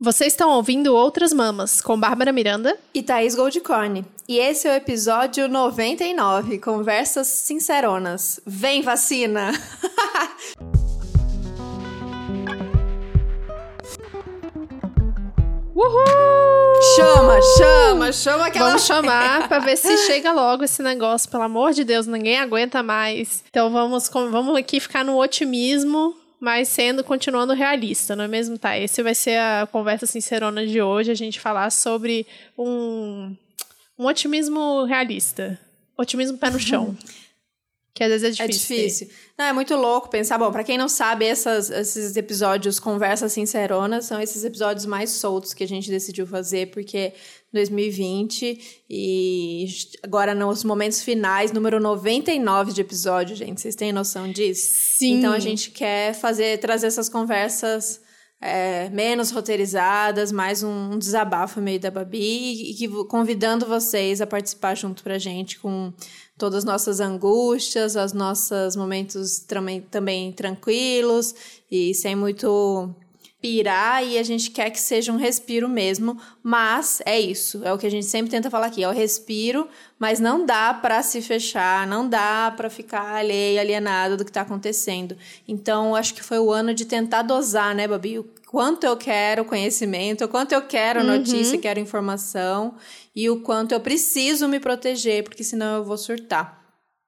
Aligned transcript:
Vocês 0.00 0.32
estão 0.32 0.50
ouvindo 0.50 0.94
Outras 0.94 1.32
Mamas, 1.32 1.80
com 1.80 1.98
Bárbara 1.98 2.30
Miranda 2.30 2.78
e 2.94 3.02
Thaís 3.02 3.34
Goldcorn. 3.34 4.04
E 4.28 4.38
esse 4.38 4.68
é 4.68 4.72
o 4.72 4.76
episódio 4.76 5.48
99, 5.48 6.60
Conversas 6.60 7.26
Sinceronas. 7.26 8.38
Vem 8.46 8.80
vacina! 8.80 9.50
Uhul! 15.74 16.04
Chama, 16.94 17.40
chama, 17.56 18.12
chama 18.12 18.46
aquela... 18.46 18.66
Vamos 18.68 18.86
chamar 18.86 19.48
pra 19.48 19.58
ver 19.58 19.76
se 19.76 20.06
chega 20.06 20.32
logo 20.32 20.62
esse 20.62 20.80
negócio. 20.80 21.28
Pelo 21.28 21.42
amor 21.42 21.72
de 21.72 21.82
Deus, 21.82 22.06
ninguém 22.06 22.38
aguenta 22.38 22.84
mais. 22.84 23.42
Então 23.50 23.68
vamos, 23.72 24.08
vamos 24.08 24.56
aqui 24.56 24.78
ficar 24.78 25.04
no 25.04 25.20
otimismo 25.20 26.14
mas 26.40 26.68
sendo 26.68 27.02
continuando 27.02 27.52
realista, 27.52 28.14
não 28.14 28.24
é 28.24 28.28
mesmo? 28.28 28.58
Tá, 28.58 28.78
esse 28.78 29.02
vai 29.02 29.14
ser 29.14 29.38
a 29.38 29.68
conversa 29.70 30.06
sincerona 30.06 30.66
de 30.66 30.80
hoje, 30.80 31.10
a 31.10 31.14
gente 31.14 31.40
falar 31.40 31.70
sobre 31.70 32.26
um, 32.56 33.34
um 33.98 34.06
otimismo 34.06 34.84
realista. 34.84 35.58
Otimismo 35.96 36.38
pé 36.38 36.50
no 36.50 36.60
chão. 36.60 36.96
Que 37.98 38.04
às 38.04 38.10
vezes 38.10 38.38
é 38.38 38.46
difícil. 38.46 38.76
É 38.76 38.78
difícil. 38.78 39.08
Não, 39.36 39.46
é 39.46 39.52
muito 39.52 39.74
louco 39.74 40.08
pensar. 40.08 40.38
Bom, 40.38 40.52
para 40.52 40.62
quem 40.62 40.78
não 40.78 40.88
sabe, 40.88 41.24
essas, 41.26 41.68
esses 41.68 42.16
episódios 42.16 42.78
Conversas 42.78 43.32
Sinceronas 43.32 44.04
são 44.04 44.20
esses 44.20 44.44
episódios 44.44 44.86
mais 44.86 45.10
soltos 45.10 45.52
que 45.52 45.64
a 45.64 45.66
gente 45.66 45.90
decidiu 45.90 46.24
fazer, 46.24 46.70
porque 46.70 47.12
2020 47.52 48.84
e 48.90 49.66
agora 50.02 50.34
nos 50.34 50.64
momentos 50.64 51.02
finais, 51.02 51.52
número 51.52 51.80
99 51.80 52.72
de 52.72 52.80
episódio, 52.80 53.34
gente. 53.34 53.60
Vocês 53.60 53.74
têm 53.74 53.92
noção 53.92 54.30
disso? 54.30 54.70
Sim. 54.98 55.18
Então 55.18 55.32
a 55.32 55.38
gente 55.38 55.70
quer 55.70 56.14
fazer, 56.14 56.58
trazer 56.58 56.88
essas 56.88 57.08
conversas 57.08 58.00
é, 58.40 58.88
menos 58.90 59.30
roteirizadas, 59.30 60.30
mais 60.30 60.62
um, 60.62 60.92
um 60.92 60.98
desabafo 60.98 61.60
meio 61.60 61.80
da 61.80 61.90
Babi 61.90 62.70
e 62.70 62.74
que, 62.74 62.88
convidando 63.04 63.66
vocês 63.66 64.20
a 64.20 64.26
participar 64.26 64.76
junto 64.76 65.02
pra 65.02 65.18
gente 65.18 65.58
com 65.58 65.92
todas 66.36 66.58
as 66.58 66.64
nossas 66.64 67.00
angústias, 67.00 67.96
os 67.96 68.12
nossos 68.12 68.76
momentos 68.76 69.40
também, 69.40 69.80
também 69.80 70.32
tranquilos 70.32 71.34
e 71.70 71.92
sem 71.94 72.14
muito 72.14 72.94
pirar 73.40 74.04
e 74.04 74.18
a 74.18 74.22
gente 74.22 74.50
quer 74.50 74.68
que 74.70 74.80
seja 74.80 75.12
um 75.12 75.16
respiro 75.16 75.68
mesmo, 75.68 76.20
mas 76.42 77.00
é 77.06 77.20
isso, 77.20 77.62
é 77.64 77.72
o 77.72 77.78
que 77.78 77.86
a 77.86 77.90
gente 77.90 78.06
sempre 78.06 78.30
tenta 78.30 78.50
falar 78.50 78.66
aqui, 78.66 78.82
é 78.82 78.88
o 78.88 78.92
respiro, 78.92 79.68
mas 79.96 80.18
não 80.18 80.44
dá 80.44 80.74
para 80.74 81.02
se 81.02 81.22
fechar, 81.22 81.86
não 81.86 82.08
dá 82.08 82.52
para 82.56 82.68
ficar 82.68 83.14
alheio, 83.14 83.60
alienado 83.60 84.16
do 84.16 84.24
que 84.24 84.30
está 84.30 84.40
acontecendo. 84.40 85.16
Então, 85.46 85.94
acho 85.94 86.14
que 86.14 86.22
foi 86.22 86.40
o 86.40 86.50
ano 86.50 86.74
de 86.74 86.84
tentar 86.84 87.22
dosar, 87.22 87.74
né, 87.76 87.86
Babi, 87.86 88.18
o 88.18 88.26
quanto 88.48 88.84
eu 88.84 88.96
quero 88.96 89.44
conhecimento, 89.44 90.24
o 90.24 90.28
quanto 90.28 90.52
eu 90.52 90.62
quero 90.62 91.04
notícia, 91.04 91.54
uhum. 91.54 91.60
quero 91.60 91.78
informação 91.78 92.74
e 93.14 93.30
o 93.30 93.40
quanto 93.40 93.72
eu 93.72 93.80
preciso 93.80 94.48
me 94.48 94.58
proteger, 94.58 95.22
porque 95.22 95.44
senão 95.44 95.76
eu 95.76 95.84
vou 95.84 95.96
surtar. 95.96 96.58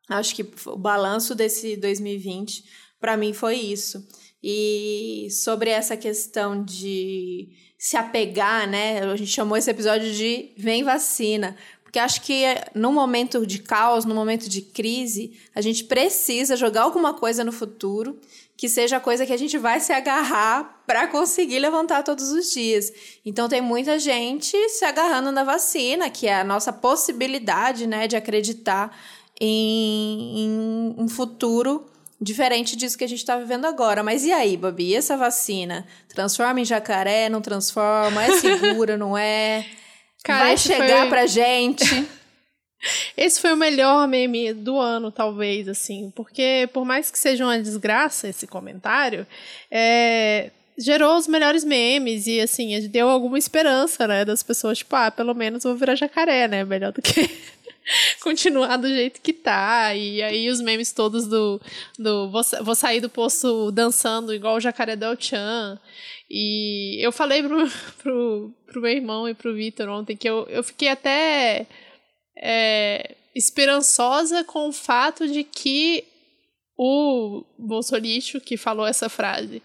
Acho 0.08 0.34
que 0.34 0.48
o 0.66 0.76
balanço 0.76 1.34
desse 1.34 1.76
2020 1.76 2.64
para 3.00 3.16
mim 3.16 3.32
foi 3.32 3.56
isso. 3.56 4.06
E 4.42 5.28
sobre 5.30 5.70
essa 5.70 5.96
questão 5.96 6.64
de 6.64 7.48
se 7.78 7.96
apegar, 7.96 8.68
né? 8.68 9.00
A 9.00 9.16
gente 9.16 9.30
chamou 9.30 9.56
esse 9.56 9.70
episódio 9.70 10.12
de 10.12 10.50
Vem 10.56 10.82
Vacina. 10.82 11.56
Porque 11.82 11.98
acho 11.98 12.22
que 12.22 12.44
no 12.72 12.92
momento 12.92 13.44
de 13.44 13.58
caos, 13.58 14.04
no 14.04 14.14
momento 14.14 14.48
de 14.48 14.62
crise, 14.62 15.36
a 15.54 15.60
gente 15.60 15.84
precisa 15.84 16.56
jogar 16.56 16.82
alguma 16.82 17.14
coisa 17.14 17.42
no 17.42 17.50
futuro 17.50 18.16
que 18.56 18.68
seja 18.68 18.98
a 18.98 19.00
coisa 19.00 19.24
que 19.24 19.32
a 19.32 19.36
gente 19.38 19.56
vai 19.56 19.80
se 19.80 19.90
agarrar 19.90 20.82
para 20.86 21.08
conseguir 21.08 21.58
levantar 21.58 22.02
todos 22.02 22.30
os 22.30 22.52
dias. 22.52 22.92
Então 23.24 23.48
tem 23.48 23.62
muita 23.62 23.98
gente 23.98 24.56
se 24.68 24.84
agarrando 24.84 25.32
na 25.32 25.42
vacina, 25.42 26.10
que 26.10 26.26
é 26.26 26.38
a 26.38 26.44
nossa 26.44 26.70
possibilidade, 26.70 27.86
né, 27.86 28.06
de 28.06 28.16
acreditar 28.16 28.94
em, 29.40 30.44
em 30.44 30.94
um 30.98 31.08
futuro 31.08 31.86
diferente 32.20 32.76
disso 32.76 32.98
que 32.98 33.04
a 33.04 33.08
gente 33.08 33.20
está 33.20 33.36
vivendo 33.36 33.64
agora. 33.64 34.02
Mas 34.02 34.24
e 34.24 34.32
aí, 34.32 34.56
Babi? 34.56 34.88
E 34.88 34.96
essa 34.96 35.16
vacina? 35.16 35.86
Transforma 36.08 36.60
em 36.60 36.64
jacaré? 36.64 37.28
Não 37.28 37.40
transforma? 37.40 38.22
É 38.22 38.32
segura? 38.32 38.96
não 38.96 39.16
é? 39.16 39.64
Cara, 40.22 40.44
Vai 40.44 40.56
chegar 40.58 41.00
foi... 41.00 41.08
pra 41.08 41.26
gente? 41.26 41.84
Esse 43.16 43.40
foi 43.40 43.52
o 43.52 43.56
melhor 43.56 44.06
meme 44.08 44.52
do 44.52 44.78
ano, 44.78 45.12
talvez, 45.12 45.68
assim, 45.68 46.10
porque 46.16 46.68
por 46.72 46.84
mais 46.84 47.10
que 47.10 47.18
seja 47.18 47.44
uma 47.44 47.58
desgraça 47.58 48.26
esse 48.26 48.46
comentário, 48.46 49.26
é, 49.70 50.50
gerou 50.78 51.16
os 51.18 51.28
melhores 51.28 51.62
memes 51.62 52.26
e, 52.26 52.40
assim, 52.40 52.78
deu 52.88 53.10
alguma 53.10 53.38
esperança, 53.38 54.06
né, 54.06 54.24
das 54.24 54.42
pessoas, 54.42 54.78
tipo, 54.78 54.96
ah, 54.96 55.10
pelo 55.10 55.34
menos 55.34 55.64
vou 55.64 55.76
virar 55.76 55.94
jacaré, 55.94 56.48
né, 56.48 56.64
melhor 56.64 56.90
do 56.90 57.02
que 57.02 57.28
continuar 58.22 58.76
do 58.76 58.88
jeito 58.88 59.20
que 59.20 59.32
tá. 59.32 59.94
E 59.94 60.22
aí 60.22 60.48
os 60.48 60.60
memes 60.60 60.92
todos 60.92 61.26
do, 61.26 61.60
do 61.98 62.30
vou, 62.30 62.42
vou 62.62 62.74
sair 62.74 63.00
do 63.00 63.08
poço 63.08 63.70
dançando 63.70 64.34
igual 64.34 64.56
o 64.56 64.60
jacaré 64.60 64.96
Del 64.96 65.16
Chan. 65.18 65.78
E 66.30 67.04
eu 67.04 67.10
falei 67.10 67.42
pro, 67.42 67.68
pro, 68.02 68.54
pro 68.66 68.80
meu 68.80 68.90
irmão 68.90 69.28
e 69.28 69.34
pro 69.34 69.54
Vitor 69.54 69.88
ontem 69.88 70.16
que 70.16 70.28
eu, 70.28 70.46
eu 70.48 70.62
fiquei 70.62 70.88
até 70.88 71.66
é, 72.36 73.16
esperançosa 73.34 74.44
com 74.44 74.68
o 74.68 74.72
fato 74.72 75.26
de 75.26 75.44
que 75.44 76.04
o 76.76 77.44
Bolsolixo 77.58 78.40
que 78.40 78.56
falou 78.56 78.86
essa 78.86 79.08
frase 79.08 79.62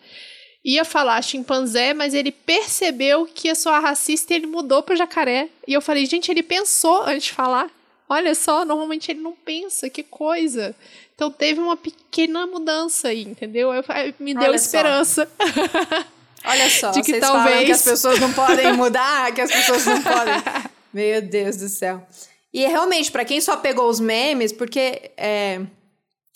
ia 0.66 0.84
falar 0.84 1.22
chimpanzé, 1.22 1.94
mas 1.94 2.16
ele 2.16 2.32
percebeu 2.32 3.28
que 3.28 3.48
ia 3.48 3.56
soar 3.56 3.84
racista 3.84 4.34
e 4.34 4.38
ele 4.38 4.48
mudou 4.48 4.82
para 4.82 4.96
jacaré. 4.96 5.48
E 5.68 5.74
eu 5.74 5.80
falei, 5.80 6.08
gente, 6.08 6.32
ele 6.32 6.42
pensou 6.42 7.04
antes 7.04 7.26
de 7.26 7.34
falar. 7.34 7.70
Olha 8.08 8.36
só, 8.36 8.64
normalmente 8.64 9.12
ele 9.12 9.22
não 9.22 9.34
pensa, 9.34 9.90
que 9.90 10.04
coisa. 10.04 10.76
Então 11.16 11.32
teve 11.32 11.60
uma 11.60 11.76
pequena 11.76 12.46
mudança 12.46 13.08
aí, 13.08 13.24
entendeu? 13.24 13.74
Eu, 13.74 13.84
me 14.20 14.34
deu 14.34 14.44
Olha 14.44 14.56
esperança. 14.56 15.30
Só. 15.38 16.06
Olha 16.48 16.70
só, 16.70 16.92
de 16.92 17.02
que 17.02 17.12
vocês 17.12 17.22
talvez 17.22 17.66
que 17.66 17.72
as 17.72 17.82
pessoas 17.82 18.20
não 18.20 18.32
podem 18.32 18.74
mudar, 18.74 19.34
que 19.34 19.42
as 19.42 19.52
pessoas 19.52 19.86
não 19.86 20.02
podem. 20.04 20.36
Meu 20.94 21.22
Deus 21.22 21.58
do 21.58 21.68
céu. 21.68 22.06
E 22.54 22.66
realmente, 22.68 23.12
para 23.12 23.26
quem 23.26 23.42
só 23.42 23.58
pegou 23.58 23.90
os 23.90 24.00
memes, 24.00 24.54
porque 24.54 25.12
é, 25.18 25.60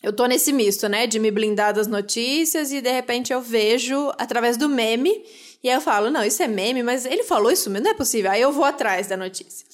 eu 0.02 0.12
tô 0.12 0.26
nesse 0.26 0.52
misto, 0.52 0.90
né? 0.90 1.06
De 1.06 1.20
me 1.20 1.30
blindar 1.30 1.74
das 1.74 1.88
notícias 1.88 2.72
e 2.72 2.82
de 2.82 2.92
repente 2.92 3.32
eu 3.32 3.42
vejo 3.42 4.12
através 4.18 4.58
do 4.58 4.68
meme. 4.68 5.24
E 5.64 5.70
aí 5.70 5.76
eu 5.76 5.82
falo, 5.82 6.10
não, 6.10 6.24
isso 6.24 6.42
é 6.42 6.48
meme, 6.48 6.82
mas 6.82 7.06
ele 7.06 7.24
falou 7.24 7.52
isso 7.52 7.70
mesmo, 7.70 7.86
não 7.86 7.92
é 7.92 7.94
possível. 7.94 8.32
Aí 8.32 8.42
eu 8.42 8.52
vou 8.52 8.66
atrás 8.66 9.08
da 9.08 9.16
notícia. 9.16 9.66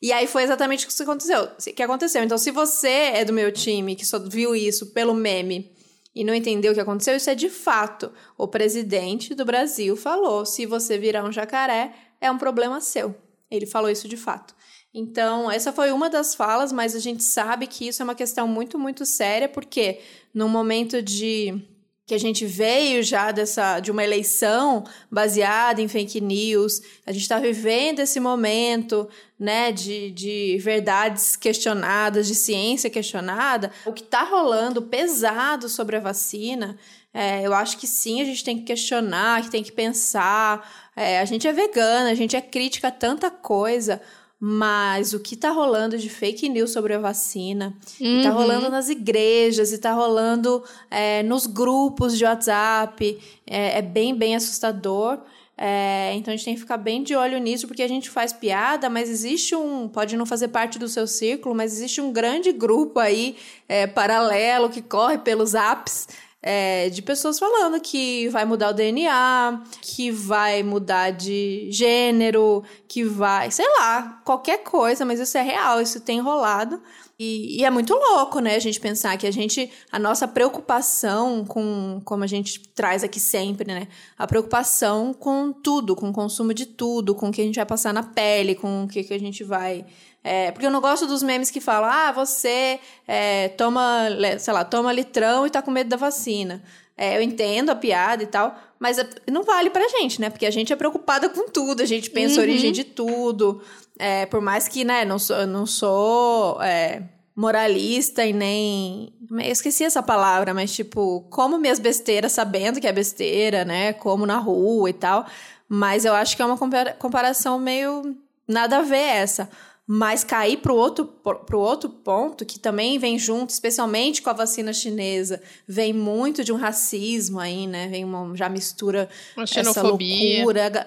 E 0.00 0.12
aí 0.12 0.26
foi 0.26 0.44
exatamente 0.44 0.86
o 0.86 0.88
que 0.88 1.02
aconteceu. 1.02 1.48
que 1.74 1.82
aconteceu. 1.82 2.22
Então, 2.22 2.38
se 2.38 2.50
você 2.50 2.88
é 2.88 3.24
do 3.24 3.32
meu 3.32 3.50
time 3.50 3.96
que 3.96 4.06
só 4.06 4.18
viu 4.18 4.54
isso 4.54 4.92
pelo 4.92 5.12
meme 5.12 5.72
e 6.14 6.24
não 6.24 6.34
entendeu 6.34 6.72
o 6.72 6.74
que 6.74 6.80
aconteceu, 6.80 7.16
isso 7.16 7.30
é 7.30 7.34
de 7.34 7.48
fato. 7.48 8.12
O 8.36 8.46
presidente 8.46 9.34
do 9.34 9.44
Brasil 9.44 9.96
falou: 9.96 10.46
se 10.46 10.66
você 10.66 10.98
virar 10.98 11.24
um 11.24 11.32
jacaré, 11.32 11.92
é 12.20 12.30
um 12.30 12.38
problema 12.38 12.80
seu. 12.80 13.14
Ele 13.50 13.66
falou 13.66 13.90
isso 13.90 14.08
de 14.08 14.16
fato. 14.16 14.54
Então, 14.92 15.50
essa 15.50 15.72
foi 15.72 15.92
uma 15.92 16.08
das 16.08 16.34
falas, 16.34 16.72
mas 16.72 16.94
a 16.94 16.98
gente 16.98 17.22
sabe 17.22 17.66
que 17.66 17.86
isso 17.86 18.02
é 18.02 18.04
uma 18.04 18.14
questão 18.14 18.48
muito, 18.48 18.78
muito 18.78 19.04
séria, 19.04 19.48
porque 19.48 20.00
no 20.32 20.48
momento 20.48 21.02
de 21.02 21.60
que 22.08 22.14
a 22.14 22.18
gente 22.18 22.46
veio 22.46 23.02
já 23.02 23.30
dessa 23.30 23.80
de 23.80 23.90
uma 23.90 24.02
eleição 24.02 24.82
baseada 25.10 25.82
em 25.82 25.88
fake 25.88 26.22
news. 26.22 26.80
A 27.04 27.12
gente 27.12 27.20
está 27.20 27.38
vivendo 27.38 28.00
esse 28.00 28.18
momento, 28.18 29.06
né, 29.38 29.70
de, 29.70 30.10
de 30.12 30.56
verdades 30.58 31.36
questionadas, 31.36 32.26
de 32.26 32.34
ciência 32.34 32.88
questionada. 32.88 33.70
O 33.84 33.92
que 33.92 34.02
está 34.02 34.22
rolando 34.22 34.80
pesado 34.80 35.68
sobre 35.68 35.96
a 35.96 36.00
vacina, 36.00 36.78
é, 37.12 37.42
eu 37.42 37.52
acho 37.52 37.76
que 37.76 37.86
sim, 37.86 38.22
a 38.22 38.24
gente 38.24 38.42
tem 38.42 38.56
que 38.56 38.64
questionar, 38.64 39.42
que 39.42 39.50
tem 39.50 39.62
que 39.62 39.70
pensar. 39.70 40.90
É, 40.96 41.20
a 41.20 41.26
gente 41.26 41.46
é 41.46 41.52
vegana, 41.52 42.10
a 42.10 42.14
gente 42.14 42.34
é 42.34 42.40
crítica 42.40 42.88
a 42.88 42.90
tanta 42.90 43.30
coisa. 43.30 44.00
Mas 44.40 45.12
o 45.12 45.18
que 45.18 45.34
está 45.34 45.50
rolando 45.50 45.98
de 45.98 46.08
fake 46.08 46.48
news 46.48 46.70
sobre 46.70 46.94
a 46.94 46.98
vacina, 46.98 47.74
uhum. 48.00 48.18
está 48.18 48.30
rolando 48.30 48.70
nas 48.70 48.88
igrejas, 48.88 49.72
está 49.72 49.92
rolando 49.92 50.62
é, 50.88 51.24
nos 51.24 51.46
grupos 51.46 52.16
de 52.16 52.24
WhatsApp, 52.24 53.18
é, 53.44 53.78
é 53.78 53.82
bem, 53.82 54.14
bem 54.14 54.36
assustador. 54.36 55.18
É, 55.60 56.12
então 56.14 56.32
a 56.32 56.36
gente 56.36 56.44
tem 56.44 56.54
que 56.54 56.60
ficar 56.60 56.76
bem 56.76 57.02
de 57.02 57.16
olho 57.16 57.36
nisso, 57.38 57.66
porque 57.66 57.82
a 57.82 57.88
gente 57.88 58.08
faz 58.08 58.32
piada, 58.32 58.88
mas 58.88 59.10
existe 59.10 59.56
um. 59.56 59.88
Pode 59.88 60.16
não 60.16 60.24
fazer 60.24 60.48
parte 60.48 60.78
do 60.78 60.88
seu 60.88 61.04
círculo, 61.08 61.52
mas 61.52 61.72
existe 61.72 62.00
um 62.00 62.12
grande 62.12 62.52
grupo 62.52 63.00
aí 63.00 63.36
é, 63.68 63.88
paralelo 63.88 64.70
que 64.70 64.80
corre 64.80 65.18
pelos 65.18 65.54
apps 65.54 66.06
é, 66.42 66.88
de 66.88 67.02
pessoas 67.02 67.38
falando 67.38 67.80
que 67.80 68.28
vai 68.28 68.44
mudar 68.44 68.70
o 68.70 68.72
DNA, 68.72 69.62
que 69.82 70.10
vai 70.10 70.62
mudar 70.62 71.10
de 71.10 71.68
gênero, 71.70 72.62
que 72.86 73.02
vai, 73.04 73.50
sei 73.50 73.66
lá, 73.78 74.22
qualquer 74.24 74.62
coisa, 74.62 75.04
mas 75.04 75.18
isso 75.18 75.36
é 75.36 75.42
real, 75.42 75.80
isso 75.80 76.00
tem 76.00 76.20
rolado. 76.20 76.80
E, 77.20 77.60
e, 77.60 77.64
é 77.64 77.70
muito 77.70 77.92
louco, 77.92 78.38
né, 78.38 78.54
a 78.54 78.60
gente 78.60 78.78
pensar 78.78 79.16
que 79.16 79.26
a 79.26 79.30
gente, 79.32 79.68
a 79.90 79.98
nossa 79.98 80.28
preocupação 80.28 81.44
com, 81.44 82.00
como 82.04 82.22
a 82.22 82.28
gente 82.28 82.60
traz 82.68 83.02
aqui 83.02 83.18
sempre, 83.18 83.66
né, 83.66 83.88
a 84.16 84.24
preocupação 84.24 85.12
com 85.12 85.52
tudo, 85.52 85.96
com 85.96 86.10
o 86.10 86.12
consumo 86.12 86.54
de 86.54 86.64
tudo, 86.64 87.16
com 87.16 87.28
o 87.28 87.32
que 87.32 87.40
a 87.40 87.44
gente 87.44 87.56
vai 87.56 87.66
passar 87.66 87.92
na 87.92 88.04
pele, 88.04 88.54
com 88.54 88.84
o 88.84 88.88
que, 88.88 89.02
que 89.02 89.12
a 89.12 89.18
gente 89.18 89.42
vai. 89.42 89.84
É, 90.22 90.50
porque 90.50 90.66
eu 90.66 90.70
não 90.70 90.80
gosto 90.80 91.06
dos 91.06 91.22
memes 91.22 91.50
que 91.50 91.60
falam, 91.60 91.88
ah, 91.90 92.12
você 92.12 92.80
é, 93.06 93.48
toma, 93.50 94.08
sei 94.38 94.52
lá, 94.52 94.64
toma 94.64 94.92
litrão 94.92 95.46
e 95.46 95.50
tá 95.50 95.62
com 95.62 95.70
medo 95.70 95.88
da 95.88 95.96
vacina. 95.96 96.62
É, 96.96 97.16
eu 97.16 97.22
entendo 97.22 97.70
a 97.70 97.76
piada 97.76 98.24
e 98.24 98.26
tal, 98.26 98.58
mas 98.78 98.98
é, 98.98 99.08
não 99.30 99.44
vale 99.44 99.70
pra 99.70 99.88
gente, 99.88 100.20
né? 100.20 100.28
Porque 100.30 100.44
a 100.44 100.50
gente 100.50 100.72
é 100.72 100.76
preocupada 100.76 101.28
com 101.28 101.48
tudo, 101.48 101.80
a 101.80 101.86
gente 101.86 102.10
pensa 102.10 102.34
uhum. 102.34 102.40
a 102.40 102.42
origem 102.42 102.72
de 102.72 102.82
tudo. 102.84 103.62
É, 103.98 104.26
por 104.26 104.40
mais 104.40 104.66
que, 104.66 104.84
né, 104.84 105.04
não 105.04 105.18
sou, 105.18 105.46
não 105.46 105.64
sou 105.64 106.60
é, 106.60 107.02
moralista 107.38 108.24
e 108.26 108.32
nem. 108.32 109.12
Eu 109.30 109.52
esqueci 109.52 109.84
essa 109.84 110.02
palavra, 110.02 110.52
mas 110.52 110.74
tipo, 110.74 111.24
como 111.30 111.56
minhas 111.56 111.78
besteiras 111.78 112.32
sabendo 112.32 112.80
que 112.80 112.86
é 112.86 112.92
besteira, 112.92 113.64
né? 113.64 113.92
Como 113.92 114.26
na 114.26 114.38
rua 114.38 114.90
e 114.90 114.92
tal. 114.92 115.24
Mas 115.68 116.04
eu 116.04 116.14
acho 116.14 116.34
que 116.34 116.42
é 116.42 116.44
uma 116.44 116.58
comparação 116.98 117.58
meio 117.60 118.16
nada 118.48 118.78
a 118.78 118.82
ver 118.82 118.96
essa. 118.96 119.48
Mas 119.90 120.22
cair 120.22 120.58
para 120.58 120.70
o 120.70 120.76
outro, 120.76 121.06
pro 121.06 121.58
outro 121.58 121.88
ponto, 121.88 122.44
que 122.44 122.58
também 122.58 122.98
vem 122.98 123.18
junto, 123.18 123.48
especialmente 123.48 124.20
com 124.20 124.28
a 124.28 124.34
vacina 124.34 124.70
chinesa, 124.70 125.40
vem 125.66 125.94
muito 125.94 126.44
de 126.44 126.52
um 126.52 126.56
racismo 126.56 127.40
aí, 127.40 127.66
né? 127.66 127.88
Vem 127.88 128.04
uma 128.04 128.36
já 128.36 128.50
mistura 128.50 129.08
uma 129.34 129.44
essa 129.44 129.80
loucura 129.80 130.86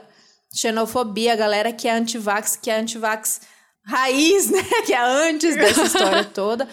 xenofobia, 0.54 1.34
a 1.34 1.36
galera 1.36 1.74
que 1.74 1.88
é 1.88 1.94
antivax, 1.94 2.56
que 2.56 2.70
é 2.70 2.80
antivax 2.80 3.42
raiz, 3.84 4.50
né? 4.52 4.64
Que 4.86 4.94
é 4.94 5.02
antes 5.02 5.56
dessa 5.56 5.84
história 5.84 6.24
toda. 6.26 6.68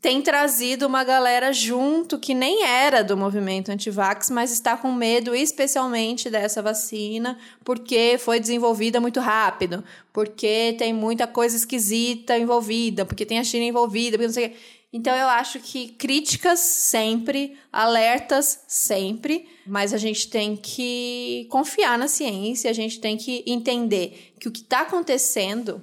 Tem 0.00 0.22
trazido 0.22 0.86
uma 0.86 1.04
galera 1.04 1.52
junto 1.52 2.18
que 2.18 2.34
nem 2.34 2.64
era 2.64 3.04
do 3.04 3.16
movimento 3.16 3.70
antivax, 3.70 4.30
mas 4.30 4.50
está 4.50 4.76
com 4.76 4.90
medo 4.90 5.34
especialmente 5.34 6.30
dessa 6.30 6.62
vacina, 6.62 7.38
porque 7.62 8.16
foi 8.18 8.40
desenvolvida 8.40 9.00
muito 9.00 9.20
rápido, 9.20 9.84
porque 10.12 10.74
tem 10.78 10.94
muita 10.94 11.26
coisa 11.26 11.56
esquisita 11.56 12.38
envolvida, 12.38 13.04
porque 13.04 13.26
tem 13.26 13.38
a 13.38 13.44
China 13.44 13.64
envolvida, 13.64 14.16
porque 14.16 14.26
não 14.26 14.34
sei. 14.34 14.56
Então 14.92 15.14
eu 15.14 15.28
acho 15.28 15.60
que 15.60 15.88
críticas 15.88 16.60
sempre, 16.60 17.56
alertas 17.72 18.62
sempre, 18.66 19.46
mas 19.66 19.94
a 19.94 19.98
gente 19.98 20.28
tem 20.28 20.56
que 20.56 21.46
confiar 21.50 21.98
na 21.98 22.08
ciência, 22.08 22.70
a 22.70 22.74
gente 22.74 22.98
tem 22.98 23.16
que 23.16 23.42
entender 23.46 24.34
que 24.38 24.48
o 24.48 24.52
que 24.52 24.60
está 24.60 24.80
acontecendo, 24.80 25.82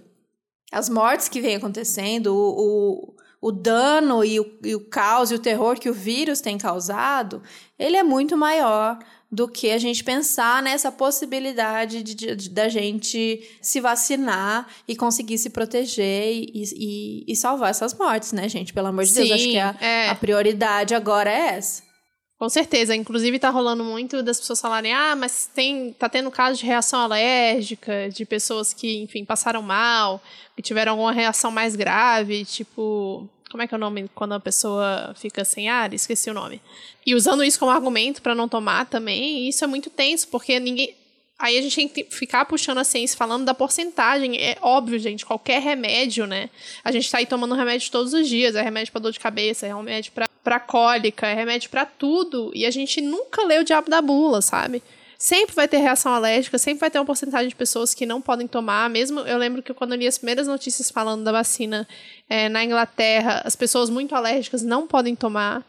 as 0.72 0.90
mortes 0.90 1.28
que 1.28 1.42
vem 1.42 1.56
acontecendo, 1.56 2.28
o, 2.36 2.50
o, 2.60 3.16
o 3.41 3.51
dano 3.51 4.24
e 4.24 4.39
o, 4.39 4.59
e 4.63 4.75
o 4.75 4.81
caos 4.81 5.31
e 5.31 5.36
o 5.36 5.39
terror 5.39 5.80
que 5.80 5.89
o 5.89 5.94
vírus 5.94 6.41
tem 6.41 6.57
causado, 6.57 7.41
ele 7.77 7.95
é 7.95 8.03
muito 8.03 8.36
maior 8.36 9.00
do 9.31 9.47
que 9.47 9.69
a 9.69 9.77
gente 9.77 10.03
pensar 10.03 10.62
nessa 10.63 10.91
possibilidade 10.91 12.01
de, 12.01 12.50
da 12.50 12.68
gente 12.68 13.47
se 13.62 13.80
vacinar 13.80 14.68
e 14.88 14.95
conseguir 14.95 15.38
se 15.38 15.51
proteger 15.51 16.33
e, 16.33 16.63
e, 16.75 17.25
e, 17.27 17.36
salvar 17.36 17.69
essas 17.69 17.94
mortes, 17.94 18.31
né, 18.31 18.50
gente? 18.50 18.74
Pelo 18.74 18.88
amor 18.88 19.03
de 19.03 19.12
Sim, 19.12 19.19
Deus, 19.19 19.31
acho 19.33 19.44
que 19.50 19.59
a, 19.59 19.75
é. 19.80 20.09
a 20.09 20.15
prioridade 20.15 20.95
agora 20.95 21.30
é 21.31 21.57
essa. 21.57 21.88
Com 22.39 22.47
certeza. 22.47 22.95
Inclusive, 22.95 23.38
tá 23.38 23.50
rolando 23.50 23.83
muito 23.83 24.24
das 24.24 24.39
pessoas 24.39 24.62
falarem: 24.62 24.94
ah, 24.94 25.13
mas 25.13 25.51
tem, 25.53 25.91
tá 25.91 26.07
tendo 26.07 26.31
caso 26.31 26.57
de 26.57 26.65
reação 26.65 27.01
alérgica, 27.01 28.09
de 28.09 28.25
pessoas 28.25 28.74
que, 28.74 29.01
enfim, 29.01 29.25
passaram 29.25 29.62
mal, 29.62 30.24
que 30.56 30.62
tiveram 30.62 30.94
alguma 30.94 31.12
reação 31.12 31.51
mais 31.51 31.75
grave, 31.75 32.45
tipo. 32.45 33.30
Como 33.51 33.63
é 33.63 33.68
que 33.68 33.74
é 33.74 33.77
o 33.77 33.80
nome 33.80 34.09
quando 34.13 34.33
a 34.33 34.39
pessoa 34.39 35.13
fica 35.19 35.44
sem 35.44 35.69
ar? 35.69 35.91
Esqueci 35.91 36.30
o 36.30 36.33
nome. 36.36 36.62
E 37.03 37.15
usando 37.15 37.44
isso 37.44 37.59
como 37.59 37.71
argumento 37.71 38.21
para 38.21 38.36
não 38.36 38.47
tomar 38.47 38.86
também, 38.86 39.50
isso 39.50 39.63
é 39.63 39.68
muito 39.68 39.89
tenso, 39.89 40.27
porque 40.30 40.59
ninguém. 40.59 40.95
Aí 41.38 41.57
a 41.57 41.62
gente 41.62 41.75
tem 41.75 41.88
que 41.88 42.03
ficar 42.09 42.45
puxando 42.45 42.77
a 42.77 42.83
ciência, 42.83 43.18
falando 43.18 43.45
da 43.45 43.53
porcentagem. 43.53 44.38
É 44.38 44.57
óbvio, 44.62 45.00
gente, 45.00 45.25
qualquer 45.25 45.62
remédio, 45.62 46.27
né? 46.27 46.50
A 46.83 46.91
gente 46.91 47.09
tá 47.09 47.18
aí 47.18 47.25
tomando 47.25 47.56
remédio 47.56 47.89
todos 47.91 48.13
os 48.13 48.27
dias. 48.30 48.56
É 48.56 48.62
remédio 48.62 48.91
para 48.91 49.01
dor 49.01 49.12
de 49.12 49.19
cabeça, 49.19 49.65
é 49.65 49.74
remédio 49.74 50.12
pra, 50.12 50.29
pra 50.44 50.59
cólica, 50.59 51.27
é 51.27 51.33
remédio 51.33 51.69
para 51.69 51.86
tudo. 51.86 52.51
E 52.53 52.65
a 52.65 52.71
gente 52.71 53.01
nunca 53.01 53.44
lê 53.45 53.59
o 53.59 53.63
diabo 53.63 53.89
da 53.89 54.01
bula, 54.01 54.41
sabe? 54.41 54.81
Sempre 55.18 55.53
vai 55.53 55.68
ter 55.68 55.80
reação 55.80 56.13
alérgica, 56.13 56.57
sempre 56.57 56.80
vai 56.80 56.89
ter 56.89 56.97
uma 56.97 57.06
porcentagem 57.06 57.50
de 57.50 57.56
pessoas 57.56 57.94
que 57.94 58.06
não 58.06 58.21
podem 58.21 58.47
tomar. 58.47 58.89
Mesmo 58.89 59.19
eu 59.21 59.38
lembro 59.38 59.62
que 59.62 59.74
quando 59.74 59.91
eu 59.94 59.97
li 59.97 60.07
as 60.07 60.18
primeiras 60.18 60.47
notícias 60.47 60.89
falando 60.89 61.25
da 61.25 61.31
vacina 61.33 61.86
é, 62.30 62.47
na 62.47 62.63
Inglaterra, 62.63 63.41
as 63.44 63.53
pessoas 63.56 63.89
muito 63.89 64.15
alérgicas 64.15 64.63
não 64.63 64.88
podem 64.88 65.15
tomar. 65.15 65.62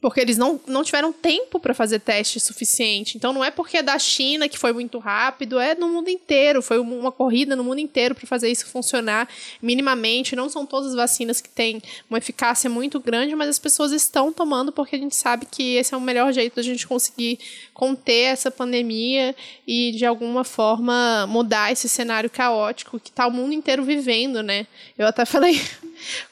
Porque 0.00 0.20
eles 0.20 0.38
não, 0.38 0.58
não 0.66 0.82
tiveram 0.82 1.12
tempo 1.12 1.60
para 1.60 1.74
fazer 1.74 1.98
teste 1.98 2.40
suficiente. 2.40 3.18
Então 3.18 3.34
não 3.34 3.44
é 3.44 3.50
porque 3.50 3.78
é 3.78 3.82
da 3.82 3.98
China 3.98 4.48
que 4.48 4.58
foi 4.58 4.72
muito 4.72 4.98
rápido, 4.98 5.60
é 5.60 5.74
no 5.74 5.88
mundo 5.88 6.08
inteiro. 6.08 6.62
Foi 6.62 6.78
uma 6.78 7.12
corrida 7.12 7.54
no 7.54 7.62
mundo 7.62 7.80
inteiro 7.80 8.14
para 8.14 8.26
fazer 8.26 8.50
isso 8.50 8.66
funcionar 8.66 9.28
minimamente. 9.60 10.34
Não 10.34 10.48
são 10.48 10.64
todas 10.64 10.90
as 10.90 10.94
vacinas 10.94 11.42
que 11.42 11.50
têm 11.50 11.82
uma 12.08 12.16
eficácia 12.16 12.70
muito 12.70 12.98
grande, 12.98 13.34
mas 13.34 13.50
as 13.50 13.58
pessoas 13.58 13.92
estão 13.92 14.32
tomando 14.32 14.72
porque 14.72 14.96
a 14.96 14.98
gente 14.98 15.14
sabe 15.14 15.44
que 15.44 15.74
esse 15.76 15.92
é 15.92 15.96
o 15.96 16.00
melhor 16.00 16.32
jeito 16.32 16.56
da 16.56 16.62
gente 16.62 16.86
conseguir 16.86 17.38
conter 17.74 18.32
essa 18.32 18.50
pandemia 18.50 19.36
e 19.66 19.92
de 19.92 20.06
alguma 20.06 20.44
forma 20.44 21.26
mudar 21.26 21.72
esse 21.72 21.90
cenário 21.90 22.30
caótico 22.30 22.98
que 22.98 23.10
está 23.10 23.26
o 23.26 23.30
mundo 23.30 23.52
inteiro 23.52 23.82
vivendo, 23.82 24.42
né? 24.42 24.66
Eu 24.96 25.06
até 25.06 25.26
falei, 25.26 25.60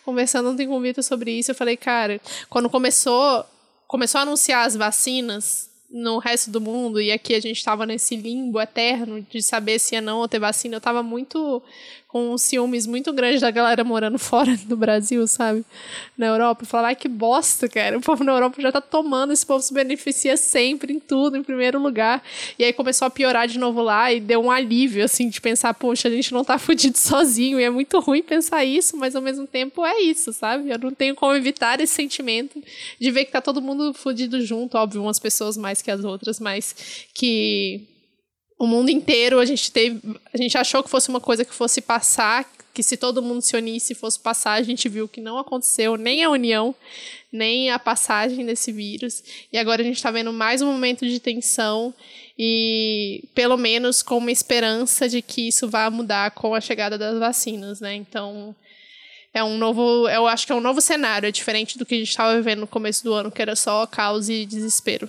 conversando 0.05 0.51
ontem 0.51 0.67
com 0.67 0.77
o 0.77 0.81
Vitor 0.81 1.03
sobre 1.03 1.33
isso, 1.33 1.51
eu 1.51 1.55
falei, 1.55 1.77
cara, 1.77 2.21
quando 2.49 2.69
começou 2.71 3.45
começou 3.87 4.19
a 4.19 4.23
anunciar 4.23 4.67
as 4.67 4.77
vacinas 4.77 5.71
no 5.91 6.19
resto 6.19 6.51
do 6.51 6.61
mundo 6.61 7.01
e 7.01 7.11
aqui 7.11 7.35
a 7.35 7.41
gente 7.41 7.57
estava 7.57 7.87
nesse 7.87 8.15
limbo 8.15 8.61
eterno 8.61 9.23
de 9.23 9.43
saber 9.43 9.79
se 9.79 9.95
ia 9.95 10.01
não 10.03 10.29
ter 10.29 10.39
vacina, 10.39 10.75
eu 10.75 10.79
estava 10.79 11.03
muito 11.03 11.63
com 12.09 12.39
ciúmes 12.39 12.87
muito 12.87 13.13
grandes 13.13 13.43
da 13.43 13.51
galera 13.51 13.85
morando 13.85 14.19
fora 14.19 14.57
do 14.65 14.75
Brasil, 14.75 15.27
sabe? 15.27 15.63
Na 16.17 16.27
Europa. 16.27 16.65
Falar, 16.65 16.89
ai, 16.89 16.97
que 16.97 17.07
bosta, 17.07 17.69
cara. 17.69 17.99
O 17.99 18.01
povo 18.01 18.25
na 18.25 18.33
Europa 18.33 18.61
já 18.63 18.73
tá 18.73 18.81
tomando, 18.81 19.33
esse 19.33 19.45
povo 19.45 19.63
se 19.63 19.75
beneficia 19.75 20.35
sempre 20.39 20.95
em 20.95 20.99
tudo, 20.99 21.37
em 21.37 21.43
primeiro 21.43 21.79
lugar. 21.79 22.23
E 22.59 22.65
aí 22.65 22.73
começou 22.73 23.05
a 23.05 23.11
piorar 23.11 23.47
de 23.47 23.59
novo 23.59 23.83
lá 23.83 24.11
e 24.11 24.21
deu 24.21 24.41
um 24.41 24.51
alívio, 24.51 25.05
assim, 25.05 25.29
de 25.29 25.39
pensar, 25.39 25.75
poxa, 25.75 26.09
a 26.09 26.11
gente 26.11 26.33
não 26.33 26.43
tá 26.43 26.57
fudido 26.59 26.97
sozinho. 26.97 27.61
E 27.61 27.65
é 27.65 27.71
muito 27.71 28.01
ruim 28.01 28.23
pensar 28.23 28.65
isso, 28.65 28.97
mas 28.97 29.15
ao 29.15 29.21
mesmo 29.21 29.47
tempo 29.47 29.85
é 29.85 30.01
isso, 30.01 30.33
sabe? 30.33 30.71
Eu 30.71 30.79
não 30.79 30.93
tenho 30.93 31.15
como 31.15 31.35
evitar 31.35 31.79
esse 31.79 31.93
sentimento 31.93 32.63
de 32.99 33.11
ver 33.11 33.27
que 33.27 33.33
tá 33.33 33.43
todo 33.43 33.61
mundo 33.61 33.93
fudido 33.93 34.41
junto. 34.41 34.79
Óbvio, 34.79 35.03
umas 35.03 35.19
pessoas 35.19 35.59
mais 35.59 35.83
que 35.83 35.91
as 35.91 36.03
outras, 36.03 36.41
mas 36.41 36.75
que 37.13 37.87
o 38.59 38.67
mundo 38.67 38.91
inteiro 38.91 39.39
a 39.39 39.45
gente 39.45 39.71
teve, 39.71 40.01
a 40.33 40.37
gente 40.37 40.59
achou 40.59 40.83
que 40.83 40.91
fosse 40.91 41.09
uma 41.09 41.21
coisa 41.21 41.45
que 41.45 41.55
fosse 41.55 41.81
passar, 41.81 42.45
que 42.75 42.83
se 42.83 42.97
todo 42.97 43.23
mundo 43.23 43.41
se 43.41 43.57
unisse 43.57 43.95
fosse 43.95 44.19
passar, 44.19 44.53
a 44.53 44.63
gente 44.63 44.89
viu 44.89 45.09
que 45.09 45.21
não 45.21 45.39
aconteceu 45.39 45.97
nem 45.97 46.25
a 46.25 46.31
união, 46.31 46.75
nem 47.33 47.71
a 47.71 47.79
passagem 47.79 48.45
desse 48.45 48.73
vírus. 48.73 49.23
E 49.53 49.59
agora 49.59 49.83
a 49.83 49.85
gente 49.85 49.97
está 49.97 50.11
vendo 50.11 50.33
mais 50.33 50.61
um 50.61 50.73
momento 50.73 51.07
de 51.07 51.21
tensão 51.21 51.95
e 52.37 53.25
pelo 53.35 53.57
menos 53.57 54.03
com 54.03 54.19
uma 54.19 54.33
esperança 54.33 55.09
de 55.09 55.23
que 55.23 55.49
isso 55.49 55.69
vá 55.69 55.89
mudar 55.89 56.33
com 56.33 56.55
a 56.55 56.61
chegada 56.61 56.99
das 56.99 57.19
vacinas, 57.19 57.81
né? 57.81 57.95
Então, 57.95 58.55
é 59.33 59.43
um 59.43 59.57
novo, 59.57 60.09
eu 60.09 60.27
acho 60.27 60.47
que 60.47 60.53
é 60.53 60.55
um 60.55 60.61
novo 60.61 60.81
cenário, 60.81 61.29
é 61.29 61.33
diferente 61.33 61.79
do 61.79 61.87
que 61.87 61.95
a 61.95 61.99
gente 61.99 62.11
estava 62.11 62.37
vivendo 62.37 62.61
no 62.61 62.67
começo 62.67 63.05
do 63.05 63.13
ano, 63.13 63.31
que 63.31 63.43
era 63.43 63.55
só 63.55 63.87
caos 63.87 64.29
e 64.29 64.47
desespero. 64.47 65.09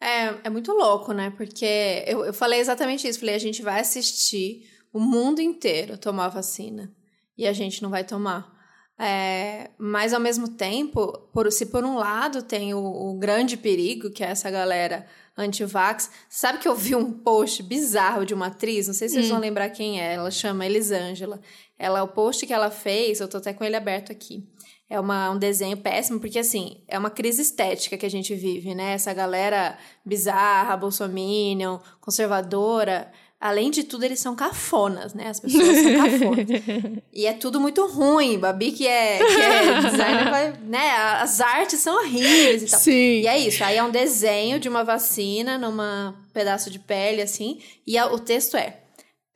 É, 0.00 0.34
é 0.44 0.50
muito 0.50 0.72
louco, 0.72 1.12
né? 1.12 1.32
Porque 1.36 2.04
eu, 2.06 2.24
eu 2.24 2.34
falei 2.34 2.60
exatamente 2.60 3.08
isso. 3.08 3.18
Falei, 3.18 3.34
a 3.34 3.40
gente 3.40 3.62
vai 3.62 3.80
assistir 3.80 4.70
o 4.92 5.00
mundo 5.00 5.40
inteiro 5.40 5.98
tomar 5.98 6.28
vacina 6.28 6.92
e 7.36 7.46
a 7.46 7.52
gente 7.52 7.82
não 7.82 7.90
vai 7.90 8.04
tomar. 8.04 8.54
É, 8.98 9.70
mas 9.78 10.14
ao 10.14 10.20
mesmo 10.20 10.48
tempo, 10.48 11.12
por, 11.32 11.50
se 11.52 11.66
por 11.66 11.84
um 11.84 11.96
lado 11.96 12.42
tem 12.42 12.72
o, 12.72 12.78
o 12.78 13.18
grande 13.18 13.56
perigo, 13.56 14.10
que 14.10 14.24
é 14.24 14.28
essa 14.28 14.50
galera 14.50 15.06
anti-vax, 15.36 16.10
sabe 16.30 16.58
que 16.58 16.66
eu 16.66 16.74
vi 16.74 16.94
um 16.94 17.12
post 17.12 17.62
bizarro 17.62 18.24
de 18.24 18.32
uma 18.32 18.46
atriz, 18.46 18.86
não 18.86 18.94
sei 18.94 19.06
se 19.08 19.14
vocês 19.16 19.26
hum. 19.26 19.32
vão 19.32 19.40
lembrar 19.40 19.68
quem 19.68 20.00
é, 20.00 20.14
ela 20.14 20.30
chama 20.30 20.64
Elisângela. 20.64 21.40
Ela, 21.78 22.02
o 22.02 22.08
post 22.08 22.46
que 22.46 22.54
ela 22.54 22.70
fez, 22.70 23.20
eu 23.20 23.28
tô 23.28 23.36
até 23.36 23.52
com 23.52 23.62
ele 23.62 23.76
aberto 23.76 24.10
aqui 24.10 24.48
é 24.88 25.00
uma, 25.00 25.30
um 25.30 25.38
desenho 25.38 25.76
péssimo, 25.76 26.20
porque 26.20 26.38
assim, 26.38 26.78
é 26.86 26.98
uma 26.98 27.10
crise 27.10 27.42
estética 27.42 27.96
que 27.96 28.06
a 28.06 28.10
gente 28.10 28.34
vive, 28.34 28.74
né? 28.74 28.92
Essa 28.92 29.12
galera 29.12 29.76
bizarra, 30.04 30.76
bolsominion, 30.76 31.78
conservadora, 32.00 33.10
além 33.40 33.70
de 33.70 33.82
tudo, 33.84 34.04
eles 34.04 34.20
são 34.20 34.36
cafonas, 34.36 35.12
né? 35.12 35.28
As 35.28 35.40
pessoas 35.40 35.76
são 35.76 35.92
cafonas. 35.96 37.02
e 37.12 37.26
é 37.26 37.32
tudo 37.32 37.60
muito 37.60 37.84
ruim. 37.86 38.38
Babi, 38.38 38.72
que 38.72 38.86
é, 38.86 39.18
que 39.18 39.40
é 39.40 39.80
designer, 39.82 40.60
né? 40.62 40.90
As 41.20 41.40
artes 41.40 41.80
são 41.80 41.96
horríveis 41.96 42.62
e 42.62 42.66
tal. 42.70 42.80
Sim. 42.80 43.20
E 43.20 43.26
é 43.26 43.38
isso. 43.38 43.64
Aí 43.64 43.76
é 43.76 43.82
um 43.82 43.90
desenho 43.90 44.60
de 44.60 44.68
uma 44.68 44.84
vacina 44.84 45.58
numa 45.58 46.14
pedaço 46.32 46.70
de 46.70 46.78
pele, 46.78 47.22
assim, 47.22 47.60
e 47.86 47.98
a, 47.98 48.06
o 48.06 48.18
texto 48.18 48.56
é 48.56 48.78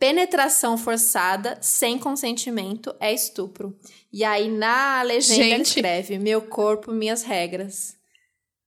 penetração 0.01 0.79
forçada 0.79 1.59
sem 1.61 1.99
consentimento 1.99 2.93
é 2.99 3.13
estupro. 3.13 3.79
E 4.11 4.25
aí 4.25 4.51
na 4.51 5.03
legenda 5.03 5.43
Gente. 5.43 5.67
escreve: 5.67 6.19
Meu 6.19 6.43
corpo, 6.43 6.91
minhas 6.91 7.23
regras. 7.23 7.95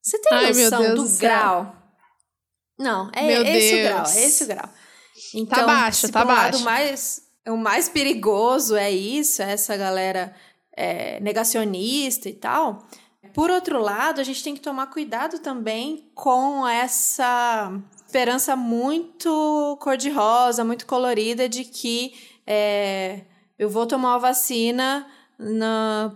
Você 0.01 0.19
tem 0.19 0.37
Ai, 0.37 0.53
noção 0.53 0.95
do 0.95 1.09
grau? 1.17 1.75
Não, 2.77 3.09
é 3.13 3.25
meu 3.25 3.43
esse 3.43 3.75
Deus. 3.75 3.79
o 3.79 3.89
grau, 3.89 4.05
é 4.05 4.25
esse 4.25 4.43
o 4.43 4.47
grau. 4.47 4.67
Tá 4.67 4.73
então, 5.33 5.59
tá 5.59 5.65
baixo, 5.65 6.11
tá 6.11 6.25
baixo. 6.25 6.63
mais, 6.63 7.21
o 7.47 7.57
mais 7.57 7.89
perigoso 7.89 8.75
é 8.75 8.91
isso, 8.91 9.41
é 9.41 9.51
essa 9.51 9.75
galera 9.77 10.35
é, 10.75 11.19
negacionista 11.19 12.29
e 12.29 12.33
tal. 12.33 12.85
Por 13.33 13.49
outro 13.49 13.79
lado, 13.79 14.19
a 14.19 14.23
gente 14.23 14.43
tem 14.43 14.53
que 14.53 14.59
tomar 14.59 14.87
cuidado 14.87 15.39
também 15.39 16.11
com 16.13 16.67
essa 16.67 17.71
esperança 18.13 18.55
muito 18.55 19.75
cor-de-rosa, 19.81 20.63
muito 20.63 20.85
colorida 20.85 21.49
de 21.49 21.65
que 21.65 22.13
é, 22.45 23.21
eu 23.57 23.67
vou 23.67 23.87
tomar 23.87 24.09
uma 24.09 24.19
vacina 24.19 25.07
na 25.39 26.13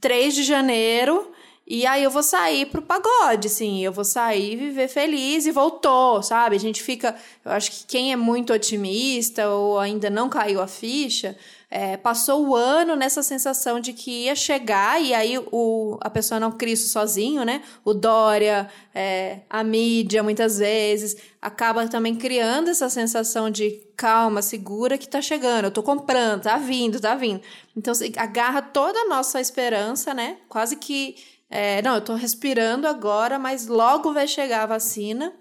3 0.00 0.34
de 0.34 0.42
janeiro 0.42 1.30
e 1.66 1.86
aí 1.86 2.02
eu 2.02 2.10
vou 2.10 2.22
sair 2.22 2.66
pro 2.66 2.80
pagode, 2.80 3.48
assim, 3.48 3.84
eu 3.84 3.92
vou 3.92 4.04
sair 4.04 4.56
viver 4.56 4.88
feliz 4.88 5.44
e 5.44 5.50
voltou, 5.50 6.22
sabe? 6.22 6.56
A 6.56 6.60
gente 6.60 6.82
fica, 6.82 7.14
eu 7.44 7.52
acho 7.52 7.70
que 7.70 7.86
quem 7.86 8.10
é 8.10 8.16
muito 8.16 8.50
otimista 8.50 9.50
ou 9.50 9.78
ainda 9.78 10.08
não 10.08 10.30
caiu 10.30 10.62
a 10.62 10.66
ficha, 10.66 11.36
é, 11.74 11.96
passou 11.96 12.48
o 12.48 12.54
ano 12.54 12.94
nessa 12.94 13.22
sensação 13.22 13.80
de 13.80 13.94
que 13.94 14.24
ia 14.24 14.36
chegar 14.36 15.00
e 15.00 15.14
aí 15.14 15.38
o, 15.50 15.96
a 16.02 16.10
pessoa 16.10 16.38
não 16.38 16.52
cria 16.52 16.74
isso 16.74 16.88
sozinho, 16.88 17.44
né? 17.46 17.62
O 17.82 17.94
Dória, 17.94 18.68
é, 18.94 19.40
a 19.48 19.64
mídia, 19.64 20.22
muitas 20.22 20.58
vezes, 20.58 21.16
acaba 21.40 21.88
também 21.88 22.14
criando 22.14 22.68
essa 22.68 22.90
sensação 22.90 23.48
de 23.48 23.70
calma, 23.96 24.42
segura, 24.42 24.98
que 24.98 25.08
tá 25.08 25.22
chegando, 25.22 25.64
eu 25.64 25.70
tô 25.70 25.82
comprando, 25.82 26.42
tá 26.42 26.58
vindo, 26.58 27.00
tá 27.00 27.14
vindo. 27.14 27.40
Então, 27.74 27.94
agarra 28.18 28.60
toda 28.60 28.98
a 28.98 29.08
nossa 29.08 29.40
esperança, 29.40 30.12
né? 30.12 30.36
Quase 30.50 30.76
que, 30.76 31.16
é, 31.48 31.80
não, 31.80 31.94
eu 31.94 32.02
tô 32.02 32.14
respirando 32.14 32.86
agora, 32.86 33.38
mas 33.38 33.66
logo 33.66 34.12
vai 34.12 34.28
chegar 34.28 34.64
a 34.64 34.66
vacina 34.66 35.32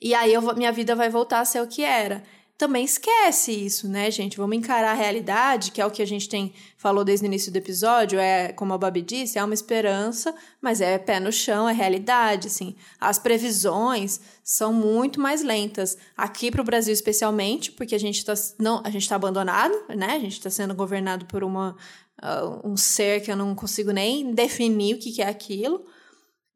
e 0.00 0.14
aí 0.14 0.32
eu, 0.32 0.40
minha 0.54 0.72
vida 0.72 0.94
vai 0.94 1.10
voltar 1.10 1.40
a 1.40 1.44
ser 1.44 1.60
o 1.60 1.66
que 1.66 1.82
era 1.82 2.22
também 2.58 2.84
esquece 2.84 3.52
isso, 3.52 3.88
né, 3.88 4.10
gente? 4.10 4.36
Vamos 4.36 4.56
encarar 4.56 4.90
a 4.90 4.94
realidade, 4.94 5.70
que 5.70 5.80
é 5.80 5.86
o 5.86 5.90
que 5.92 6.02
a 6.02 6.06
gente 6.06 6.28
tem 6.28 6.52
falou 6.76 7.04
desde 7.04 7.24
o 7.24 7.28
início 7.28 7.52
do 7.52 7.56
episódio, 7.56 8.18
é, 8.18 8.52
como 8.52 8.74
a 8.74 8.78
Babi 8.78 9.00
disse, 9.00 9.38
é 9.38 9.44
uma 9.44 9.54
esperança, 9.54 10.34
mas 10.60 10.80
é 10.80 10.98
pé 10.98 11.20
no 11.20 11.30
chão, 11.30 11.68
é 11.68 11.72
realidade, 11.72 12.48
assim. 12.48 12.74
As 13.00 13.16
previsões 13.16 14.20
são 14.42 14.72
muito 14.72 15.20
mais 15.20 15.40
lentas. 15.40 15.96
Aqui 16.16 16.50
para 16.50 16.60
o 16.60 16.64
Brasil 16.64 16.92
especialmente, 16.92 17.70
porque 17.70 17.94
a 17.94 18.00
gente 18.00 18.18
está 18.18 18.34
não, 18.58 18.82
a 18.84 18.90
gente 18.90 19.02
está 19.02 19.14
abandonado, 19.14 19.74
né? 19.96 20.14
A 20.16 20.18
gente 20.18 20.32
está 20.32 20.50
sendo 20.50 20.74
governado 20.74 21.26
por 21.26 21.44
uma 21.44 21.76
uh, 22.20 22.68
um 22.68 22.76
ser 22.76 23.20
que 23.20 23.30
eu 23.30 23.36
não 23.36 23.54
consigo 23.54 23.92
nem 23.92 24.34
definir 24.34 24.96
o 24.96 24.98
que, 24.98 25.12
que 25.12 25.22
é 25.22 25.28
aquilo 25.28 25.84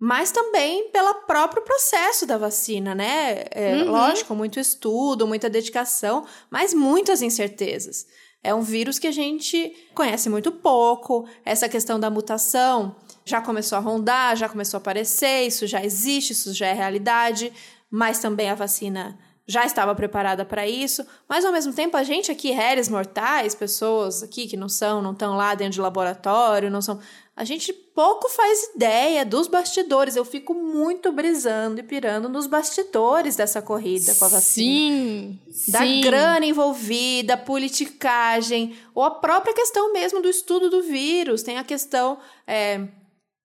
mas 0.05 0.33
também 0.33 0.89
pelo 0.89 1.15
próprio 1.27 1.63
processo 1.63 2.27
da 2.27 2.37
vacina, 2.37 2.93
né? 2.93 3.45
É, 3.53 3.77
uhum. 3.77 3.93
Lógico, 3.93 4.35
muito 4.35 4.59
estudo, 4.59 5.29
muita 5.29 5.49
dedicação, 5.49 6.27
mas 6.51 6.75
muitas 6.75 7.23
incertezas. 7.23 8.09
É 8.43 8.53
um 8.53 8.63
vírus 8.63 8.99
que 8.99 9.07
a 9.07 9.13
gente 9.13 9.73
conhece 9.95 10.29
muito 10.29 10.51
pouco. 10.51 11.29
Essa 11.45 11.69
questão 11.69 12.01
da 12.01 12.11
mutação 12.11 12.97
já 13.25 13.41
começou 13.41 13.79
a 13.79 13.81
rondar, 13.81 14.35
já 14.35 14.49
começou 14.49 14.79
a 14.79 14.81
aparecer, 14.81 15.47
isso 15.47 15.69
já 15.69 15.85
existe, 15.85 16.33
isso 16.33 16.53
já 16.53 16.67
é 16.67 16.73
realidade, 16.73 17.53
mas 17.89 18.19
também 18.19 18.51
a 18.51 18.57
vacina 18.57 19.17
já 19.47 19.65
estava 19.65 19.95
preparada 19.95 20.45
para 20.45 20.67
isso, 20.67 21.05
mas 21.29 21.45
ao 21.45 21.53
mesmo 21.53 21.73
tempo 21.73 21.97
a 21.97 22.03
gente 22.03 22.31
aqui, 22.31 22.51
réis 22.51 22.89
mortais, 22.89 23.55
pessoas 23.55 24.23
aqui 24.23 24.47
que 24.47 24.57
não 24.57 24.69
são, 24.69 25.03
não 25.03 25.13
estão 25.13 25.37
lá 25.37 25.55
dentro 25.55 25.75
de 25.75 25.81
laboratório, 25.81 26.71
não 26.71 26.81
são, 26.81 27.01
a 27.35 27.45
gente 27.45 27.73
pouco 27.73 28.29
faz 28.29 28.75
ideia 28.75 29.25
dos 29.25 29.47
bastidores. 29.47 30.17
Eu 30.17 30.25
fico 30.25 30.53
muito 30.53 31.11
brisando 31.11 31.81
e 31.81 31.83
pirando 31.83 32.29
nos 32.29 32.47
bastidores 32.47 33.37
dessa 33.37 33.63
corrida 33.63 34.15
com 34.15 34.27
a 34.27 34.29
vacina. 34.29 34.97
Sim. 34.97 35.39
Da 35.69 35.79
sim. 35.79 36.03
grana 36.03 36.45
envolvida, 36.45 37.37
politicagem, 37.37 38.77
ou 38.95 39.03
a 39.03 39.11
própria 39.11 39.55
questão 39.55 39.93
mesmo 39.95 40.21
do 40.21 40.29
estudo 40.29 40.69
do 40.69 40.83
vírus. 40.83 41.43
Tem 41.43 41.57
a 41.57 41.65
questão 41.65 42.19
é, 42.47 42.87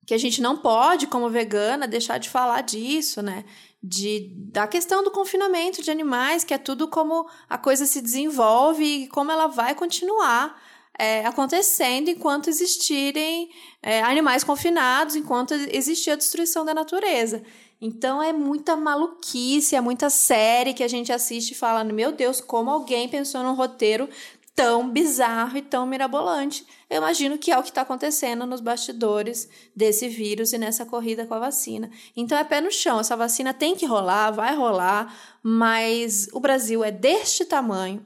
que 0.05 0.13
a 0.13 0.17
gente 0.17 0.41
não 0.41 0.57
pode, 0.57 1.07
como 1.07 1.29
vegana, 1.29 1.87
deixar 1.87 2.17
de 2.17 2.29
falar 2.29 2.61
disso, 2.61 3.21
né? 3.21 3.45
De, 3.81 4.33
da 4.51 4.67
questão 4.67 5.01
do 5.01 5.11
confinamento 5.11 5.81
de 5.81 5.89
animais, 5.89 6.43
que 6.43 6.53
é 6.53 6.57
tudo 6.57 6.89
como 6.89 7.25
a 7.47 7.57
coisa 7.57 7.85
se 7.85 8.01
desenvolve 8.01 8.83
e 8.83 9.07
como 9.07 9.31
ela 9.31 9.47
vai 9.47 9.73
continuar 9.73 10.61
é, 10.97 11.25
acontecendo 11.25 12.09
enquanto 12.09 12.49
existirem 12.49 13.49
é, 13.81 14.01
animais 14.01 14.43
confinados, 14.43 15.15
enquanto 15.15 15.53
existir 15.53 16.11
a 16.11 16.15
destruição 16.15 16.65
da 16.65 16.73
natureza. 16.73 17.43
Então 17.79 18.23
é 18.23 18.33
muita 18.33 18.75
maluquice, 18.75 19.75
é 19.75 19.81
muita 19.81 20.09
série 20.09 20.73
que 20.73 20.83
a 20.83 20.87
gente 20.87 21.13
assiste 21.13 21.51
e 21.51 21.55
fala: 21.55 21.83
meu 21.83 22.11
Deus, 22.11 22.41
como 22.41 22.71
alguém 22.71 23.07
pensou 23.07 23.43
num 23.43 23.53
roteiro 23.53 24.09
tão 24.57 24.89
bizarro 24.89 25.55
e 25.55 25.61
tão 25.61 25.85
mirabolante. 25.85 26.65
Eu 26.89 26.97
imagino 26.97 27.37
que 27.37 27.51
é 27.51 27.59
o 27.59 27.61
que 27.61 27.69
está 27.69 27.81
acontecendo 27.81 28.43
nos 28.43 28.59
bastidores 28.59 29.47
desse 29.75 30.09
vírus 30.09 30.51
e 30.51 30.57
nessa 30.57 30.83
corrida 30.83 31.27
com 31.27 31.35
a 31.35 31.39
vacina. 31.39 31.91
Então 32.15 32.35
é 32.35 32.43
pé 32.43 32.59
no 32.59 32.71
chão, 32.71 32.99
essa 32.99 33.15
vacina 33.15 33.53
tem 33.53 33.75
que 33.75 33.85
rolar, 33.85 34.31
vai 34.31 34.55
rolar, 34.55 35.15
mas 35.43 36.27
o 36.33 36.39
Brasil 36.39 36.83
é 36.83 36.89
deste 36.89 37.45
tamanho, 37.45 38.03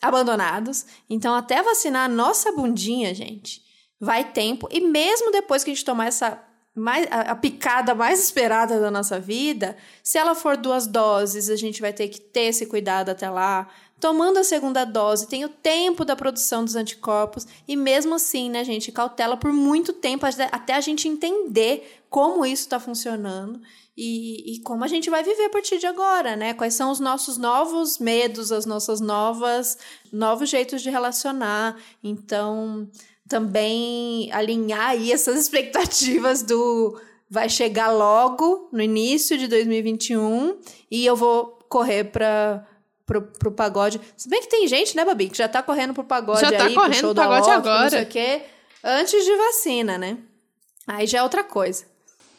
abandonados. 0.00 0.86
Então, 1.08 1.34
até 1.34 1.62
vacinar 1.62 2.04
a 2.06 2.12
nossa 2.12 2.52
bundinha, 2.52 3.14
gente, 3.14 3.62
vai 4.00 4.24
tempo. 4.24 4.68
E 4.70 4.80
mesmo 4.80 5.30
depois 5.30 5.62
que 5.62 5.70
a 5.70 5.74
gente 5.74 5.84
tomar 5.84 6.06
essa 6.06 6.42
mais, 6.74 7.06
a, 7.10 7.32
a, 7.32 7.34
picada 7.34 7.94
mais 7.94 8.20
esperada 8.24 8.80
da 8.80 8.90
nossa 8.90 9.18
vida, 9.18 9.76
se 10.02 10.18
ela 10.18 10.34
for 10.34 10.56
duas 10.56 10.86
doses, 10.86 11.50
a 11.50 11.56
gente 11.56 11.80
vai 11.80 11.92
ter 11.92 12.08
que 12.08 12.20
ter 12.20 12.42
esse 12.42 12.66
cuidado 12.66 13.10
até 13.10 13.28
lá. 13.28 13.68
Tomando 13.98 14.38
a 14.38 14.44
segunda 14.44 14.84
dose, 14.84 15.28
tem 15.28 15.44
o 15.44 15.48
tempo 15.48 16.06
da 16.06 16.16
produção 16.16 16.64
dos 16.64 16.74
anticorpos, 16.74 17.46
e 17.68 17.76
mesmo 17.76 18.14
assim, 18.14 18.48
né, 18.48 18.64
gente, 18.64 18.90
cautela 18.90 19.36
por 19.36 19.52
muito 19.52 19.92
tempo 19.92 20.24
até 20.24 20.74
a 20.74 20.80
gente 20.80 21.06
entender 21.06 22.00
como 22.08 22.46
isso 22.46 22.62
está 22.62 22.80
funcionando 22.80 23.60
e, 24.02 24.54
e, 24.54 24.60
como 24.60 24.82
a 24.82 24.88
gente 24.88 25.10
vai 25.10 25.22
viver 25.22 25.44
a 25.44 25.50
partir 25.50 25.76
de 25.78 25.86
agora, 25.86 26.34
né? 26.34 26.54
Quais 26.54 26.72
são 26.72 26.90
os 26.90 26.98
nossos 26.98 27.36
novos 27.36 27.98
medos, 27.98 28.50
as 28.50 28.64
nossas 28.64 28.98
novas 28.98 29.76
novos 30.10 30.48
jeitos 30.48 30.80
de 30.80 30.88
relacionar. 30.88 31.76
Então, 32.02 32.88
também 33.28 34.32
alinhar 34.32 34.88
aí 34.88 35.12
essas 35.12 35.36
expectativas 35.44 36.42
do 36.42 36.98
vai 37.28 37.50
chegar 37.50 37.92
logo 37.92 38.70
no 38.72 38.80
início 38.80 39.36
de 39.36 39.46
2021 39.46 40.58
e 40.90 41.04
eu 41.04 41.14
vou 41.14 41.58
correr 41.68 42.04
para 42.04 42.66
pro, 43.04 43.20
pro 43.20 43.52
pagode. 43.52 44.00
Se 44.16 44.30
bem 44.30 44.40
que 44.40 44.48
tem 44.48 44.66
gente, 44.66 44.96
né, 44.96 45.04
Babi, 45.04 45.28
que 45.28 45.36
já 45.36 45.46
tá 45.46 45.62
correndo 45.62 45.92
pro 45.92 46.04
pagode 46.04 46.40
já 46.40 46.50
tá 46.50 46.64
aí, 46.64 46.74
correndo 46.74 47.14
pro 47.14 47.14
pagode 47.16 47.46
Loft, 47.46 47.52
agora. 47.52 47.82
Não 47.82 47.90
sei 47.90 48.02
o 48.02 48.06
quê, 48.06 48.42
antes 48.82 49.24
de 49.26 49.36
vacina, 49.36 49.98
né? 49.98 50.16
Aí 50.86 51.06
já 51.06 51.18
é 51.18 51.22
outra 51.22 51.44
coisa. 51.44 51.84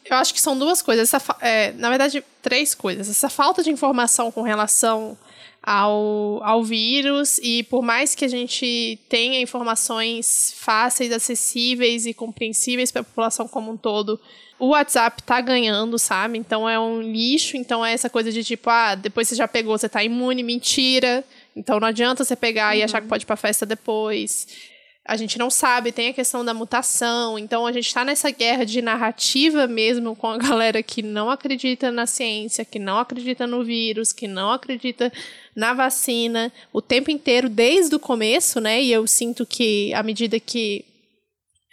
Eu 0.06 0.18
acho 0.18 0.34
que 0.34 0.42
são 0.42 0.58
duas 0.58 0.82
coisas. 0.82 1.14
Essa, 1.14 1.36
é, 1.42 1.72
na 1.74 1.90
verdade, 1.90 2.24
três 2.42 2.74
coisas. 2.74 3.10
Essa 3.10 3.30
falta 3.30 3.64
de 3.64 3.70
informação 3.70 4.32
com 4.32 4.42
relação 4.42 5.18
ao, 5.62 6.42
ao 6.44 6.64
vírus, 6.64 7.38
e 7.38 7.64
por 7.64 7.84
mais 7.84 8.16
que 8.16 8.26
a 8.26 8.28
gente 8.28 8.98
tenha 9.08 9.40
informações 9.40 10.54
fáceis, 10.58 11.12
acessíveis 11.12 12.06
e 12.08 12.14
compreensíveis 12.14 12.92
para 12.92 13.02
a 13.02 13.06
população 13.06 13.48
como 13.48 13.72
um 13.72 13.78
todo, 13.78 14.20
o 14.58 14.70
WhatsApp 14.70 15.22
tá 15.24 15.40
ganhando, 15.40 16.00
sabe? 16.00 16.38
Então 16.38 16.68
é 16.68 16.80
um 16.80 17.02
lixo, 17.02 17.58
então 17.58 17.86
é 17.86 17.94
essa 17.94 18.10
coisa 18.10 18.32
de 18.32 18.44
tipo, 18.44 18.70
ah, 18.70 18.96
depois 18.96 19.28
você 19.28 19.36
já 19.36 19.48
pegou, 19.48 19.78
você 19.78 19.90
tá 19.90 20.04
imune, 20.04 20.44
mentira. 20.44 21.24
Então 21.56 21.80
não 21.80 21.88
adianta 21.88 22.24
você 22.24 22.36
pegar 22.36 22.74
uhum. 22.74 22.80
e 22.80 22.84
achar 22.84 23.02
que 23.02 23.08
pode 23.08 23.24
ir 23.24 23.28
pra 23.28 23.36
festa 23.36 23.66
depois 23.66 24.48
a 25.04 25.18
gente 25.18 25.40
não 25.40 25.50
sabe, 25.50 25.92
tem 25.92 26.10
a 26.10 26.14
questão 26.14 26.46
da 26.46 26.54
mutação, 26.54 27.38
então 27.38 27.66
a 27.66 27.72
gente 27.72 27.88
está 27.88 28.06
nessa 28.06 28.30
guerra 28.30 28.64
de 28.64 28.82
narrativa 28.82 29.66
mesmo 29.68 30.16
com 30.16 30.28
a 30.28 30.38
galera 30.38 30.84
que 30.84 31.02
não 31.02 31.30
acredita 31.30 31.92
na 31.92 32.06
ciência, 32.06 32.64
que 32.64 32.78
não 32.78 33.00
acredita 33.00 33.48
no 33.48 33.64
vírus, 33.64 34.14
que 34.14 34.28
não 34.28 34.52
acredita 34.52 35.12
na 35.56 35.74
vacina, 35.74 36.52
o 36.72 36.82
tempo 36.82 37.10
inteiro, 37.10 37.50
desde 37.50 37.96
o 37.96 38.00
começo, 38.00 38.62
né? 38.62 38.82
E 38.82 38.92
eu 38.92 39.06
sinto 39.08 39.46
que 39.46 39.94
à 39.94 40.04
medida 40.04 40.40
que 40.40 40.86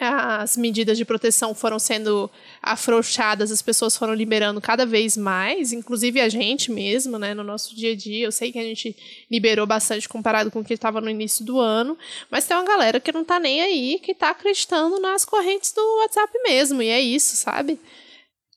as 0.01 0.57
medidas 0.57 0.97
de 0.97 1.05
proteção 1.05 1.55
foram 1.55 1.79
sendo 1.79 2.31
afrouxadas, 2.63 3.51
as 3.51 3.61
pessoas 3.61 3.97
foram 3.97 4.15
liberando 4.15 4.61
cada 4.61 4.87
vez 4.87 5.17
mais, 5.17 5.73
inclusive 5.73 6.21
a 6.21 6.29
gente 6.29 6.71
mesmo, 6.71 7.19
né, 7.19 7.35
no 7.35 7.43
nosso 7.43 7.75
dia 7.75 7.93
a 7.93 7.97
dia. 7.97 8.27
Eu 8.27 8.33
sei 8.33 8.53
que 8.53 8.59
a 8.59 8.63
gente 8.63 8.97
liberou 9.29 9.67
bastante 9.67 10.09
comparado 10.09 10.51
com 10.51 10.61
o 10.61 10.65
que 10.65 10.75
estava 10.75 11.01
no 11.01 11.11
início 11.11 11.45
do 11.45 11.59
ano, 11.59 11.99
mas 12.31 12.47
tem 12.47 12.57
uma 12.57 12.65
galera 12.65 13.01
que 13.01 13.11
não 13.11 13.25
tá 13.25 13.41
nem 13.41 13.61
aí, 13.61 13.99
que 13.99 14.15
tá 14.15 14.31
acreditando 14.31 15.01
nas 15.01 15.25
correntes 15.25 15.73
do 15.73 15.99
WhatsApp 15.99 16.33
mesmo, 16.45 16.81
e 16.81 16.89
é 16.89 17.01
isso, 17.01 17.35
sabe? 17.37 17.79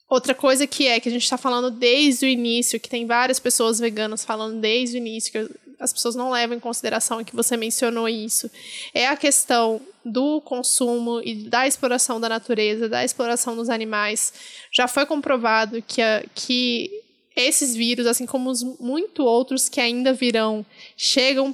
Outra 0.07 0.36
coisa 0.36 0.67
que 0.67 0.88
é 0.88 1.00
que 1.00 1.10
a 1.10 1.12
gente 1.12 1.24
está 1.24 1.38
falando 1.38 1.71
desde 1.71 2.25
o 2.25 2.29
início, 2.29 2.79
que 2.79 2.89
tem 2.89 3.07
várias 3.07 3.39
pessoas 3.39 3.79
veganas 3.79 4.24
falando 4.24 4.60
desde 4.60 4.98
o 4.98 5.00
início, 5.00 5.31
que 5.31 5.38
eu 5.38 5.50
as 5.82 5.92
pessoas 5.92 6.16
não 6.16 6.30
levam 6.30 6.56
em 6.56 6.60
consideração 6.60 7.24
que 7.24 7.36
você 7.36 7.58
mencionou 7.58 8.08
isso, 8.08 8.50
é 8.94 9.08
a 9.08 9.18
questão 9.18 9.82
do 10.06 10.40
consumo 10.42 11.22
e 11.24 11.50
da 11.50 11.68
exploração 11.68 12.22
da 12.22 12.30
natureza, 12.30 12.88
da 12.88 13.04
exploração 13.04 13.56
dos 13.56 13.70
animais. 13.70 14.32
Já 14.72 14.88
foi 14.88 15.06
comprovado 15.06 15.82
que, 15.82 16.02
a, 16.02 16.24
que 16.36 16.90
esses 17.36 17.76
vírus, 17.76 18.06
assim 18.06 18.26
como 18.26 18.50
os 18.50 18.62
muito 18.80 19.24
outros 19.24 19.68
que 19.68 19.82
ainda 19.82 20.14
virão, 20.14 20.66
chegam 20.96 21.54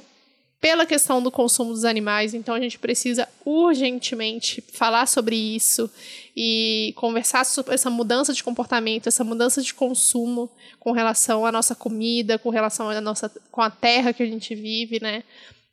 pela 0.60 0.84
questão 0.84 1.22
do 1.22 1.30
consumo 1.30 1.72
dos 1.72 1.84
animais, 1.84 2.34
então 2.34 2.54
a 2.54 2.60
gente 2.60 2.78
precisa 2.78 3.28
urgentemente 3.44 4.60
falar 4.72 5.06
sobre 5.06 5.36
isso 5.36 5.90
e 6.36 6.92
conversar 6.96 7.44
sobre 7.44 7.74
essa 7.74 7.88
mudança 7.88 8.32
de 8.32 8.42
comportamento, 8.42 9.06
essa 9.06 9.22
mudança 9.22 9.62
de 9.62 9.72
consumo 9.72 10.50
com 10.80 10.90
relação 10.90 11.46
à 11.46 11.52
nossa 11.52 11.76
comida, 11.76 12.38
com 12.38 12.50
relação 12.50 12.90
à 12.90 13.00
nossa 13.00 13.30
com 13.52 13.62
a 13.62 13.70
terra 13.70 14.12
que 14.12 14.22
a 14.22 14.26
gente 14.26 14.54
vive, 14.54 15.00
né? 15.00 15.22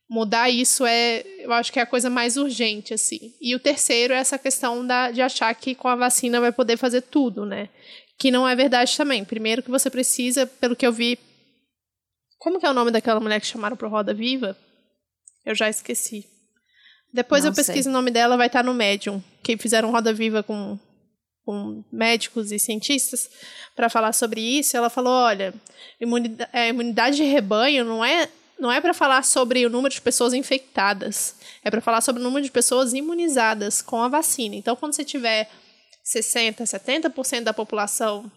Mudar 0.07 0.51
isso 0.51 0.85
é, 0.85 1.23
eu 1.39 1.51
acho 1.51 1.73
que 1.73 1.79
é 1.79 1.81
a 1.81 1.87
coisa 1.87 2.09
mais 2.11 2.37
urgente 2.37 2.93
assim. 2.93 3.33
E 3.41 3.55
o 3.55 3.59
terceiro 3.59 4.13
é 4.13 4.17
essa 4.17 4.37
questão 4.37 4.85
da, 4.85 5.09
de 5.09 5.19
achar 5.19 5.53
que 5.55 5.73
com 5.73 5.87
a 5.87 5.95
vacina 5.95 6.39
vai 6.39 6.51
poder 6.51 6.77
fazer 6.77 7.01
tudo, 7.01 7.43
né? 7.43 7.69
Que 8.19 8.29
não 8.29 8.47
é 8.47 8.55
verdade 8.55 8.95
também. 8.95 9.25
Primeiro 9.25 9.63
que 9.63 9.71
você 9.71 9.89
precisa, 9.89 10.45
pelo 10.45 10.75
que 10.75 10.85
eu 10.85 10.93
vi, 10.93 11.17
como 12.37 12.59
que 12.59 12.65
é 12.67 12.69
o 12.69 12.73
nome 12.73 12.91
daquela 12.91 13.19
mulher 13.19 13.41
que 13.41 13.47
chamaram 13.47 13.75
pro 13.75 13.89
Roda 13.89 14.13
Viva? 14.13 14.55
Eu 15.45 15.53
já 15.53 15.69
esqueci. 15.69 16.25
Depois 17.13 17.43
Não 17.43 17.51
eu 17.51 17.55
pesquiso 17.55 17.83
sei. 17.83 17.89
o 17.89 17.93
nome 17.93 18.11
dela, 18.11 18.35
vai 18.35 18.47
estar 18.47 18.63
no 18.63 18.73
Medium, 18.73 19.23
que 19.41 19.57
fizeram 19.57 19.91
roda 19.91 20.13
viva 20.13 20.43
com, 20.43 20.77
com 21.45 21.83
médicos 21.91 22.51
e 22.51 22.59
cientistas 22.59 23.29
para 23.75 23.89
falar 23.89 24.11
sobre 24.11 24.41
isso. 24.41 24.75
Ela 24.75 24.89
falou: 24.89 25.13
olha, 25.13 25.53
imunidade, 25.99 26.49
é, 26.51 26.69
imunidade 26.69 27.15
de 27.15 27.23
rebanho 27.23 27.85
não 27.85 28.03
é 28.03 28.27
não 28.59 28.71
é 28.71 28.79
para 28.79 28.93
falar 28.93 29.23
sobre 29.23 29.65
o 29.65 29.69
número 29.69 29.93
de 29.93 30.01
pessoas 30.01 30.33
infectadas, 30.33 31.35
é 31.63 31.69
para 31.69 31.81
falar 31.81 32.01
sobre 32.01 32.21
o 32.21 32.23
número 32.23 32.43
de 32.43 32.51
pessoas 32.51 32.93
imunizadas 32.93 33.81
com 33.81 34.01
a 34.01 34.07
vacina. 34.07 34.55
Então, 34.55 34.75
quando 34.75 34.93
você 34.93 35.03
tiver 35.03 35.49
60, 36.03 36.63
70% 36.63 37.43
da 37.43 37.53
população 37.53 38.31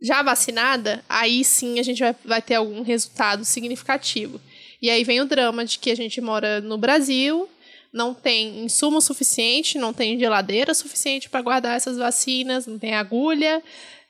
já 0.00 0.22
vacinada, 0.22 1.04
aí 1.08 1.44
sim 1.44 1.80
a 1.80 1.82
gente 1.82 2.00
vai, 2.00 2.16
vai 2.24 2.42
ter 2.42 2.56
algum 2.56 2.82
resultado 2.82 3.44
significativo. 3.44 4.40
E 4.84 4.90
aí 4.90 5.02
vem 5.02 5.18
o 5.18 5.24
drama 5.24 5.64
de 5.64 5.78
que 5.78 5.90
a 5.90 5.94
gente 5.94 6.20
mora 6.20 6.60
no 6.60 6.76
Brasil, 6.76 7.48
não 7.90 8.12
tem 8.12 8.66
insumo 8.66 9.00
suficiente, 9.00 9.78
não 9.78 9.94
tem 9.94 10.18
geladeira 10.18 10.74
suficiente 10.74 11.30
para 11.30 11.40
guardar 11.40 11.74
essas 11.74 11.96
vacinas, 11.96 12.66
não 12.66 12.78
tem 12.78 12.94
agulha, 12.94 13.62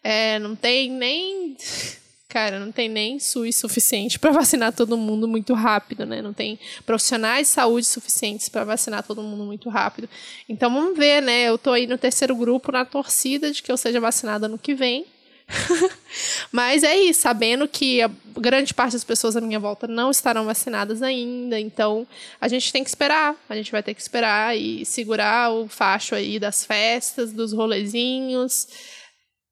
é, 0.03 0.37
não 0.41 0.57
tem 0.57 0.91
nem. 0.91 1.57
Cara, 2.29 2.59
não 2.59 2.73
tem 2.73 2.89
nem 2.89 3.21
SUS 3.21 3.55
suficiente 3.55 4.19
para 4.19 4.33
vacinar 4.33 4.73
todo 4.73 4.97
mundo 4.97 5.29
muito 5.29 5.55
rápido, 5.55 6.05
né? 6.05 6.21
Não 6.21 6.33
tem 6.33 6.59
profissionais 6.85 7.47
de 7.47 7.55
saúde 7.55 7.87
suficientes 7.87 8.49
para 8.49 8.65
vacinar 8.65 9.05
todo 9.05 9.23
mundo 9.23 9.45
muito 9.45 9.69
rápido. 9.69 10.11
Então 10.49 10.75
vamos 10.75 10.99
ver, 10.99 11.23
né? 11.23 11.45
Eu 11.45 11.57
tô 11.57 11.71
aí 11.71 11.87
no 11.87 11.97
terceiro 11.97 12.35
grupo 12.35 12.73
na 12.73 12.85
torcida 12.85 13.53
de 13.53 13.63
que 13.63 13.71
eu 13.71 13.77
seja 13.77 14.01
vacinada 14.01 14.49
no 14.49 14.59
que 14.59 14.75
vem. 14.75 15.07
Mas 16.51 16.83
é 16.83 16.97
isso, 16.97 17.23
sabendo 17.23 17.67
que 17.67 18.01
a 18.01 18.11
grande 18.37 18.73
parte 18.73 18.93
das 18.93 19.05
pessoas 19.05 19.37
à 19.37 19.41
minha 19.41 19.59
volta 19.59 19.87
não 19.87 20.11
estarão 20.11 20.45
vacinadas 20.45 21.03
ainda, 21.03 21.59
então 21.59 22.07
a 22.41 22.49
gente 22.49 22.73
tem 22.73 22.83
que 22.83 22.89
esperar, 22.89 23.37
a 23.49 23.57
gente 23.57 23.73
vai 23.73 23.83
ter 23.83 23.95
que 23.95 24.01
esperar 24.01 24.57
e 24.57 24.85
segurar 24.85 25.53
o 25.53 25.69
facho 25.69 26.15
aí 26.15 26.39
das 26.39 26.65
festas, 26.65 27.33
dos 27.33 27.53
rolezinhos, 27.53 28.69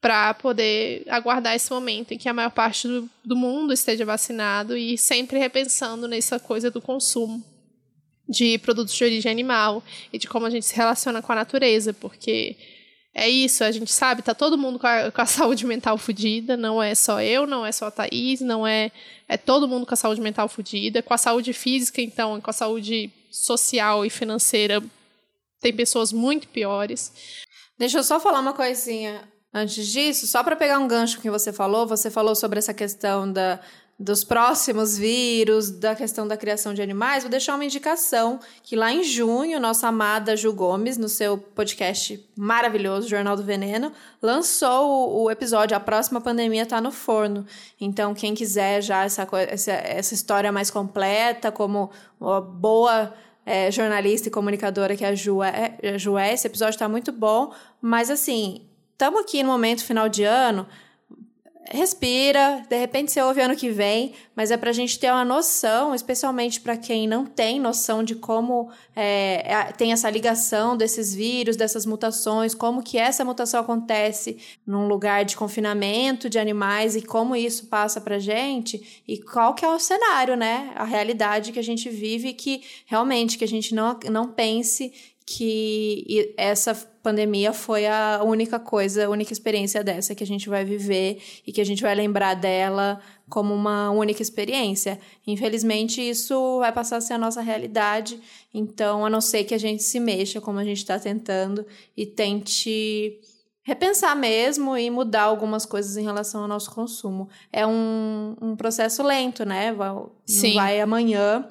para 0.00 0.34
poder 0.34 1.04
aguardar 1.08 1.54
esse 1.54 1.70
momento 1.70 2.12
em 2.12 2.18
que 2.18 2.28
a 2.28 2.34
maior 2.34 2.50
parte 2.50 2.88
do, 2.88 3.08
do 3.24 3.36
mundo 3.36 3.72
esteja 3.72 4.04
vacinado 4.04 4.76
e 4.76 4.98
sempre 4.98 5.38
repensando 5.38 6.08
nessa 6.08 6.40
coisa 6.40 6.70
do 6.70 6.82
consumo 6.82 7.42
de 8.28 8.58
produtos 8.58 8.94
de 8.94 9.04
origem 9.04 9.30
animal 9.30 9.82
e 10.12 10.18
de 10.18 10.26
como 10.26 10.46
a 10.46 10.50
gente 10.50 10.66
se 10.66 10.74
relaciona 10.74 11.22
com 11.22 11.32
a 11.32 11.36
natureza, 11.36 11.92
porque 11.92 12.56
é 13.14 13.28
isso, 13.28 13.62
a 13.62 13.70
gente 13.70 13.92
sabe, 13.92 14.22
tá 14.22 14.34
todo 14.34 14.56
mundo 14.56 14.78
com 14.78 14.86
a, 14.86 15.10
com 15.10 15.20
a 15.20 15.26
saúde 15.26 15.66
mental 15.66 15.98
fodida, 15.98 16.56
não 16.56 16.82
é 16.82 16.94
só 16.94 17.20
eu, 17.20 17.46
não 17.46 17.64
é 17.64 17.70
só 17.70 17.86
a 17.86 17.90
Thaís, 17.90 18.40
não 18.40 18.66
é. 18.66 18.90
É 19.28 19.36
todo 19.36 19.68
mundo 19.68 19.86
com 19.86 19.94
a 19.94 19.96
saúde 19.96 20.20
mental 20.20 20.48
fodida. 20.48 21.02
Com 21.02 21.12
a 21.14 21.18
saúde 21.18 21.52
física, 21.52 22.00
então, 22.00 22.40
com 22.40 22.50
a 22.50 22.52
saúde 22.54 23.10
social 23.30 24.04
e 24.04 24.10
financeira, 24.10 24.82
tem 25.60 25.72
pessoas 25.74 26.12
muito 26.12 26.48
piores. 26.48 27.12
Deixa 27.78 27.98
eu 27.98 28.04
só 28.04 28.18
falar 28.18 28.40
uma 28.40 28.54
coisinha 28.54 29.28
antes 29.52 29.86
disso, 29.86 30.26
só 30.26 30.42
para 30.42 30.56
pegar 30.56 30.78
um 30.78 30.88
gancho 30.88 31.20
que 31.20 31.30
você 31.30 31.52
falou, 31.52 31.86
você 31.86 32.10
falou 32.10 32.34
sobre 32.34 32.58
essa 32.58 32.72
questão 32.72 33.30
da 33.30 33.60
dos 34.02 34.24
próximos 34.24 34.98
vírus, 34.98 35.70
da 35.70 35.94
questão 35.94 36.26
da 36.26 36.36
criação 36.36 36.74
de 36.74 36.82
animais, 36.82 37.22
vou 37.22 37.30
deixar 37.30 37.54
uma 37.54 37.64
indicação 37.64 38.40
que 38.60 38.74
lá 38.74 38.92
em 38.92 39.04
junho, 39.04 39.60
nossa 39.60 39.86
amada 39.86 40.36
Ju 40.36 40.52
Gomes, 40.52 40.98
no 40.98 41.08
seu 41.08 41.38
podcast 41.38 42.28
maravilhoso, 42.36 43.08
Jornal 43.08 43.36
do 43.36 43.44
Veneno, 43.44 43.92
lançou 44.20 45.22
o, 45.22 45.30
episódio 45.30 45.76
A 45.76 45.80
Próxima 45.80 46.20
Pandemia 46.20 46.64
está 46.64 46.80
no 46.80 46.90
Forno. 46.90 47.46
Então, 47.80 48.12
quem 48.12 48.34
quiser 48.34 48.82
já 48.82 49.04
essa, 49.04 49.24
essa, 49.48 49.70
essa 49.70 50.14
história 50.14 50.50
mais 50.50 50.68
completa, 50.68 51.52
como 51.52 51.88
uma 52.18 52.40
boa 52.40 53.14
é, 53.46 53.70
jornalista 53.70 54.26
e 54.26 54.32
comunicadora 54.32 54.96
que 54.96 55.04
a 55.04 55.14
Ju 55.14 55.44
é, 55.44 55.78
a 55.94 55.96
Ju 55.96 56.18
é 56.18 56.34
esse 56.34 56.48
episódio 56.48 56.74
está 56.74 56.88
muito 56.88 57.12
bom, 57.12 57.52
mas 57.80 58.10
assim, 58.10 58.66
estamos 58.90 59.20
aqui 59.20 59.44
no 59.44 59.48
momento 59.48 59.84
final 59.84 60.08
de 60.08 60.24
ano, 60.24 60.66
respira, 61.70 62.64
de 62.68 62.76
repente 62.76 63.12
você 63.12 63.22
ouve 63.22 63.40
ano 63.40 63.56
que 63.56 63.70
vem, 63.70 64.12
mas 64.34 64.50
é 64.50 64.56
para 64.56 64.70
a 64.70 64.72
gente 64.72 64.98
ter 64.98 65.10
uma 65.10 65.24
noção, 65.24 65.94
especialmente 65.94 66.60
para 66.60 66.76
quem 66.76 67.06
não 67.06 67.24
tem 67.24 67.60
noção 67.60 68.02
de 68.02 68.16
como 68.16 68.70
é, 68.96 69.42
é, 69.46 69.64
tem 69.72 69.92
essa 69.92 70.10
ligação 70.10 70.76
desses 70.76 71.14
vírus, 71.14 71.56
dessas 71.56 71.86
mutações, 71.86 72.54
como 72.54 72.82
que 72.82 72.98
essa 72.98 73.24
mutação 73.24 73.60
acontece 73.60 74.38
num 74.66 74.88
lugar 74.88 75.24
de 75.24 75.36
confinamento 75.36 76.28
de 76.28 76.38
animais 76.38 76.96
e 76.96 77.02
como 77.02 77.36
isso 77.36 77.66
passa 77.66 78.00
para 78.00 78.18
gente 78.18 79.02
e 79.06 79.18
qual 79.18 79.54
que 79.54 79.64
é 79.64 79.68
o 79.68 79.78
cenário, 79.78 80.36
né? 80.36 80.72
A 80.74 80.84
realidade 80.84 81.52
que 81.52 81.58
a 81.58 81.64
gente 81.64 81.88
vive 81.88 82.32
que 82.32 82.62
realmente 82.86 83.38
que 83.38 83.44
a 83.44 83.48
gente 83.48 83.74
não, 83.74 83.98
não 84.10 84.28
pense 84.28 84.92
que 85.34 86.34
essa 86.36 86.74
pandemia 87.02 87.54
foi 87.54 87.86
a 87.86 88.20
única 88.22 88.60
coisa, 88.60 89.06
a 89.06 89.08
única 89.08 89.32
experiência 89.32 89.82
dessa 89.82 90.14
que 90.14 90.22
a 90.22 90.26
gente 90.26 90.48
vai 90.48 90.62
viver 90.62 91.22
e 91.46 91.52
que 91.52 91.60
a 91.60 91.64
gente 91.64 91.82
vai 91.82 91.94
lembrar 91.94 92.34
dela 92.34 93.00
como 93.30 93.54
uma 93.54 93.90
única 93.90 94.20
experiência. 94.20 95.00
Infelizmente, 95.26 96.06
isso 96.06 96.58
vai 96.58 96.70
passar 96.70 96.98
a 96.98 97.00
ser 97.00 97.14
a 97.14 97.18
nossa 97.18 97.40
realidade, 97.40 98.20
então, 98.52 99.06
a 99.06 99.10
não 99.10 99.22
ser 99.22 99.44
que 99.44 99.54
a 99.54 99.58
gente 99.58 99.82
se 99.82 99.98
mexa 99.98 100.40
como 100.40 100.58
a 100.58 100.64
gente 100.64 100.78
está 100.78 100.98
tentando 100.98 101.64
e 101.96 102.04
tente 102.04 103.18
repensar 103.62 104.14
mesmo 104.14 104.76
e 104.76 104.90
mudar 104.90 105.22
algumas 105.22 105.64
coisas 105.64 105.96
em 105.96 106.02
relação 106.02 106.42
ao 106.42 106.48
nosso 106.48 106.70
consumo. 106.72 107.28
É 107.50 107.66
um, 107.66 108.36
um 108.40 108.54
processo 108.54 109.02
lento, 109.02 109.46
né? 109.46 109.72
Vai, 109.72 109.94
Sim. 110.26 110.48
Não 110.48 110.54
vai 110.56 110.80
amanhã 110.80 111.48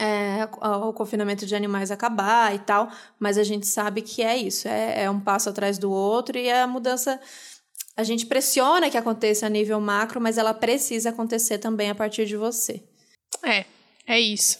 é, 0.00 0.48
o 0.62 0.94
confinamento 0.94 1.44
de 1.44 1.54
animais 1.54 1.90
acabar 1.90 2.54
e 2.54 2.58
tal, 2.58 2.90
mas 3.18 3.36
a 3.36 3.44
gente 3.44 3.66
sabe 3.66 4.00
que 4.00 4.22
é 4.22 4.34
isso, 4.34 4.66
é, 4.66 5.04
é 5.04 5.10
um 5.10 5.20
passo 5.20 5.50
atrás 5.50 5.76
do 5.76 5.92
outro 5.92 6.38
e 6.38 6.50
a 6.50 6.66
mudança 6.66 7.20
a 7.94 8.02
gente 8.02 8.24
pressiona 8.24 8.88
que 8.88 8.96
aconteça 8.96 9.44
a 9.44 9.50
nível 9.50 9.78
macro, 9.78 10.20
mas 10.20 10.38
ela 10.38 10.54
precisa 10.54 11.10
acontecer 11.10 11.58
também 11.58 11.90
a 11.90 11.94
partir 11.94 12.24
de 12.24 12.34
você. 12.34 12.82
É, 13.44 13.66
é 14.06 14.18
isso. 14.18 14.58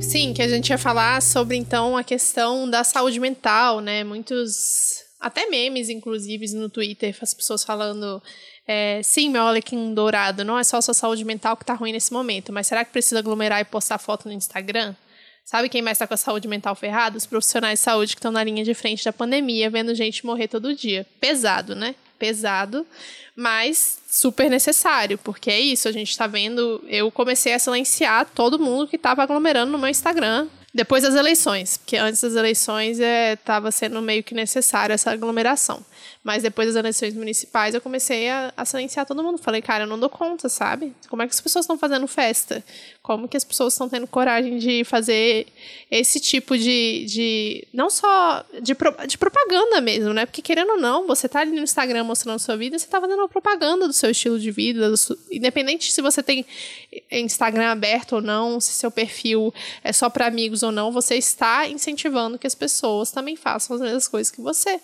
Sim, 0.00 0.32
que 0.32 0.40
a 0.40 0.48
gente 0.48 0.70
ia 0.70 0.78
falar 0.78 1.20
sobre 1.20 1.56
então 1.56 1.98
a 1.98 2.02
questão 2.02 2.68
da 2.68 2.82
saúde 2.82 3.20
mental, 3.20 3.80
né? 3.80 4.02
Muitos 4.02 5.04
até 5.20 5.46
memes, 5.46 5.90
inclusive, 5.90 6.50
no 6.54 6.70
Twitter, 6.70 7.14
as 7.20 7.34
pessoas 7.34 7.62
falando 7.62 8.22
é, 8.72 9.02
sim, 9.02 9.28
meu 9.28 9.42
Alequim 9.42 9.92
dourado, 9.92 10.44
não 10.44 10.56
é 10.56 10.62
só 10.62 10.80
sua 10.80 10.94
saúde 10.94 11.24
mental 11.24 11.56
que 11.56 11.64
tá 11.64 11.74
ruim 11.74 11.90
nesse 11.90 12.12
momento, 12.12 12.52
mas 12.52 12.68
será 12.68 12.84
que 12.84 12.92
precisa 12.92 13.18
aglomerar 13.18 13.60
e 13.60 13.64
postar 13.64 13.98
foto 13.98 14.28
no 14.28 14.32
Instagram? 14.32 14.94
Sabe 15.44 15.68
quem 15.68 15.82
mais 15.82 15.98
tá 15.98 16.06
com 16.06 16.14
a 16.14 16.16
saúde 16.16 16.46
mental 16.46 16.76
ferrada? 16.76 17.18
Os 17.18 17.26
profissionais 17.26 17.80
de 17.80 17.82
saúde 17.82 18.14
que 18.14 18.20
estão 18.20 18.30
na 18.30 18.44
linha 18.44 18.62
de 18.62 18.72
frente 18.72 19.04
da 19.04 19.12
pandemia, 19.12 19.68
vendo 19.68 19.92
gente 19.92 20.24
morrer 20.24 20.46
todo 20.46 20.72
dia. 20.72 21.04
Pesado, 21.20 21.74
né? 21.74 21.96
Pesado, 22.16 22.86
mas 23.34 23.98
super 24.08 24.48
necessário, 24.48 25.18
porque 25.18 25.50
é 25.50 25.58
isso, 25.58 25.88
a 25.88 25.92
gente 25.92 26.16
tá 26.16 26.28
vendo. 26.28 26.80
Eu 26.86 27.10
comecei 27.10 27.52
a 27.52 27.58
silenciar 27.58 28.24
todo 28.24 28.56
mundo 28.56 28.86
que 28.86 28.96
tava 28.96 29.24
aglomerando 29.24 29.72
no 29.72 29.78
meu 29.78 29.88
Instagram. 29.88 30.46
Depois 30.72 31.02
das 31.02 31.16
eleições, 31.16 31.78
porque 31.78 31.96
antes 31.96 32.20
das 32.20 32.36
eleições 32.36 33.00
estava 33.00 33.68
é, 33.68 33.70
sendo 33.72 34.00
meio 34.00 34.22
que 34.22 34.34
necessário 34.34 34.92
essa 34.92 35.10
aglomeração. 35.10 35.84
Mas 36.22 36.44
depois 36.44 36.68
das 36.68 36.76
eleições 36.76 37.14
municipais 37.14 37.74
eu 37.74 37.80
comecei 37.80 38.28
a, 38.28 38.52
a 38.56 38.64
silenciar 38.64 39.04
todo 39.04 39.22
mundo. 39.22 39.38
Falei, 39.38 39.60
cara, 39.60 39.84
eu 39.84 39.88
não 39.88 39.98
dou 39.98 40.08
conta, 40.08 40.48
sabe? 40.48 40.94
Como 41.08 41.22
é 41.22 41.26
que 41.26 41.34
as 41.34 41.40
pessoas 41.40 41.64
estão 41.64 41.76
fazendo 41.76 42.06
festa? 42.06 42.62
Como 43.02 43.26
que 43.26 43.36
as 43.36 43.42
pessoas 43.42 43.72
estão 43.72 43.88
tendo 43.88 44.06
coragem 44.06 44.58
de 44.58 44.84
fazer 44.84 45.46
esse 45.90 46.20
tipo 46.20 46.56
de. 46.56 47.04
de 47.06 47.66
não 47.72 47.90
só 47.90 48.44
de, 48.62 48.76
de 49.08 49.18
propaganda 49.18 49.80
mesmo, 49.80 50.12
né? 50.12 50.24
Porque 50.24 50.42
querendo 50.42 50.72
ou 50.72 50.78
não, 50.78 51.06
você 51.06 51.28
tá 51.28 51.40
ali 51.40 51.52
no 51.52 51.62
Instagram 51.62 52.04
mostrando 52.04 52.38
sua 52.38 52.56
vida, 52.56 52.78
você 52.78 52.86
tá 52.86 53.00
fazendo 53.00 53.18
uma 53.18 53.28
propaganda 53.28 53.88
do 53.88 53.92
seu 53.92 54.10
estilo 54.10 54.38
de 54.38 54.50
vida, 54.50 54.90
do, 54.90 54.96
independente 55.32 55.90
se 55.90 56.00
você 56.00 56.22
tem 56.22 56.46
Instagram 57.10 57.70
aberto 57.70 58.16
ou 58.16 58.20
não, 58.20 58.60
se 58.60 58.72
seu 58.72 58.90
perfil 58.90 59.52
é 59.82 59.92
só 59.92 60.08
para 60.08 60.26
amigos 60.26 60.59
ou 60.62 60.72
não, 60.72 60.92
você 60.92 61.16
está 61.16 61.68
incentivando 61.68 62.38
que 62.38 62.46
as 62.46 62.54
pessoas 62.54 63.10
também 63.10 63.36
façam 63.36 63.76
as 63.76 63.82
mesmas 63.82 64.08
coisas 64.08 64.30
que 64.30 64.40
você. 64.40 64.80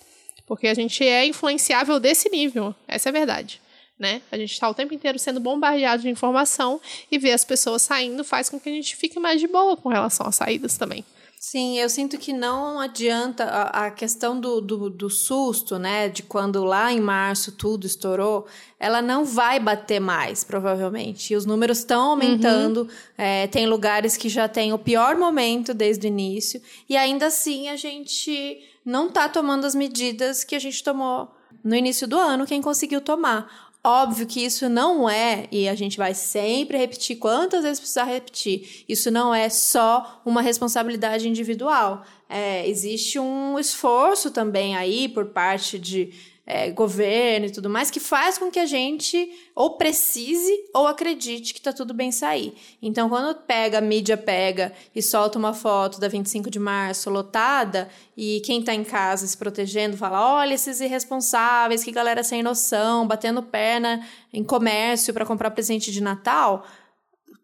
Porque 0.46 0.68
a 0.68 0.74
gente 0.74 1.04
é 1.04 1.26
influenciável 1.26 1.98
desse 1.98 2.28
nível. 2.28 2.74
Essa 2.86 3.08
é 3.08 3.10
a 3.10 3.12
verdade. 3.12 3.60
Né? 3.98 4.20
A 4.30 4.36
gente 4.36 4.52
está 4.52 4.68
o 4.68 4.74
tempo 4.74 4.92
inteiro 4.92 5.18
sendo 5.18 5.40
bombardeado 5.40 6.02
de 6.02 6.08
informação 6.10 6.80
e 7.10 7.18
ver 7.18 7.32
as 7.32 7.44
pessoas 7.44 7.82
saindo 7.82 8.22
faz 8.22 8.50
com 8.50 8.60
que 8.60 8.68
a 8.68 8.72
gente 8.72 8.94
fique 8.94 9.18
mais 9.18 9.40
de 9.40 9.46
boa 9.46 9.76
com 9.76 9.88
relação 9.88 10.26
às 10.26 10.36
saídas 10.36 10.76
também. 10.76 11.04
Sim, 11.48 11.78
eu 11.78 11.88
sinto 11.88 12.18
que 12.18 12.32
não 12.32 12.80
adianta 12.80 13.44
a, 13.44 13.86
a 13.86 13.90
questão 13.92 14.40
do, 14.40 14.60
do, 14.60 14.90
do, 14.90 15.08
susto, 15.08 15.78
né? 15.78 16.08
De 16.08 16.24
quando 16.24 16.64
lá 16.64 16.92
em 16.92 17.00
março 17.00 17.52
tudo 17.52 17.86
estourou, 17.86 18.48
ela 18.80 19.00
não 19.00 19.24
vai 19.24 19.60
bater 19.60 20.00
mais, 20.00 20.42
provavelmente. 20.42 21.32
E 21.32 21.36
os 21.36 21.46
números 21.46 21.78
estão 21.78 22.10
aumentando. 22.10 22.80
Uhum. 22.82 22.88
É, 23.16 23.46
tem 23.46 23.64
lugares 23.64 24.16
que 24.16 24.28
já 24.28 24.48
tem 24.48 24.72
o 24.72 24.78
pior 24.78 25.16
momento 25.16 25.72
desde 25.72 26.04
o 26.04 26.08
início. 26.08 26.60
E 26.88 26.96
ainda 26.96 27.26
assim 27.26 27.68
a 27.68 27.76
gente 27.76 28.58
não 28.84 29.06
está 29.06 29.28
tomando 29.28 29.66
as 29.66 29.74
medidas 29.76 30.42
que 30.42 30.56
a 30.56 30.58
gente 30.58 30.82
tomou 30.82 31.30
no 31.62 31.76
início 31.76 32.08
do 32.08 32.18
ano, 32.18 32.44
quem 32.44 32.60
conseguiu 32.60 33.00
tomar. 33.00 33.65
Óbvio 33.88 34.26
que 34.26 34.44
isso 34.44 34.68
não 34.68 35.08
é, 35.08 35.46
e 35.52 35.68
a 35.68 35.74
gente 35.76 35.96
vai 35.96 36.12
sempre 36.12 36.76
repetir 36.76 37.18
quantas 37.18 37.62
vezes 37.62 37.78
precisar 37.78 38.02
repetir, 38.02 38.84
isso 38.88 39.12
não 39.12 39.32
é 39.32 39.48
só 39.48 40.20
uma 40.26 40.42
responsabilidade 40.42 41.28
individual. 41.28 42.04
É, 42.28 42.68
existe 42.68 43.16
um 43.20 43.56
esforço 43.60 44.32
também 44.32 44.76
aí 44.76 45.08
por 45.08 45.26
parte 45.26 45.78
de 45.78 46.12
é, 46.46 46.70
governo 46.70 47.46
e 47.46 47.50
tudo 47.50 47.68
mais, 47.68 47.90
que 47.90 47.98
faz 47.98 48.38
com 48.38 48.52
que 48.52 48.60
a 48.60 48.66
gente 48.66 49.28
ou 49.52 49.76
precise 49.76 50.52
ou 50.72 50.86
acredite 50.86 51.52
que 51.52 51.60
tá 51.60 51.72
tudo 51.72 51.92
bem 51.92 52.12
sair. 52.12 52.54
Então, 52.80 53.08
quando 53.08 53.36
pega, 53.40 53.78
a 53.78 53.80
mídia 53.80 54.16
pega 54.16 54.72
e 54.94 55.02
solta 55.02 55.38
uma 55.38 55.52
foto 55.52 55.98
da 55.98 56.06
25 56.06 56.48
de 56.48 56.60
março 56.60 57.10
lotada 57.10 57.88
e 58.16 58.40
quem 58.44 58.62
tá 58.62 58.72
em 58.72 58.84
casa 58.84 59.26
se 59.26 59.36
protegendo 59.36 59.96
fala: 59.96 60.36
olha 60.36 60.54
esses 60.54 60.80
irresponsáveis, 60.80 61.82
que 61.82 61.90
galera 61.90 62.22
sem 62.22 62.44
noção, 62.44 63.08
batendo 63.08 63.42
perna 63.42 64.06
em 64.32 64.44
comércio 64.44 65.12
para 65.12 65.26
comprar 65.26 65.50
presente 65.50 65.90
de 65.90 66.00
Natal. 66.00 66.64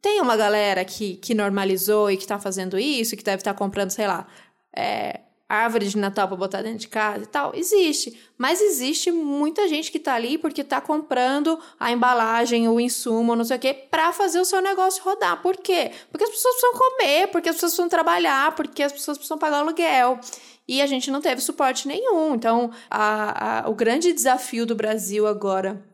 Tem 0.00 0.20
uma 0.20 0.36
galera 0.36 0.84
que, 0.84 1.16
que 1.16 1.34
normalizou 1.34 2.10
e 2.10 2.16
que 2.16 2.26
tá 2.26 2.38
fazendo 2.38 2.78
isso, 2.78 3.16
que 3.16 3.22
deve 3.22 3.38
estar 3.38 3.52
tá 3.52 3.58
comprando, 3.58 3.90
sei 3.90 4.06
lá, 4.06 4.26
é, 4.74 5.20
árvore 5.54 5.86
de 5.86 5.98
Natal 5.98 6.26
para 6.26 6.36
botar 6.36 6.62
dentro 6.62 6.78
de 6.78 6.88
casa 6.88 7.24
e 7.24 7.26
tal? 7.26 7.54
Existe. 7.54 8.18
Mas 8.38 8.60
existe 8.60 9.12
muita 9.12 9.68
gente 9.68 9.92
que 9.92 9.98
tá 9.98 10.14
ali 10.14 10.38
porque 10.38 10.64
tá 10.64 10.80
comprando 10.80 11.58
a 11.78 11.92
embalagem, 11.92 12.68
o 12.68 12.80
insumo, 12.80 13.36
não 13.36 13.44
sei 13.44 13.58
o 13.58 13.60
quê, 13.60 13.74
para 13.74 14.12
fazer 14.12 14.40
o 14.40 14.44
seu 14.44 14.62
negócio 14.62 15.04
rodar. 15.04 15.42
Por 15.42 15.58
quê? 15.58 15.92
Porque 16.10 16.24
as 16.24 16.30
pessoas 16.30 16.54
precisam 16.54 16.78
comer, 16.78 17.26
porque 17.28 17.48
as 17.50 17.56
pessoas 17.56 17.72
precisam 17.72 17.88
trabalhar, 17.88 18.54
porque 18.54 18.82
as 18.82 18.92
pessoas 18.92 19.18
precisam 19.18 19.38
pagar 19.38 19.58
aluguel. 19.58 20.18
E 20.66 20.80
a 20.80 20.86
gente 20.86 21.10
não 21.10 21.20
teve 21.20 21.42
suporte 21.42 21.86
nenhum. 21.86 22.34
Então, 22.34 22.70
a, 22.90 23.64
a, 23.66 23.68
o 23.68 23.74
grande 23.74 24.12
desafio 24.12 24.64
do 24.64 24.74
Brasil 24.74 25.26
agora, 25.26 25.84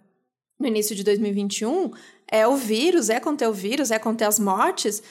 no 0.58 0.68
início 0.68 0.94
de 0.94 1.02
2021, 1.02 1.90
é 2.30 2.46
o 2.46 2.54
vírus, 2.54 3.10
é 3.10 3.18
conter 3.18 3.48
o 3.48 3.52
vírus, 3.52 3.90
é 3.90 3.98
conter 3.98 4.26
as 4.26 4.38
mortes, 4.38 5.02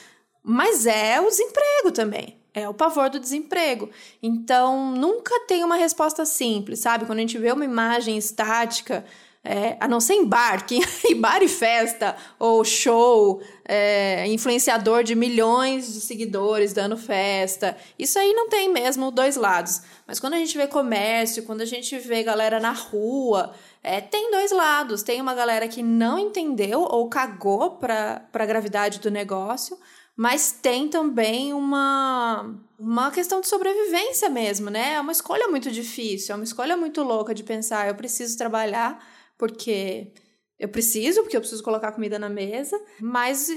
mas 0.42 0.86
é 0.86 1.20
o 1.20 1.28
desemprego 1.28 1.92
também. 1.92 2.37
É 2.54 2.68
o 2.68 2.74
pavor 2.74 3.10
do 3.10 3.20
desemprego. 3.20 3.90
Então, 4.22 4.92
nunca 4.92 5.38
tem 5.46 5.62
uma 5.62 5.76
resposta 5.76 6.24
simples, 6.24 6.80
sabe? 6.80 7.04
Quando 7.04 7.18
a 7.18 7.22
gente 7.22 7.38
vê 7.38 7.52
uma 7.52 7.64
imagem 7.64 8.16
estática, 8.16 9.04
é, 9.44 9.76
a 9.80 9.86
não 9.86 10.00
ser 10.00 10.14
em 10.14 10.26
bar, 10.26 10.66
que 10.66 10.80
em 11.08 11.18
bar 11.18 11.42
e 11.42 11.48
festa, 11.48 12.16
ou 12.38 12.64
show, 12.64 13.40
é, 13.64 14.26
influenciador 14.26 15.02
de 15.02 15.14
milhões 15.14 15.92
de 15.92 16.00
seguidores 16.00 16.72
dando 16.72 16.96
festa, 16.96 17.76
isso 17.98 18.18
aí 18.18 18.32
não 18.34 18.48
tem 18.48 18.70
mesmo 18.72 19.10
dois 19.10 19.36
lados. 19.36 19.80
Mas 20.06 20.18
quando 20.18 20.34
a 20.34 20.38
gente 20.38 20.56
vê 20.56 20.66
comércio, 20.66 21.44
quando 21.44 21.60
a 21.60 21.66
gente 21.66 21.98
vê 21.98 22.22
galera 22.22 22.58
na 22.58 22.72
rua, 22.72 23.54
é, 23.82 24.00
tem 24.00 24.30
dois 24.30 24.50
lados. 24.50 25.02
Tem 25.02 25.20
uma 25.20 25.34
galera 25.34 25.68
que 25.68 25.82
não 25.82 26.18
entendeu 26.18 26.82
ou 26.82 27.08
cagou 27.08 27.72
para 27.72 28.28
a 28.32 28.46
gravidade 28.46 29.00
do 29.00 29.10
negócio, 29.10 29.78
mas 30.18 30.50
tem 30.50 30.88
também 30.88 31.52
uma, 31.52 32.60
uma 32.76 33.08
questão 33.12 33.40
de 33.40 33.46
sobrevivência 33.46 34.28
mesmo, 34.28 34.68
né? 34.68 34.94
É 34.94 35.00
uma 35.00 35.12
escolha 35.12 35.46
muito 35.46 35.70
difícil, 35.70 36.32
é 36.32 36.34
uma 36.34 36.42
escolha 36.42 36.76
muito 36.76 37.04
louca 37.04 37.32
de 37.32 37.44
pensar, 37.44 37.86
eu 37.86 37.94
preciso 37.94 38.36
trabalhar 38.36 39.00
porque 39.38 40.12
eu 40.58 40.68
preciso, 40.68 41.22
porque 41.22 41.36
eu 41.36 41.40
preciso 41.40 41.62
colocar 41.62 41.92
comida 41.92 42.18
na 42.18 42.28
mesa, 42.28 42.76
mas 43.00 43.48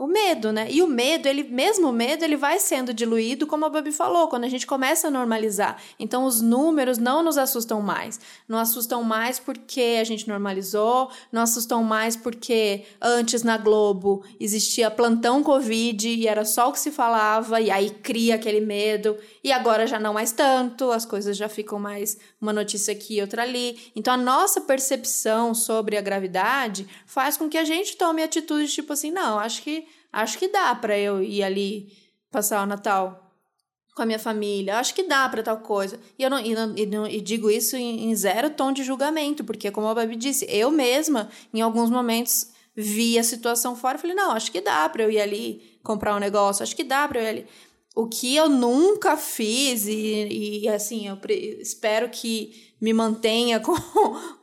o 0.00 0.06
medo, 0.06 0.50
né? 0.50 0.66
E 0.70 0.82
o 0.82 0.86
medo, 0.86 1.28
ele 1.28 1.42
mesmo 1.42 1.90
o 1.90 1.92
medo, 1.92 2.24
ele 2.24 2.34
vai 2.34 2.58
sendo 2.58 2.94
diluído, 2.94 3.46
como 3.46 3.66
a 3.66 3.68
Babi 3.68 3.92
falou, 3.92 4.28
quando 4.28 4.44
a 4.44 4.48
gente 4.48 4.66
começa 4.66 5.08
a 5.08 5.10
normalizar. 5.10 5.76
Então 5.98 6.24
os 6.24 6.40
números 6.40 6.96
não 6.96 7.22
nos 7.22 7.36
assustam 7.36 7.82
mais. 7.82 8.18
Não 8.48 8.58
assustam 8.58 9.02
mais 9.04 9.38
porque 9.38 9.98
a 10.00 10.04
gente 10.04 10.26
normalizou, 10.26 11.10
não 11.30 11.42
assustam 11.42 11.84
mais 11.84 12.16
porque 12.16 12.84
antes 12.98 13.42
na 13.42 13.58
Globo 13.58 14.24
existia 14.40 14.90
plantão 14.90 15.42
Covid 15.42 16.08
e 16.08 16.26
era 16.26 16.46
só 16.46 16.70
o 16.70 16.72
que 16.72 16.80
se 16.80 16.90
falava 16.90 17.60
e 17.60 17.70
aí 17.70 17.90
cria 17.90 18.36
aquele 18.36 18.62
medo. 18.62 19.18
E 19.44 19.52
agora 19.52 19.86
já 19.86 20.00
não 20.00 20.14
mais 20.14 20.32
tanto, 20.32 20.90
as 20.90 21.04
coisas 21.04 21.36
já 21.36 21.48
ficam 21.48 21.78
mais 21.78 22.16
uma 22.40 22.52
notícia 22.52 22.92
aqui 22.92 23.20
outra 23.20 23.42
ali. 23.42 23.92
Então 23.94 24.14
a 24.14 24.16
nossa 24.16 24.60
percepção 24.62 25.54
sobre 25.54 25.96
a 25.96 26.00
gravidade 26.00 26.86
faz 27.06 27.36
com 27.36 27.48
que 27.48 27.58
a 27.58 27.64
gente 27.64 27.96
tome 27.96 28.22
atitudes 28.22 28.72
tipo 28.72 28.92
assim, 28.92 29.10
não, 29.10 29.38
acho 29.38 29.62
que 29.62 29.86
acho 30.12 30.38
que 30.38 30.48
dá 30.48 30.74
para 30.74 30.98
eu 30.98 31.22
ir 31.22 31.42
ali 31.42 31.92
passar 32.30 32.62
o 32.62 32.66
Natal 32.66 33.30
com 33.94 34.02
a 34.02 34.06
minha 34.06 34.18
família, 34.18 34.78
acho 34.78 34.94
que 34.94 35.02
dá 35.02 35.28
para 35.28 35.42
tal 35.42 35.58
coisa. 35.58 35.98
E 36.18 36.22
eu 36.22 36.30
não, 36.30 36.38
e, 36.40 36.86
não, 36.86 37.06
e 37.06 37.20
digo 37.20 37.50
isso 37.50 37.76
em, 37.76 38.04
em, 38.10 38.14
zero 38.14 38.50
tom 38.50 38.72
de 38.72 38.82
julgamento, 38.82 39.44
porque 39.44 39.70
como 39.70 39.88
a 39.88 39.94
Babi 39.94 40.16
disse, 40.16 40.46
eu 40.48 40.70
mesma, 40.70 41.28
em 41.52 41.60
alguns 41.60 41.90
momentos, 41.90 42.50
vi 42.74 43.18
a 43.18 43.24
situação 43.24 43.74
fora 43.76 43.98
e 43.98 44.00
falei, 44.00 44.16
não, 44.16 44.30
acho 44.30 44.50
que 44.50 44.60
dá 44.60 44.88
para 44.88 45.02
eu 45.02 45.10
ir 45.10 45.20
ali 45.20 45.78
comprar 45.82 46.14
um 46.14 46.20
negócio, 46.20 46.62
acho 46.62 46.76
que 46.76 46.84
dá 46.84 47.06
para 47.06 47.18
eu 47.18 47.24
ir 47.24 47.28
ali. 47.28 47.46
O 47.94 48.06
que 48.06 48.36
eu 48.36 48.48
nunca 48.48 49.16
fiz, 49.16 49.86
e, 49.86 50.62
e 50.62 50.68
assim, 50.68 51.08
eu 51.08 51.18
espero 51.60 52.08
que 52.08 52.72
me 52.80 52.92
mantenha 52.92 53.58
com, 53.60 53.74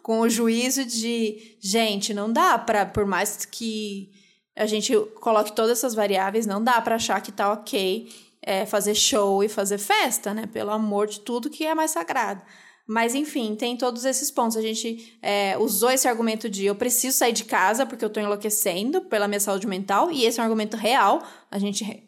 com 0.04 0.20
o 0.20 0.30
juízo 0.30 0.86
de, 0.86 1.58
gente, 1.60 2.14
não 2.14 2.32
dá 2.32 2.58
para, 2.58 2.86
por 2.86 3.06
mais 3.06 3.46
que 3.46 4.12
a 4.56 4.66
gente 4.66 4.96
coloque 5.22 5.56
todas 5.56 5.78
essas 5.78 5.94
variáveis, 5.94 6.46
não 6.46 6.64
dá 6.64 6.82
para 6.82 6.96
achar 6.96 7.22
que 7.22 7.32
tá 7.32 7.54
ok 7.54 8.10
é, 8.42 8.66
fazer 8.66 8.96
show 8.96 9.44
e 9.44 9.50
fazer 9.50 9.78
festa, 9.78 10.34
né? 10.34 10.48
Pelo 10.48 10.72
amor 10.72 11.08
de 11.08 11.20
tudo 11.20 11.50
que 11.50 11.66
é 11.66 11.76
mais 11.76 11.92
sagrado. 11.92 12.42
Mas, 12.88 13.14
enfim, 13.14 13.54
tem 13.56 13.76
todos 13.76 14.06
esses 14.06 14.32
pontos. 14.32 14.56
A 14.56 14.62
gente 14.62 15.18
é, 15.22 15.58
usou 15.58 15.92
esse 15.92 16.08
argumento 16.08 16.50
de 16.50 16.66
eu 16.66 16.74
preciso 16.74 17.18
sair 17.18 17.34
de 17.34 17.44
casa 17.44 17.86
porque 17.86 18.06
eu 18.06 18.10
tô 18.10 18.22
enlouquecendo 18.22 19.02
pela 19.02 19.28
minha 19.28 19.42
saúde 19.42 19.68
mental, 19.68 20.10
e 20.10 20.24
esse 20.24 20.40
é 20.40 20.42
um 20.42 20.46
argumento 20.46 20.78
real. 20.78 21.22
A 21.52 21.60
gente. 21.60 22.07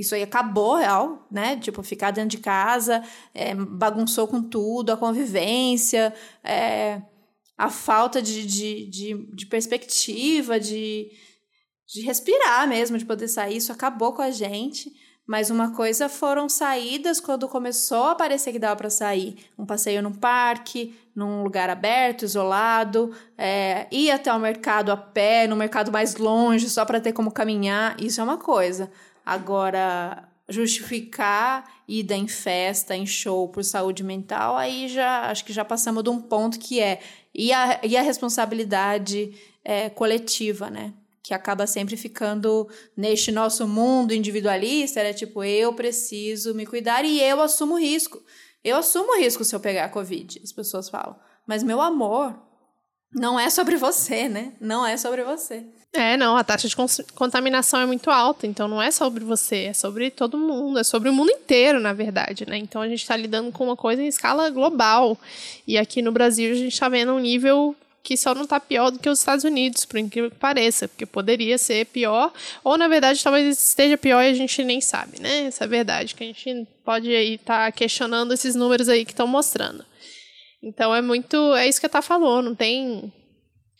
Isso 0.00 0.14
aí 0.14 0.22
acabou 0.22 0.76
real, 0.76 1.26
né? 1.30 1.56
Tipo, 1.56 1.82
ficar 1.82 2.10
dentro 2.10 2.30
de 2.30 2.38
casa, 2.38 3.02
é, 3.34 3.54
bagunçou 3.54 4.26
com 4.26 4.42
tudo, 4.42 4.90
a 4.90 4.96
convivência, 4.96 6.14
é, 6.42 7.02
a 7.56 7.68
falta 7.68 8.22
de, 8.22 8.46
de, 8.46 8.86
de, 8.86 9.34
de 9.34 9.46
perspectiva, 9.46 10.58
de, 10.58 11.10
de 11.86 12.00
respirar 12.02 12.66
mesmo, 12.68 12.96
de 12.96 13.04
poder 13.04 13.28
sair. 13.28 13.56
Isso 13.56 13.72
acabou 13.72 14.12
com 14.12 14.22
a 14.22 14.30
gente. 14.30 14.90
Mas 15.30 15.48
uma 15.48 15.70
coisa 15.76 16.08
foram 16.08 16.48
saídas 16.48 17.20
quando 17.20 17.46
começou 17.48 18.08
a 18.08 18.16
parecer 18.16 18.50
que 18.50 18.58
dava 18.58 18.74
para 18.74 18.90
sair. 18.90 19.36
Um 19.56 19.64
passeio 19.64 20.02
num 20.02 20.12
parque, 20.12 20.92
num 21.14 21.44
lugar 21.44 21.70
aberto, 21.70 22.24
isolado, 22.24 23.14
é, 23.38 23.86
ir 23.92 24.10
até 24.10 24.32
o 24.32 24.40
mercado 24.40 24.90
a 24.90 24.96
pé, 24.96 25.46
no 25.46 25.54
mercado 25.54 25.92
mais 25.92 26.16
longe, 26.16 26.68
só 26.68 26.84
para 26.84 27.00
ter 27.00 27.12
como 27.12 27.30
caminhar. 27.30 27.94
Isso 28.00 28.20
é 28.20 28.24
uma 28.24 28.38
coisa. 28.38 28.90
Agora, 29.24 30.28
justificar 30.48 31.82
ida 31.86 32.16
em 32.16 32.26
festa, 32.26 32.96
em 32.96 33.06
show 33.06 33.48
por 33.48 33.64
saúde 33.64 34.02
mental, 34.02 34.56
aí 34.56 34.88
já 34.88 35.30
acho 35.30 35.44
que 35.44 35.52
já 35.52 35.64
passamos 35.64 36.02
de 36.02 36.10
um 36.10 36.20
ponto 36.20 36.58
que 36.58 36.80
é 36.80 37.00
e 37.34 37.52
a, 37.52 37.80
e 37.84 37.96
a 37.96 38.02
responsabilidade 38.02 39.32
é, 39.64 39.88
coletiva, 39.88 40.68
né? 40.68 40.92
Que 41.22 41.32
acaba 41.32 41.66
sempre 41.66 41.96
ficando 41.96 42.68
neste 42.96 43.30
nosso 43.30 43.68
mundo 43.68 44.12
individualista, 44.12 45.00
é 45.00 45.12
tipo, 45.12 45.44
eu 45.44 45.72
preciso 45.72 46.54
me 46.54 46.66
cuidar 46.66 47.04
e 47.04 47.22
eu 47.22 47.40
assumo 47.40 47.78
risco. 47.78 48.20
Eu 48.64 48.76
assumo 48.76 49.16
risco 49.18 49.44
se 49.44 49.54
eu 49.54 49.60
pegar 49.60 49.84
a 49.84 49.88
Covid, 49.88 50.40
as 50.42 50.52
pessoas 50.52 50.88
falam. 50.88 51.16
Mas 51.46 51.62
meu 51.62 51.80
amor, 51.80 52.36
não 53.12 53.38
é 53.38 53.50
sobre 53.50 53.76
você, 53.76 54.28
né? 54.28 54.52
Não 54.60 54.86
é 54.86 54.96
sobre 54.96 55.22
você. 55.22 55.64
É, 55.92 56.16
não, 56.16 56.36
a 56.36 56.44
taxa 56.44 56.68
de 56.68 56.76
contaminação 57.16 57.80
é 57.80 57.86
muito 57.86 58.10
alta, 58.10 58.46
então 58.46 58.68
não 58.68 58.80
é 58.80 58.92
sobre 58.92 59.24
você, 59.24 59.64
é 59.64 59.72
sobre 59.72 60.08
todo 60.08 60.38
mundo, 60.38 60.78
é 60.78 60.84
sobre 60.84 61.08
o 61.08 61.12
mundo 61.12 61.32
inteiro, 61.32 61.80
na 61.80 61.92
verdade, 61.92 62.46
né? 62.48 62.56
Então 62.56 62.80
a 62.80 62.88
gente 62.88 63.00
está 63.00 63.16
lidando 63.16 63.50
com 63.50 63.64
uma 63.64 63.76
coisa 63.76 64.00
em 64.00 64.06
escala 64.06 64.48
global. 64.50 65.18
E 65.66 65.76
aqui 65.76 66.00
no 66.00 66.12
Brasil 66.12 66.52
a 66.52 66.54
gente 66.54 66.72
está 66.72 66.88
vendo 66.88 67.12
um 67.12 67.18
nível 67.18 67.74
que 68.04 68.16
só 68.16 68.34
não 68.34 68.44
está 68.44 68.60
pior 68.60 68.90
do 68.90 69.00
que 69.00 69.08
os 69.08 69.18
Estados 69.18 69.44
Unidos, 69.44 69.84
por 69.84 69.98
incrível 69.98 70.30
que 70.30 70.36
pareça, 70.36 70.86
porque 70.86 71.04
poderia 71.04 71.58
ser 71.58 71.84
pior, 71.86 72.32
ou 72.62 72.78
na 72.78 72.86
verdade 72.86 73.22
talvez 73.22 73.58
esteja 73.58 73.98
pior 73.98 74.22
e 74.22 74.28
a 74.28 74.34
gente 74.34 74.62
nem 74.62 74.80
sabe, 74.80 75.20
né? 75.20 75.46
Essa 75.46 75.64
é 75.64 75.66
a 75.66 75.68
verdade, 75.68 76.14
que 76.14 76.22
a 76.22 76.26
gente 76.26 76.68
pode 76.84 77.14
aí 77.14 77.34
estar 77.34 77.66
tá 77.66 77.72
questionando 77.72 78.32
esses 78.32 78.54
números 78.54 78.88
aí 78.88 79.04
que 79.04 79.12
estão 79.12 79.26
mostrando. 79.26 79.84
Então 80.62 80.94
é 80.94 81.00
muito. 81.00 81.54
É 81.54 81.68
isso 81.68 81.80
que 81.80 81.86
a 81.86 81.90
Tá 81.90 82.02
falou, 82.02 82.42
não 82.42 82.54
tem. 82.54 83.12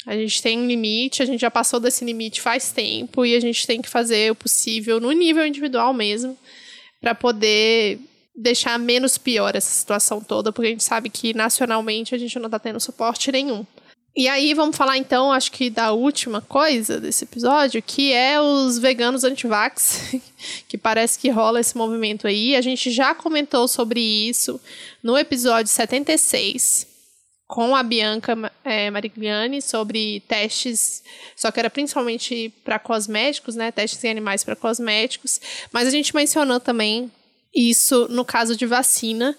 A 0.06 0.16
gente 0.16 0.42
tem 0.42 0.58
um 0.58 0.66
limite, 0.66 1.22
a 1.22 1.26
gente 1.26 1.40
já 1.40 1.50
passou 1.50 1.78
desse 1.78 2.04
limite 2.04 2.40
faz 2.40 2.72
tempo 2.72 3.26
e 3.26 3.34
a 3.36 3.40
gente 3.40 3.66
tem 3.66 3.82
que 3.82 3.88
fazer 3.88 4.32
o 4.32 4.34
possível 4.34 4.98
no 4.98 5.12
nível 5.12 5.46
individual 5.46 5.92
mesmo 5.92 6.38
para 7.00 7.14
poder 7.14 7.98
deixar 8.34 8.78
menos 8.78 9.18
pior 9.18 9.54
essa 9.54 9.70
situação 9.70 10.22
toda, 10.22 10.52
porque 10.52 10.68
a 10.68 10.70
gente 10.70 10.84
sabe 10.84 11.10
que 11.10 11.34
nacionalmente 11.34 12.14
a 12.14 12.18
gente 12.18 12.38
não 12.38 12.46
está 12.46 12.58
tendo 12.58 12.80
suporte 12.80 13.30
nenhum. 13.30 13.66
E 14.20 14.28
aí 14.28 14.52
vamos 14.52 14.76
falar 14.76 14.98
então, 14.98 15.32
acho 15.32 15.50
que 15.50 15.70
da 15.70 15.92
última 15.92 16.42
coisa 16.42 17.00
desse 17.00 17.24
episódio, 17.24 17.82
que 17.82 18.12
é 18.12 18.38
os 18.38 18.78
veganos 18.78 19.24
antivax, 19.24 20.12
que 20.68 20.76
parece 20.76 21.18
que 21.18 21.30
rola 21.30 21.58
esse 21.58 21.74
movimento 21.74 22.26
aí. 22.26 22.54
A 22.54 22.60
gente 22.60 22.90
já 22.90 23.14
comentou 23.14 23.66
sobre 23.66 23.98
isso 23.98 24.60
no 25.02 25.16
episódio 25.16 25.72
76 25.72 26.86
com 27.46 27.74
a 27.74 27.82
Bianca 27.82 28.36
é, 28.62 28.90
Marigliani 28.90 29.62
sobre 29.62 30.20
testes, 30.28 31.02
só 31.34 31.50
que 31.50 31.58
era 31.58 31.70
principalmente 31.70 32.52
para 32.62 32.78
cosméticos, 32.78 33.56
né? 33.56 33.72
Testes 33.72 34.04
em 34.04 34.10
animais 34.10 34.44
para 34.44 34.54
cosméticos. 34.54 35.40
Mas 35.72 35.88
a 35.88 35.90
gente 35.90 36.14
mencionou 36.14 36.60
também 36.60 37.10
isso 37.54 38.06
no 38.10 38.26
caso 38.26 38.54
de 38.54 38.66
vacina. 38.66 39.34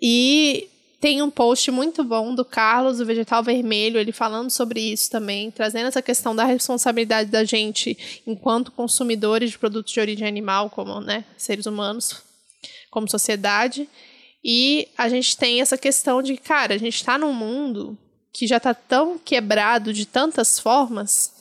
E 0.00 0.70
tem 1.04 1.20
um 1.20 1.28
post 1.28 1.70
muito 1.70 2.02
bom 2.02 2.34
do 2.34 2.46
Carlos, 2.46 2.98
o 2.98 3.04
Vegetal 3.04 3.42
Vermelho, 3.42 4.00
ele 4.00 4.10
falando 4.10 4.48
sobre 4.48 4.80
isso 4.80 5.10
também, 5.10 5.50
trazendo 5.50 5.88
essa 5.88 6.00
questão 6.00 6.34
da 6.34 6.46
responsabilidade 6.46 7.30
da 7.30 7.44
gente 7.44 8.22
enquanto 8.26 8.72
consumidores 8.72 9.50
de 9.50 9.58
produtos 9.58 9.92
de 9.92 10.00
origem 10.00 10.26
animal, 10.26 10.70
como 10.70 11.02
né, 11.02 11.26
seres 11.36 11.66
humanos, 11.66 12.22
como 12.90 13.06
sociedade. 13.06 13.86
E 14.42 14.88
a 14.96 15.10
gente 15.10 15.36
tem 15.36 15.60
essa 15.60 15.76
questão 15.76 16.22
de, 16.22 16.38
cara, 16.38 16.72
a 16.72 16.78
gente 16.78 16.96
está 16.96 17.18
num 17.18 17.34
mundo 17.34 17.98
que 18.32 18.46
já 18.46 18.56
está 18.56 18.72
tão 18.72 19.18
quebrado 19.18 19.92
de 19.92 20.06
tantas 20.06 20.58
formas 20.58 21.33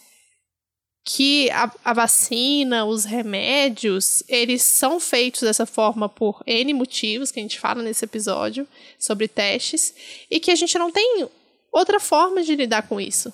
que 1.04 1.50
a, 1.52 1.70
a, 1.84 1.94
vacina, 1.94 2.86
os 2.86 3.04
remédios, 3.04 4.24
eles 4.28 4.62
são 4.62 5.00
feitos 5.00 5.42
dessa 5.42 5.66
forma 5.66 6.08
por 6.08 6.42
N 6.48 6.74
motivos, 6.74 7.30
que 7.30 7.39
a 7.39 7.44
gente 7.44 7.60
fala 7.60 7.84
nesse 7.84 8.06
episódio, 8.06 8.66
sobre 8.98 9.28
testes, 9.28 9.94
e 10.32 10.39
que 10.39 10.50
a 10.50 10.56
gente 10.56 10.78
não 10.78 10.92
tem 10.92 11.28
outra 11.72 12.00
forma 12.00 12.42
de 12.42 12.56
lidar 12.56 12.88
com 12.88 13.02
isso. 13.02 13.34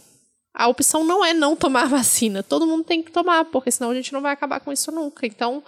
A 0.51 0.67
opção 0.67 1.03
não 1.03 1.23
é 1.23 1.32
não 1.32 1.55
tomar 1.55 1.88
vacina, 1.88 2.41
todo 2.41 2.65
mundo 2.65 2.84
tem 2.84 3.03
que 3.03 3.12
tomar, 3.12 3.45
porque 3.45 3.69
senão 3.69 3.91
a 3.91 3.95
gente 3.95 4.12
não 4.12 4.21
vai 4.21 4.34
acabar 4.34 4.60
com 4.60 4.73
isso 4.73 4.91
nunca. 4.91 5.27
Então, 5.27 5.63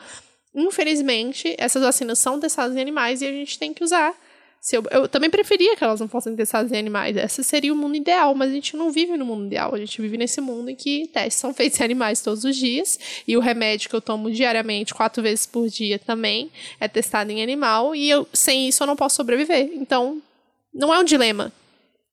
infelizmente, 0.56 1.56
essas 1.60 1.84
vacinas 1.84 2.18
são 2.18 2.40
testadas 2.40 2.76
em 2.76 2.82
animais 2.82 3.22
e 3.22 3.28
a 3.28 3.32
gente 3.32 3.60
tem 3.60 3.74
que 3.74 3.84
usar 3.84 4.16
se 4.62 4.78
eu, 4.78 4.84
eu 4.91 5.10
também 5.10 5.28
preferia 5.28 5.76
que 5.76 5.84
elas 5.84 6.00
não 6.00 6.08
fossem 6.08 6.36
testadas 6.36 6.71
em 6.71 6.78
animais. 6.78 7.17
Esse 7.17 7.43
seria 7.43 7.74
o 7.74 7.76
mundo 7.76 7.95
ideal, 7.95 8.36
mas 8.36 8.52
a 8.52 8.54
gente 8.54 8.78
não 8.78 8.91
vive 8.91 9.17
no 9.17 9.26
mundo 9.26 9.47
ideal. 9.47 9.74
A 9.74 9.78
gente 9.80 10.00
vive 10.00 10.19
nesse 10.19 10.39
mundo 10.39 10.69
em 10.69 10.76
que 10.76 11.08
testes 11.08 11.41
são 11.41 11.52
feitos 11.52 11.80
em 11.80 11.84
animais 11.84 12.21
todos 12.21 12.43
os 12.43 12.56
dias. 12.56 13.00
E 13.28 13.36
o 13.36 13.39
remédio 13.39 13.89
que 13.89 13.95
eu 13.95 14.02
tomo 14.02 14.30
diariamente, 14.30 14.93
quatro 14.93 15.24
vezes 15.24 15.47
por 15.47 15.67
dia 15.67 15.97
também, 15.97 16.52
é 16.80 16.88
testado 16.88 17.32
em 17.32 17.41
animal. 17.41 17.95
E 17.95 18.08
eu, 18.08 18.28
sem 18.32 18.67
isso 18.67 18.84
eu 18.84 18.88
não 18.88 18.95
posso 18.95 19.15
sobreviver. 19.15 19.71
Então, 19.74 20.21
não 20.71 20.93
é 20.93 21.00
um 21.00 21.04
dilema. 21.04 21.52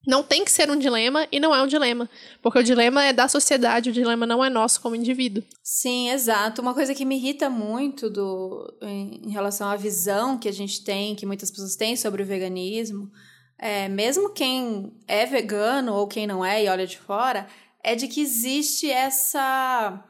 Não 0.07 0.23
tem 0.23 0.45
que 0.45 0.51
ser 0.51 0.71
um 0.71 0.79
dilema 0.79 1.27
e 1.31 1.41
não 1.41 1.55
é 1.55 1.63
um 1.63 1.67
dilema. 1.67 2.09
Porque 2.41 2.59
o 2.59 2.63
dilema 2.63 3.05
é 3.05 3.13
da 3.13 3.29
sociedade, 3.29 3.91
o 3.91 3.93
dilema 3.93 4.27
não 4.27 4.45
é 4.45 4.49
nosso 4.49 4.81
como 4.81 4.95
indivíduo. 4.95 5.43
Sim, 5.63 6.11
exato. 6.11 6.63
Uma 6.63 6.73
coisa 6.73 6.95
que 6.95 7.05
me 7.05 7.17
irrita 7.17 7.51
muito 7.51 8.09
do, 8.09 8.75
em, 8.83 9.31
relação 9.31 9.69
à 9.69 9.77
visão 9.77 10.39
que 10.39 10.49
a 10.49 10.53
gente 10.53 10.83
tem, 10.83 11.15
que 11.15 11.27
muitas 11.27 11.51
pessoas 11.51 11.77
têm 11.77 11.97
sobre 11.97 12.23
o 12.23 12.27
veganismo, 12.27 13.11
é, 13.59 13.89
mesmo 13.89 14.31
quem 14.31 14.93
é 15.07 15.27
vegano 15.27 15.93
ou 15.95 16.07
quem 16.07 16.27
não 16.27 16.45
é 16.45 16.65
e 16.65 16.69
olha 16.69 16.87
de 16.87 16.99
fora, 16.99 17.47
é 17.83 17.95
de 17.95 18.07
que 18.07 18.21
existe 18.21 18.91
essa 18.91 20.03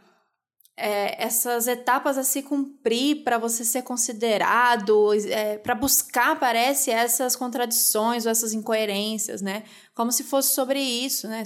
é, 0.79 1.23
essas 1.23 1.67
etapas 1.67 2.17
a 2.17 2.23
se 2.23 2.41
cumprir 2.41 3.25
para 3.25 3.37
você 3.37 3.65
ser 3.65 3.83
considerado, 3.83 5.13
é, 5.29 5.59
para 5.59 5.75
buscar, 5.75 6.39
parece, 6.39 6.91
essas 6.91 7.35
contradições 7.35 8.25
ou 8.25 8.31
essas 8.31 8.53
incoerências, 8.53 9.43
né? 9.43 9.65
Como 9.95 10.13
se 10.13 10.23
fosse 10.23 10.55
sobre 10.55 10.81
isso, 10.81 11.27
né? 11.27 11.43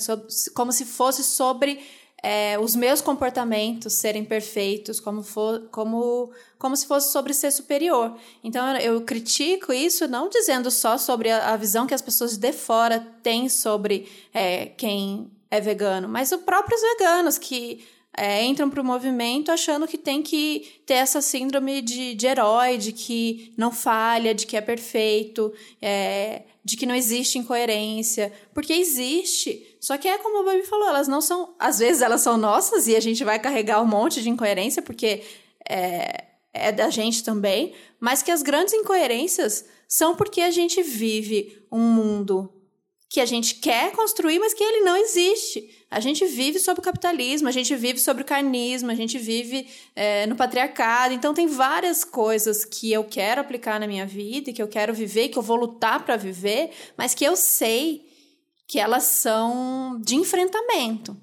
Como 0.55 0.71
se 0.71 0.85
fosse 0.85 1.25
sobre 1.25 1.81
é, 2.23 2.59
os 2.59 2.77
meus 2.77 3.01
comportamentos 3.01 3.95
serem 3.95 4.23
perfeitos, 4.23 5.01
como, 5.01 5.23
for, 5.23 5.67
como, 5.73 6.31
como 6.59 6.77
se 6.77 6.87
fosse 6.87 7.11
sobre 7.11 7.33
ser 7.33 7.51
superior. 7.51 8.15
Então, 8.45 8.77
eu, 8.77 8.97
eu 8.97 9.01
critico 9.01 9.73
isso 9.73 10.07
não 10.07 10.29
dizendo 10.29 10.71
só 10.71 10.99
sobre 10.99 11.31
a, 11.31 11.55
a, 11.55 11.57
visão 11.57 11.87
que 11.87 11.95
as 11.95 12.03
pessoas 12.03 12.37
de 12.37 12.53
fora 12.53 13.01
têm 13.23 13.49
sobre 13.49 14.09
é, 14.33 14.67
quem 14.67 15.33
é 15.51 15.59
vegano, 15.59 16.09
mas 16.09 16.31
os 16.31 16.43
próprios 16.43 16.81
veganos 16.81 17.39
que 17.39 17.85
é, 18.17 18.45
entram 18.45 18.69
para 18.69 18.81
o 18.81 18.85
movimento 18.85 19.51
achando 19.51 19.89
que 19.89 19.97
tem 19.97 20.23
que 20.23 20.83
ter 20.85 20.95
essa 20.95 21.23
síndrome 21.23 21.81
de, 21.81 22.15
de 22.15 22.27
herói, 22.27 22.77
de 22.77 22.93
que 22.93 23.55
não 23.57 23.73
falha, 23.73 24.35
de 24.35 24.47
que 24.47 24.57
é 24.57 24.61
perfeito, 24.61 25.53
é, 25.81 26.43
de 26.63 26.77
que 26.77 26.85
não 26.85 26.95
existe 26.95 27.39
incoerência. 27.39 28.31
Porque 28.53 28.73
existe. 28.73 29.77
Só 29.81 29.97
que 29.97 30.07
é 30.07 30.19
como 30.19 30.43
o 30.43 30.45
Babi 30.45 30.63
falou, 30.65 30.89
elas 30.89 31.09
não 31.09 31.23
são. 31.23 31.55
Às 31.59 31.79
vezes 31.79 32.03
elas 32.03 32.21
são 32.21 32.37
nossas 32.37 32.87
e 32.87 32.95
a 32.95 33.01
gente 33.01 33.25
vai 33.25 33.39
carregar 33.39 33.81
um 33.81 33.87
monte 33.87 34.23
de 34.23 34.29
incoerência, 34.29 34.83
porque 34.83 35.23
é, 35.67 36.25
é 36.53 36.71
da 36.71 36.91
gente 36.91 37.25
também. 37.25 37.73
Mas 37.99 38.23
que 38.23 38.31
as 38.31 38.43
grandes 38.43 38.75
incoerências 38.75 39.65
são 39.89 40.15
porque 40.15 40.43
a 40.43 40.51
gente 40.51 40.83
vive 40.83 41.65
um 41.73 41.81
mundo 41.81 42.53
que 43.13 43.21
a 43.21 43.27
gente 43.27 43.57
quer 43.57 43.93
construir, 43.93 44.39
mas 44.39 44.55
que 44.55 44.65
ele 44.65 44.87
não 44.87 44.97
existe. 44.97 45.69
A 45.91 46.01
gente 46.01 46.25
vive 46.25 46.59
sob 46.59 46.81
o 46.81 46.83
capitalismo, 46.83 47.47
a 47.47 47.51
gente 47.51 47.77
vive 47.77 47.99
sobre 47.99 48.23
o 48.23 48.25
carnismo, 48.25 48.91
a 48.91 48.95
gente 48.95 49.19
vive 49.19 49.69
é, 49.95 50.27
no 50.27 50.35
patriarcado. 50.35 51.13
Então, 51.13 51.35
tem 51.35 51.47
várias 51.47 52.05
coisas 52.05 52.65
que 52.65 52.91
eu 52.91 53.05
quero 53.05 53.43
aplicar 53.43 53.79
na 53.79 53.87
minha 53.87 54.07
vida, 54.07 54.51
que 54.51 54.63
eu 54.63 54.67
quero 54.67 54.95
viver, 54.95 55.29
que 55.29 55.37
eu 55.37 55.43
vou 55.43 55.59
lutar 55.59 56.03
para 56.03 56.17
viver, 56.17 56.71
mas 56.97 57.13
que 57.13 57.23
eu 57.23 57.37
sei 57.37 58.07
que 58.67 58.79
elas 58.79 59.03
são 59.03 60.01
de 60.03 60.17
enfrentamento 60.17 61.15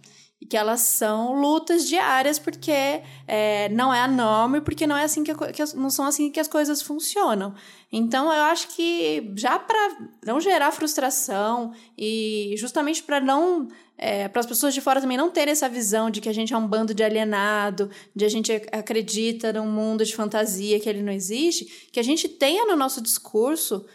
e 0.42 0.46
que 0.46 0.56
elas 0.56 0.82
são 0.82 1.34
lutas 1.40 1.88
diárias 1.88 2.40
porque 2.40 3.02
é, 3.28 3.68
não 3.70 3.94
é 3.94 4.00
a 4.00 4.08
norma 4.08 4.58
e 4.58 4.62
porque 4.62 4.88
não 4.88 4.96
é 4.96 5.04
assim 5.04 5.24
que, 5.24 5.34
que, 5.34 5.76
não 5.76 5.90
são 5.90 6.06
assim 6.06 6.32
que 6.32 6.40
as 6.40 6.48
coisas 6.48 6.82
funcionam. 6.82 7.54
Então, 7.92 8.32
eu 8.32 8.44
acho 8.44 8.70
que 8.70 9.34
já 9.36 9.60
para 9.60 9.98
não 10.26 10.40
gerar 10.40 10.72
frustração 10.72 11.74
e 11.98 12.54
justamente 12.58 13.04
para 13.04 13.20
não. 13.20 13.68
É, 14.02 14.30
para 14.30 14.40
as 14.40 14.46
pessoas 14.46 14.74
de 14.74 14.80
fora 14.80 15.02
também 15.02 15.18
não 15.18 15.30
terem 15.30 15.52
essa 15.52 15.68
visão 15.68 16.10
de 16.10 16.22
que 16.22 16.30
a 16.30 16.34
gente 16.34 16.54
é 16.54 16.58
um 16.58 16.66
bando 16.66 16.94
de 16.94 17.04
alienado, 17.04 17.92
de 18.16 18.24
a 18.24 18.30
gente 18.30 18.50
acredita 18.72 19.52
num 19.52 19.70
mundo 19.70 20.06
de 20.06 20.16
fantasia 20.16 20.80
que 20.80 20.88
ele 20.88 21.02
não 21.02 21.12
existe, 21.12 21.90
que 21.92 22.00
a 22.00 22.04
gente 22.04 22.30
tenha 22.30 22.66
no 22.66 22.78
nosso 22.78 23.02
discurso 23.02 23.86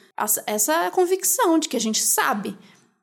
essa 0.47 0.91
convicção 0.91 1.59
de 1.59 1.71
que 1.71 1.77
a 1.77 1.81
gente 1.81 2.03
sabe. 2.03 2.55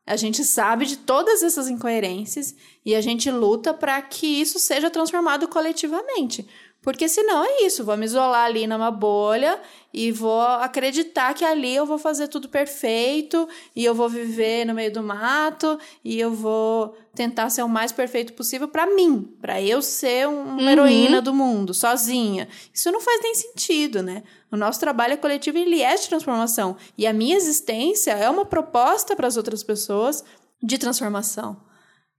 A 0.06 0.16
gente 0.16 0.44
sabe 0.44 0.86
de 0.86 0.98
todas 0.98 1.44
essas 1.44 1.70
incoerências 1.70 2.56
e 2.86 2.96
a 2.96 3.02
gente 3.02 3.30
luta 3.30 3.74
para 3.74 4.02
que 4.02 4.26
isso 4.26 4.60
seja 4.60 4.90
transformado 4.90 5.48
coletivamente. 5.48 6.48
Porque 6.82 7.08
senão 7.08 7.46
é 7.46 7.64
isso, 7.64 7.84
vou 7.84 7.96
me 7.96 8.06
isolar 8.06 8.46
ali 8.46 8.66
numa 8.66 8.90
bolha 8.90 9.62
e 9.94 10.12
vou 10.12 10.42
acreditar 10.42 11.32
que 11.36 11.46
ali 11.46 11.76
eu 11.76 11.86
vou 11.86 12.00
fazer 12.00 12.28
tudo 12.28 12.50
perfeito 12.50 13.48
e 13.76 13.86
eu 13.86 13.94
vou 13.94 14.10
viver 14.10 14.66
no 14.66 14.74
meio 14.74 14.92
do 14.92 15.04
mato 15.04 15.78
e 16.04 16.20
eu 16.20 16.34
vou 16.34 16.98
tentar 17.14 17.52
ser 17.52 17.62
o 17.62 17.70
mais 17.70 17.92
perfeito 17.92 18.34
possível 18.34 18.68
para 18.68 18.88
mim, 18.88 19.32
para 19.40 19.62
eu 19.62 19.80
ser 19.80 20.28
uma 20.28 20.56
uhum. 20.56 20.70
heroína 20.70 21.22
do 21.22 21.36
mundo, 21.36 21.72
sozinha. 21.72 22.48
Isso 22.74 22.92
não 22.92 23.00
faz 23.00 23.22
nem 23.22 23.36
sentido, 23.36 24.02
né? 24.02 24.24
O 24.52 24.58
nosso 24.58 24.80
trabalho 24.80 25.14
é 25.14 25.18
coletivo 25.18 25.60
e 25.60 25.62
ele 25.62 25.82
é 25.84 25.96
de 25.96 26.10
transformação. 26.10 26.78
E 26.98 27.06
a 27.06 27.14
minha 27.14 27.38
existência 27.38 28.12
é 28.14 28.28
uma 28.28 28.46
proposta 28.46 29.16
para 29.16 29.28
as 29.28 29.38
outras 29.38 29.62
pessoas 29.62 30.24
de 30.64 30.80
transformação. 30.80 31.58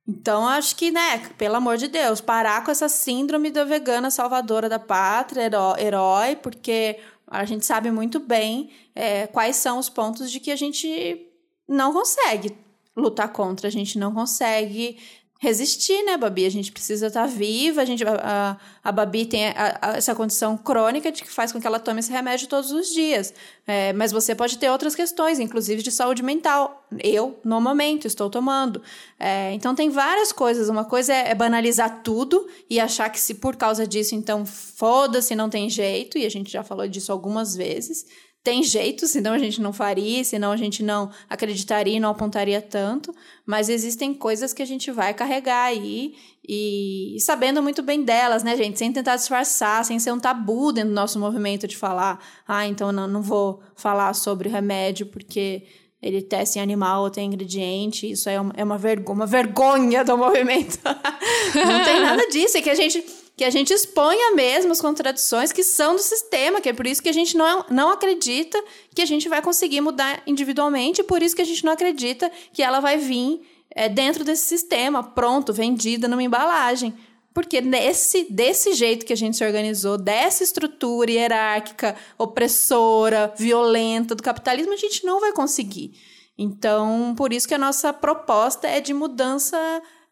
Então, 0.07 0.47
acho 0.47 0.75
que, 0.75 0.91
né, 0.91 1.19
pelo 1.39 1.57
amor 1.57 1.77
de 1.77 1.87
Deus, 1.87 2.21
parar 2.21 2.65
com 2.65 2.71
essa 2.71 2.89
síndrome 2.89 3.51
da 3.51 3.65
vegana 3.65 4.11
salvadora 4.11 4.69
da 4.69 4.79
pátria, 4.79 5.49
herói, 5.79 6.37
porque 6.37 6.99
a 7.27 7.45
gente 7.45 7.65
sabe 7.65 7.91
muito 7.91 8.19
bem 8.19 8.71
é, 8.95 9.27
quais 9.29 9.57
são 9.57 9.79
os 9.79 9.89
pontos 9.89 10.31
de 10.31 10.41
que 10.41 10.51
a 10.51 10.57
gente 10.57 11.27
não 11.69 11.93
consegue 11.93 12.57
lutar 12.97 13.33
contra, 13.33 13.69
a 13.69 13.71
gente 13.71 13.99
não 13.99 14.13
consegue 14.13 14.99
resistir, 15.43 16.05
né, 16.05 16.17
Babi? 16.17 16.47
A 16.47 16.51
gente 16.51 16.71
precisa 16.71 17.09
estar 17.09 17.23
tá 17.23 17.27
viva, 17.27 17.83
a, 17.83 17.85
gente, 17.85 18.05
a, 18.07 18.57
a 18.83 18.93
Babi 18.93 19.27
tem 19.27 19.49
a, 19.49 19.77
a, 19.83 19.97
essa 19.97 20.15
condição 20.15 20.57
crônica 20.57 21.11
de 21.11 21.21
que 21.21 21.29
faz 21.29 21.51
com 21.51 21.61
que 21.61 21.67
ela 21.67 21.81
tome 21.81 21.99
esse 21.99 22.13
remédio 22.13 22.47
todos 22.47 22.71
os 22.71 22.91
dias. 22.91 23.35
É, 23.67 23.93
mas 23.93 24.13
você 24.13 24.37
pode 24.37 24.57
ter 24.57 24.71
outras 24.71 24.95
questões, 24.95 25.41
inclusive 25.41 25.83
de 25.83 25.91
saúde 25.91 26.23
mental. 26.23 26.87
Eu, 27.03 27.41
no 27.45 27.61
momento, 27.61 28.07
estou 28.07 28.31
tomando. 28.31 28.81
É, 29.19 29.53
então, 29.53 29.75
tem 29.75 29.91
várias 29.91 30.31
coisas. 30.31 30.69
Uma 30.69 30.85
coisa 30.85 31.13
é, 31.13 31.33
é 31.33 31.35
banalizar 31.35 32.03
tudo 32.05 32.47
e 32.71 32.79
achar 32.79 33.11
que 33.11 33.19
se 33.19 33.35
por 33.35 33.57
causa 33.57 33.85
disso, 33.85 34.15
então 34.15 34.47
foda-se, 34.47 35.35
não 35.35 35.51
tem 35.51 35.69
jeito, 35.69 36.17
e 36.17 36.25
a 36.25 36.31
gente 36.31 36.53
já 36.53 36.63
falou 36.63 36.87
disso 36.87 37.11
algumas 37.11 37.57
vezes 37.57 38.07
tem 38.45 38.63
jeito, 38.63 39.07
senão 39.07 39.35
a 39.35 39.39
gente 39.39 39.61
não 39.61 39.73
faria, 39.73 40.25
senão 40.25 40.51
a 40.51 40.57
gente 40.57 40.83
não 40.83 41.11
acreditaria 41.31 41.97
e 41.97 42.01
não 42.01 42.11
apontaria 42.11 42.61
tanto, 42.61 43.15
mas 43.47 43.69
existem 43.69 44.13
coisas 44.13 44.53
que 44.53 44.63
a 44.63 44.67
gente 44.67 44.91
vai 44.91 45.15
carregar 45.15 45.67
aí 45.67 46.15
e, 46.47 47.15
e, 47.17 47.21
sabendo 47.21 47.63
muito 47.63 47.83
bem 47.83 48.03
delas, 48.03 48.43
né, 48.43 48.57
gente? 48.57 48.79
Sem 48.79 48.93
tentar 48.93 49.15
disfarçar, 49.15 49.85
sem 49.85 50.01
ser 50.01 50.11
um 50.11 50.19
tabu 50.19 50.73
dentro 50.73 50.91
do 50.91 50.95
nosso 50.95 51.21
movimento 51.21 51.69
de 51.69 51.77
falar, 51.77 52.19
ah, 52.47 52.67
então 52.67 52.91
não, 52.91 53.07
não 53.07 53.23
vou 53.23 53.63
falar 53.77 54.13
sobre 54.13 54.49
o 54.49 54.53
remédio 54.53 55.07
porque 55.07 55.63
ele 56.03 56.21
testa 56.21 56.59
em 56.59 56.63
animal 56.63 57.05
ou 57.05 57.11
tem 57.11 57.29
ingrediente, 57.29 58.11
isso 58.11 58.29
é 58.29 58.41
uma, 58.41 58.53
é 58.57 58.65
uma, 58.65 58.77
vergo 58.77 59.13
uma 59.13 59.25
vergonha 59.25 60.05
do 60.05 60.19
movimento. 60.19 60.81
não 61.55 61.85
tem 61.85 62.01
nada 62.01 62.27
disso, 62.27 62.59
é 62.59 62.63
que 62.63 62.71
a 62.71 62.75
gente 62.75 63.05
que 63.37 63.45
a 63.45 63.51
gente 63.51 63.73
exponha 63.73 64.35
mesmo 64.35 64.73
as 64.73 64.81
contradições 64.81 65.53
que 65.53 65.65
são 65.65 65.97
do 65.97 66.03
sistema, 66.03 66.61
que 66.61 66.69
é 66.69 66.73
por 66.73 66.87
isso 66.87 67.03
que 67.03 67.09
a 67.09 67.15
gente 67.15 67.37
não, 67.37 67.65
não 67.71 67.91
acredita 67.91 68.63
que 68.95 69.03
a 69.03 69.07
gente 69.07 69.29
vai 69.29 69.41
conseguir 69.41 69.81
mudar 69.81 70.23
individualmente, 70.27 71.01
e 71.01 71.05
por 71.05 71.23
isso 71.23 71.35
que 71.35 71.43
a 71.43 71.47
gente 71.47 71.65
não 71.65 71.73
acredita 71.73 72.31
que 72.53 72.63
ela 72.63 72.81
vai 72.81 72.99
vir 72.99 73.41
é, 73.71 73.89
dentro 73.89 74.23
desse 74.23 74.45
sistema, 74.45 75.03
pronto, 75.03 75.53
vendida 75.53 76.07
numa 76.07 76.23
embalagem. 76.23 76.95
Porque 77.35 77.63
nesse, 77.63 78.27
desse 78.31 78.75
jeito 78.75 79.07
que 79.07 79.13
a 79.13 79.17
gente 79.17 79.39
se 79.39 79.45
organizou, 79.45 79.97
dessa 79.97 80.45
estrutura 80.45 81.11
hierárquica, 81.11 81.97
opressora, 82.19 83.33
violenta 83.39 84.15
do 84.15 84.23
capitalismo, 84.23 84.75
a 84.75 84.77
gente 84.77 85.05
não 85.07 85.19
vai 85.19 85.33
conseguir. 85.33 85.93
Então, 86.37 87.15
por 87.17 87.33
isso 87.33 87.49
que 87.49 87.55
a 87.55 87.59
nossa 87.59 87.93
proposta 87.93 88.69
é 88.69 88.81
de 88.81 88.93
mudança 88.93 89.57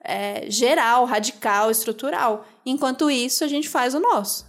é, 0.04 0.44
geral, 0.48 1.04
radical, 1.04 1.70
estrutural. 1.70 2.46
Enquanto 2.64 3.10
isso, 3.10 3.44
a 3.44 3.48
gente 3.48 3.68
faz 3.68 3.94
o 3.94 4.00
nosso. 4.00 4.46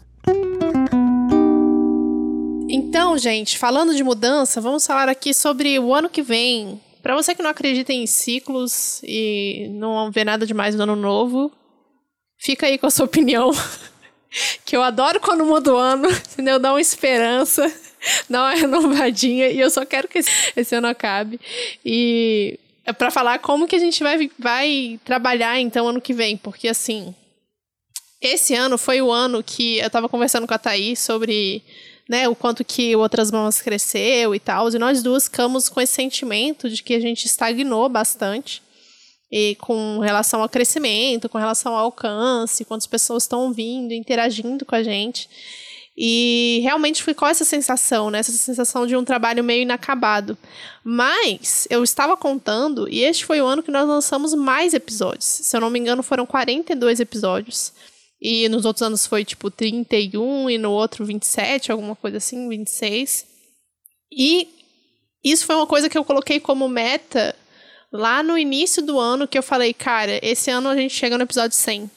Então, 2.70 3.18
gente, 3.18 3.58
falando 3.58 3.94
de 3.94 4.04
mudança, 4.04 4.62
vamos 4.62 4.86
falar 4.86 5.10
aqui 5.10 5.34
sobre 5.34 5.78
o 5.78 5.94
ano 5.94 6.10
que 6.10 6.22
vem. 6.22 6.80
Para 7.04 7.16
você 7.16 7.36
que 7.36 7.44
não 7.44 7.50
acredita 7.50 7.92
em 7.92 8.08
ciclos 8.08 9.02
e 9.04 9.68
não 9.72 10.12
vê 10.12 10.24
nada 10.24 10.46
demais 10.46 10.76
no 10.76 10.84
ano 10.84 10.96
novo, 10.96 11.52
fica 12.38 12.68
aí 12.68 12.78
com 12.78 12.88
a 12.88 12.92
sua 12.92 13.06
opinião. 13.06 13.52
que 14.66 14.76
eu 14.76 14.82
adoro 14.82 15.20
quando 15.20 15.46
muda 15.46 15.74
o 15.74 15.78
ano, 15.78 16.10
entendeu? 16.34 16.60
Dá 16.60 16.72
uma 16.72 16.82
esperança, 16.82 17.72
dá 18.30 18.44
uma 18.44 18.54
renovadinha 18.54 19.50
e 19.50 19.60
eu 19.60 19.70
só 19.70 19.86
quero 19.86 20.08
que 20.08 20.20
esse 20.56 20.76
ano 20.76 20.88
acabe. 20.88 21.40
E 21.86 22.58
é 22.86 22.94
para 22.94 23.12
falar 23.12 23.40
como 23.40 23.68
que 23.68 23.76
a 23.76 23.80
gente 23.80 24.02
vai, 24.04 24.30
vai 24.38 25.00
trabalhar 25.06 25.60
então 25.60 25.88
ano 25.88 26.02
que 26.02 26.14
vem, 26.14 26.38
porque 26.38 26.68
assim, 26.68 27.14
esse 28.22 28.54
ano 28.54 28.78
foi 28.78 29.02
o 29.02 29.12
ano 29.12 29.44
que 29.44 29.78
eu 29.78 29.90
tava 29.90 30.10
conversando 30.10 30.48
com 30.48 30.54
a 30.54 30.60
Thaís 30.60 31.00
sobre 31.00 31.64
né, 32.10 32.28
o 32.28 32.36
quanto 32.36 32.66
que 32.66 32.96
Outras 32.96 33.32
Mãos 33.32 33.62
cresceu 33.62 34.36
e 34.36 34.40
tal, 34.40 34.70
e 34.70 34.78
nós 34.78 35.02
duas 35.02 35.26
ficamos 35.26 35.70
com 35.70 35.80
esse 35.80 35.94
sentimento 35.94 36.70
de 36.70 36.84
que 36.84 36.94
a 36.94 37.00
gente 37.00 37.26
estagnou 37.26 37.88
bastante 37.88 38.62
e 39.32 39.56
com 39.56 40.00
relação 40.00 40.42
ao 40.42 40.50
crescimento, 40.50 41.30
com 41.30 41.38
relação 41.38 41.74
ao 41.74 41.86
alcance, 41.86 42.66
quantas 42.66 42.86
pessoas 42.86 43.24
estão 43.24 43.54
vindo, 43.54 43.94
interagindo 43.94 44.66
com 44.66 44.76
a 44.76 44.84
gente. 44.84 45.30
E 46.04 46.62
realmente 46.64 47.04
ficou 47.04 47.28
essa 47.28 47.46
sensação, 47.46 48.10
né? 48.10 48.18
Essa 48.18 48.32
sensação 48.32 48.88
de 48.88 48.96
um 48.96 49.06
trabalho 49.06 49.44
meio 49.44 49.62
inacabado. 49.62 50.36
Mas 50.84 51.68
eu 51.70 51.84
estava 51.84 52.18
contando, 52.18 52.90
e 52.90 53.04
este 53.04 53.24
foi 53.24 53.40
o 53.40 53.46
ano 53.46 53.62
que 53.62 53.70
nós 53.70 53.88
lançamos 53.88 54.34
mais 54.34 54.74
episódios. 54.74 55.26
Se 55.26 55.56
eu 55.56 55.62
não 55.62 55.70
me 55.70 55.78
engano, 55.78 56.02
foram 56.02 56.26
42 56.26 57.00
episódios. 57.00 57.72
E 58.20 58.50
nos 58.50 58.66
outros 58.66 58.82
anos 58.82 59.06
foi 59.06 59.24
tipo 59.24 59.52
31 59.52 60.50
e 60.50 60.58
no 60.58 60.72
outro 60.72 61.06
27, 61.06 61.72
alguma 61.72 61.96
coisa 61.96 62.18
assim, 62.18 62.50
26. 62.50 63.28
E 64.12 64.48
isso 65.24 65.46
foi 65.46 65.56
uma 65.56 65.68
coisa 65.68 65.88
que 65.88 66.00
eu 66.00 66.04
coloquei 66.04 66.40
como 66.40 66.68
meta 66.68 67.36
lá 67.94 68.24
no 68.24 68.40
início 68.40 68.82
do 68.82 69.00
ano, 69.00 69.28
que 69.28 69.38
eu 69.38 69.44
falei, 69.44 69.72
cara, 69.72 70.20
esse 70.24 70.50
ano 70.50 70.70
a 70.70 70.76
gente 70.76 70.96
chega 70.96 71.16
no 71.16 71.26
episódio 71.26 71.56
100. 71.56 71.92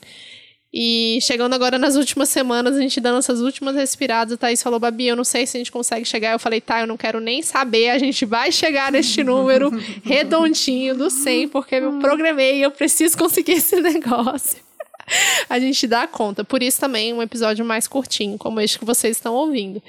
E 0.76 1.20
chegando 1.22 1.54
agora 1.54 1.78
nas 1.78 1.94
últimas 1.94 2.28
semanas, 2.28 2.76
a 2.76 2.80
gente 2.80 3.00
dando 3.00 3.18
essas 3.18 3.40
últimas 3.40 3.76
respiradas, 3.76 4.34
a 4.34 4.36
Thaís 4.36 4.60
falou, 4.60 4.80
Babi, 4.80 5.06
eu 5.06 5.14
não 5.14 5.22
sei 5.22 5.46
se 5.46 5.56
a 5.56 5.60
gente 5.60 5.70
consegue 5.70 6.04
chegar. 6.04 6.32
Eu 6.32 6.38
falei, 6.40 6.60
tá, 6.60 6.80
eu 6.80 6.86
não 6.86 6.96
quero 6.96 7.20
nem 7.20 7.42
saber, 7.42 7.90
a 7.90 7.98
gente 7.98 8.24
vai 8.24 8.50
chegar 8.50 8.90
neste 8.90 9.22
número 9.24 9.70
redondinho 10.02 10.96
do 10.96 11.08
100, 11.08 11.46
porque 11.46 11.76
eu 11.76 12.00
programei 12.00 12.58
e 12.58 12.62
eu 12.62 12.72
preciso 12.72 13.16
conseguir 13.16 13.52
esse 13.62 13.80
negócio. 13.80 14.58
a 15.48 15.60
gente 15.60 15.86
dá 15.86 16.08
conta. 16.08 16.42
Por 16.42 16.60
isso 16.60 16.80
também 16.80 17.12
um 17.14 17.22
episódio 17.22 17.64
mais 17.64 17.86
curtinho, 17.86 18.36
como 18.36 18.60
este 18.60 18.76
que 18.76 18.84
vocês 18.84 19.16
estão 19.16 19.32
ouvindo. 19.32 19.80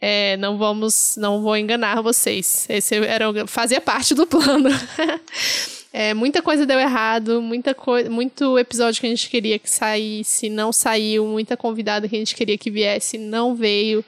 É, 0.00 0.36
não 0.38 0.58
vamos, 0.58 1.14
não 1.16 1.42
vou 1.42 1.56
enganar 1.56 2.02
vocês. 2.02 2.66
Esse 2.68 2.96
era, 2.96 3.46
fazia 3.46 3.80
parte 3.80 4.16
do 4.16 4.26
plano. 4.26 4.68
É, 5.96 6.12
muita 6.12 6.42
coisa 6.42 6.66
deu 6.66 6.80
errado, 6.80 7.40
muita 7.40 7.72
coisa, 7.72 8.10
muito 8.10 8.58
episódio 8.58 9.00
que 9.00 9.06
a 9.06 9.10
gente 9.10 9.30
queria 9.30 9.60
que 9.60 9.70
saísse, 9.70 10.50
não 10.50 10.72
saiu, 10.72 11.24
muita 11.24 11.56
convidada 11.56 12.08
que 12.08 12.16
a 12.16 12.18
gente 12.18 12.34
queria 12.34 12.58
que 12.58 12.68
viesse, 12.68 13.16
não 13.16 13.54
veio. 13.54 14.04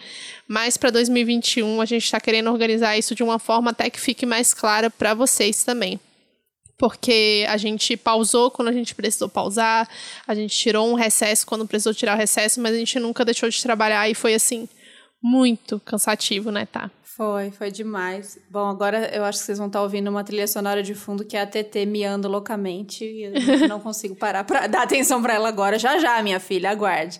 Mas 0.49 0.77
para 0.77 0.90
2021 0.90 1.81
a 1.81 1.85
gente 1.85 2.03
está 2.03 2.18
querendo 2.18 2.51
organizar 2.51 2.99
isso 2.99 3.14
de 3.14 3.22
uma 3.22 3.38
forma 3.38 3.70
até 3.70 3.88
que 3.88 4.01
fique 4.01 4.27
mais 4.27 4.53
clara 4.53 4.90
para 4.90 5.14
vocês 5.14 5.62
também 5.62 6.01
porque 6.79 7.46
a 7.49 7.57
gente 7.57 7.96
pausou 7.96 8.51
quando 8.51 8.68
a 8.68 8.72
gente 8.72 8.94
precisou 8.94 9.31
pausar, 9.31 9.88
a 10.27 10.35
gente 10.35 10.55
tirou 10.55 10.90
um 10.90 10.94
recesso 10.94 11.46
quando 11.46 11.66
precisou 11.66 11.94
tirar 11.94 12.14
o 12.14 12.18
recesso, 12.18 12.61
mas 12.61 12.75
a 12.75 12.79
gente 12.79 12.99
nunca 13.01 13.25
deixou 13.25 13.49
de 13.49 13.62
trabalhar 13.62 14.11
e 14.11 14.14
foi 14.14 14.35
assim 14.35 14.68
muito 15.22 15.81
cansativo, 15.81 16.51
né, 16.51 16.66
tá? 16.66 16.90
Foi, 17.16 17.50
foi 17.50 17.70
demais. 17.70 18.38
Bom, 18.50 18.68
agora 18.68 19.11
eu 19.16 19.24
acho 19.24 19.38
que 19.38 19.46
vocês 19.46 19.57
vão 19.57 19.68
estar 19.68 19.81
ouvindo 19.81 20.09
uma 20.11 20.22
trilha 20.22 20.46
sonora 20.46 20.83
de 20.83 20.94
fundo 20.94 21.24
que 21.24 21.35
é 21.35 21.40
a 21.40 21.46
TT 21.46 21.87
miando 21.87 22.29
loucamente. 22.29 23.07
E 23.07 23.22
eu 23.22 23.33
não 23.66 23.81
consigo 23.81 24.14
parar 24.14 24.44
para 24.44 24.66
dar 24.66 24.83
atenção 24.83 25.22
para 25.22 25.33
ela 25.33 25.48
agora. 25.48 25.79
Já 25.79 25.98
já, 25.98 26.22
minha 26.22 26.38
filha, 26.38 26.68
aguarde. 26.68 27.18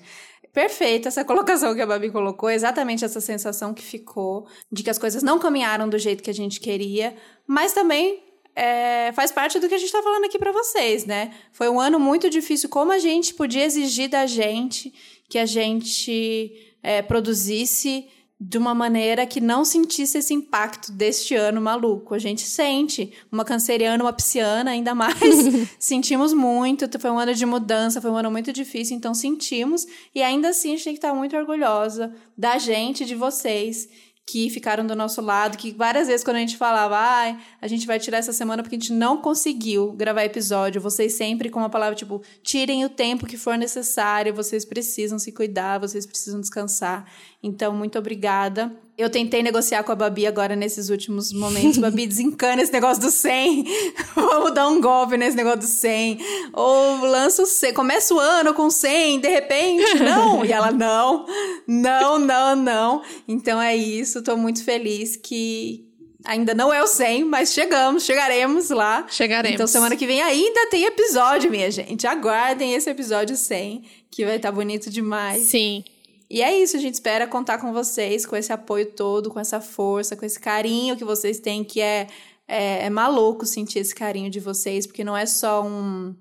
Perfeita 0.53 1.09
essa 1.09 1.25
colocação 1.25 1.75
que 1.75 1.81
a 1.81 1.87
Babi 1.87 2.11
colocou, 2.11 2.51
exatamente 2.51 3.07
essa 3.07 3.23
sensação 3.23 3.73
que 3.73 3.83
ficou 3.83 4.47
de 4.71 4.83
que 4.83 4.91
as 4.91 4.99
coisas 4.99 5.23
não 5.23 5.39
caminharam 5.39 5.89
do 5.89 5.99
jeito 5.99 6.23
que 6.23 6.31
a 6.31 6.35
gente 6.35 6.61
queria, 6.61 7.17
mas 7.47 7.73
também 7.73 8.23
é, 8.55 9.13
faz 9.13 9.33
parte 9.33 9.59
do 9.59 9.67
que 9.67 9.75
a 9.75 9.79
gente 9.79 9.87
está 9.87 10.03
falando 10.03 10.25
aqui 10.27 10.39
para 10.39 10.53
vocês, 10.53 11.07
né? 11.07 11.33
Foi 11.53 11.71
um 11.71 11.81
ano 11.81 11.99
muito 11.99 12.29
difícil. 12.29 12.69
Como 12.69 12.93
a 12.93 12.99
gente 12.99 13.33
podia 13.33 13.65
exigir 13.65 14.11
da 14.11 14.27
gente 14.27 14.93
que 15.31 15.39
a 15.39 15.47
gente 15.47 16.77
é, 16.83 17.01
produzisse 17.01 18.07
de 18.39 18.59
uma 18.59 18.75
maneira 18.75 19.27
que 19.27 19.41
não 19.41 19.65
sentisse 19.65 20.19
esse 20.19 20.35
impacto 20.35 20.93
deste 20.93 21.35
ano 21.35 21.61
maluco. 21.61 22.15
A 22.15 22.19
gente 22.19 22.43
sente, 22.43 23.13
uma 23.33 23.45
canceriana, 23.45 24.05
uma 24.05 24.13
pisciana, 24.13 24.73
ainda 24.73 24.95
mais. 24.95 25.17
sentimos 25.79 26.35
muito, 26.35 26.87
foi 27.01 27.11
um 27.11 27.19
ano 27.19 27.35
de 27.35 27.47
mudança, 27.47 28.01
foi 28.01 28.11
um 28.11 28.17
ano 28.17 28.31
muito 28.31 28.53
difícil, 28.53 28.97
então 28.97 29.15
sentimos. 29.15 29.87
E 30.15 30.23
ainda 30.23 30.51
assim, 30.51 30.69
a 30.69 30.73
gente 30.73 30.85
tem 30.85 30.93
que 30.93 30.99
estar 30.99 31.15
muito 31.15 31.37
orgulhosa 31.37 32.15
da 32.37 32.59
gente, 32.59 33.07
de 33.07 33.15
vocês 33.15 33.89
que 34.29 34.51
ficaram 34.51 34.85
do 34.85 34.97
nosso 34.97 35.21
lado, 35.21 35.57
que 35.57 35.71
várias 35.71 36.09
vezes 36.09 36.25
quando 36.25 36.39
a 36.39 36.41
gente 36.41 36.57
falava, 36.57 36.97
ai, 36.99 37.39
a 37.63 37.69
gente 37.69 37.87
vai 37.87 38.01
tirar 38.01 38.19
essa 38.19 38.33
semana 38.33 38.61
porque 38.61 38.75
a 38.75 38.79
gente 38.79 38.93
não 38.93 39.19
conseguiu 39.19 39.93
gravar 39.93 40.25
episódio, 40.25 40.81
vocês 40.81 41.13
sempre 41.13 41.49
com 41.49 41.61
uma 41.61 41.71
palavra 41.71 41.95
tipo, 41.95 42.21
tirem 42.43 42.85
o 42.85 42.89
tempo 42.89 43.25
que 43.25 43.37
for 43.37 43.57
necessário, 43.57 44.35
vocês 44.35 44.65
precisam 44.65 45.17
se 45.17 45.31
cuidar, 45.31 45.79
vocês 45.79 46.05
precisam 46.05 46.41
descansar. 46.41 47.07
Então, 47.47 47.73
muito 47.73 47.97
obrigada. 47.99 48.73
Eu 48.99 49.09
tentei 49.09 49.43
negociar 49.43 49.85
com 49.85 49.93
a 49.93 49.95
Babi 49.95 50.27
agora 50.27 50.57
nesses 50.57 50.89
últimos 50.89 51.33
momentos. 51.33 51.79
Babi, 51.79 52.07
desencana 52.09 52.63
esse 52.63 52.73
negócio 52.73 53.03
do 53.03 53.11
100. 53.11 53.65
Vamos 54.17 54.53
dar 54.53 54.69
um 54.69 54.81
golpe 54.81 55.17
nesse 55.17 55.37
negócio 55.37 55.61
do 55.61 55.67
100. 55.67 56.19
Ou 56.53 57.05
lança 57.05 57.43
o 57.43 57.47
100. 57.47 57.75
Começa 57.75 58.15
o 58.15 58.19
ano 58.19 58.53
com 58.53 58.69
100, 58.69 59.21
de 59.21 59.29
repente. 59.29 59.95
Não. 59.99 60.45
E 60.45 60.51
ela, 60.51 60.73
não. 60.73 61.25
Não, 61.69 62.19
não, 62.19 62.57
não. 62.57 63.03
Então 63.29 63.63
é 63.63 63.77
isso. 63.77 64.23
Tô 64.23 64.37
muito 64.37 64.65
feliz 64.65 65.15
que 65.15 65.87
Ainda 66.25 66.53
não 66.55 66.75
é 66.75 66.83
o 66.83 66.89
100, 66.89 67.25
mas 67.25 67.53
chegamos, 67.53 68.05
chegaremos 68.05 68.71
lá. 68.71 69.07
Chegaremos. 69.09 69.55
Então, 69.55 69.67
semana 69.69 69.95
que 69.95 70.09
vem 70.09 70.21
ainda 70.21 70.69
tem 70.69 70.85
episódio, 70.85 71.49
minha 71.49 71.71
gente. 71.71 72.05
Aguardem 72.05 72.75
esse 72.75 72.91
episódio 72.91 73.37
100, 73.37 73.85
que 74.11 74.25
vai 74.25 74.35
estar 74.35 74.49
tá 74.49 74.55
bonito 74.55 74.91
demais. 74.91 75.45
Sim. 75.45 75.85
E 76.29 76.43
é 76.43 76.59
isso, 76.59 76.77
a 76.77 76.81
gente 76.81 76.95
espera 76.95 77.27
contar 77.27 77.59
com 77.59 77.73
vocês, 77.73 78.27
com 78.27 78.35
esse 78.35 78.53
apoio 78.53 78.87
todo, 78.87 79.31
com 79.31 79.39
essa 79.39 79.61
força, 79.61 80.17
com 80.17 80.25
esse 80.25 80.41
carinho 80.41 80.97
que 80.97 81.05
vocês 81.05 81.39
têm, 81.39 81.63
que 81.63 81.81
é, 81.81 82.09
é, 82.49 82.87
é 82.87 82.91
maluco 82.91 83.47
sentir 83.47 83.79
esse 83.79 83.95
carinho 83.95 84.29
de 84.29 84.41
vocês, 84.41 84.87
porque 84.87 85.05
não 85.05 85.17
é 85.17 85.25
só 85.25 85.65
um, 85.65 86.15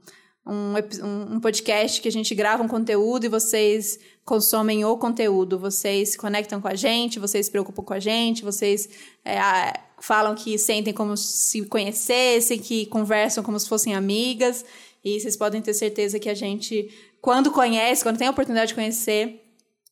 um, 0.45 1.36
um 1.36 1.39
podcast 1.39 1.99
que 1.99 2.08
a 2.08 2.12
gente 2.12 2.36
grava 2.36 2.62
um 2.62 2.68
conteúdo 2.68 3.26
e 3.26 3.30
vocês 3.30 3.99
consomem 4.24 4.86
o 4.86 4.97
conteúdo, 4.97 5.58
vocês 5.58 6.10
se 6.10 6.18
conectam 6.18 6.62
com 6.62 6.68
a 6.68 6.76
gente, 6.76 7.20
vocês 7.20 7.47
se 7.47 7.51
preocupam 7.51 7.84
com 7.84 7.93
a 7.93 7.99
gente, 7.99 8.43
vocês 8.43 8.88
é, 9.24 9.39
falam 9.99 10.36
que 10.36 10.58
sentem 10.58 10.93
como 10.93 11.18
se 11.18 11.66
conhecessem, 11.66 12.60
que 12.60 12.86
conversam 12.88 13.43
como 13.43 13.60
se 13.60 13.68
fossem 13.68 13.95
amigas. 13.95 14.66
E 15.03 15.20
vocês 15.20 15.38
podem 15.38 15.62
ter 15.62 15.74
certeza 15.74 16.20
que 16.20 16.30
a 16.30 16.34
gente, 16.34 16.89
quando 17.22 17.51
conhece, 17.51 18.03
quando 18.03 18.18
tem 18.18 18.28
a 18.28 18.32
oportunidade 18.32 18.70
de 18.70 18.76
conhecer 18.76 19.45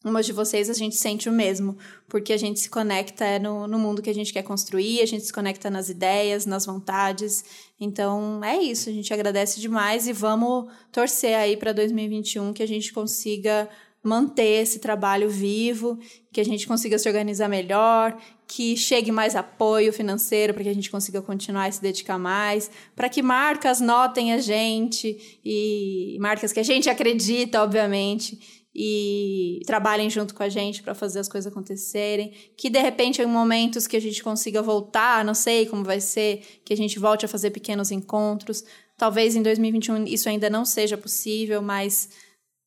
umas 0.04 0.26
de 0.26 0.34
vocês, 0.34 0.70
a 0.70 0.74
gente 0.74 0.96
sente 0.96 1.30
o 1.30 1.32
mesmo. 1.32 1.78
Porque 2.08 2.34
a 2.34 2.38
gente 2.38 2.60
se 2.60 2.70
conecta 2.70 3.40
no, 3.40 3.68
no 3.68 3.80
mundo 3.80 4.02
que 4.02 4.10
a 4.10 4.14
gente 4.14 4.34
quer 4.34 4.44
construir, 4.44 5.02
a 5.02 5.06
gente 5.06 5.26
se 5.26 5.34
conecta 5.34 5.70
nas 5.70 5.90
ideias, 5.90 6.46
nas 6.46 6.66
vontades. 6.66 7.44
Então 7.80 8.44
é 8.44 8.58
isso, 8.58 8.90
a 8.90 8.94
gente 8.94 9.14
agradece 9.14 9.60
demais 9.60 10.08
e 10.08 10.14
vamos 10.14 10.72
torcer 10.92 11.36
aí 11.36 11.58
para 11.58 11.74
2021 11.74 12.54
que 12.54 12.64
a 12.64 12.68
gente 12.68 12.94
consiga 12.94 13.70
manter 14.04 14.62
esse 14.62 14.80
trabalho 14.80 15.30
vivo, 15.30 15.98
que 16.32 16.42
a 16.42 16.44
gente 16.44 16.68
consiga 16.68 17.00
se 17.00 17.08
organizar 17.08 17.48
melhor, 17.48 18.18
que 18.46 18.76
chegue 18.76 19.14
mais 19.14 19.34
apoio 19.34 19.94
financeiro 19.94 20.54
para 20.54 20.64
que 20.64 20.70
a 20.70 20.74
gente 20.74 20.92
consiga 20.92 21.22
continuar 21.22 21.68
a 21.68 21.72
se 21.72 21.82
dedicar 21.82 22.20
mais, 22.20 22.70
para 22.94 23.08
que 23.08 23.22
marcas 23.22 23.80
notem 23.80 24.34
a 24.34 24.40
gente 24.40 25.40
e 25.44 26.18
marcas 26.20 26.52
que 26.52 26.60
a 26.60 26.64
gente 26.64 26.90
acredita, 26.90 27.64
obviamente, 27.64 28.63
e 28.76 29.62
trabalhem 29.68 30.10
junto 30.10 30.34
com 30.34 30.42
a 30.42 30.50
gente 30.50 30.82
para 30.82 30.96
fazer 30.96 31.20
as 31.20 31.30
coisas 31.30 31.52
acontecerem, 31.52 32.34
que 32.58 32.70
de 32.70 32.80
repente 32.80 33.22
em 33.22 33.26
momentos 33.26 33.86
que 33.86 33.96
a 33.96 34.02
gente 34.02 34.24
consiga 34.24 34.62
voltar, 34.62 35.24
não 35.24 35.36
sei 35.36 35.66
como 35.66 35.84
vai 35.84 36.00
ser, 36.00 36.62
que 36.66 36.74
a 36.74 36.78
gente 36.78 36.98
volte 36.98 37.26
a 37.26 37.28
fazer 37.28 37.52
pequenos 37.52 37.92
encontros. 37.92 38.64
Talvez 38.98 39.36
em 39.36 39.44
2021 39.44 40.06
isso 40.06 40.28
ainda 40.28 40.50
não 40.50 40.66
seja 40.66 40.98
possível, 40.98 41.62
mas 41.62 42.10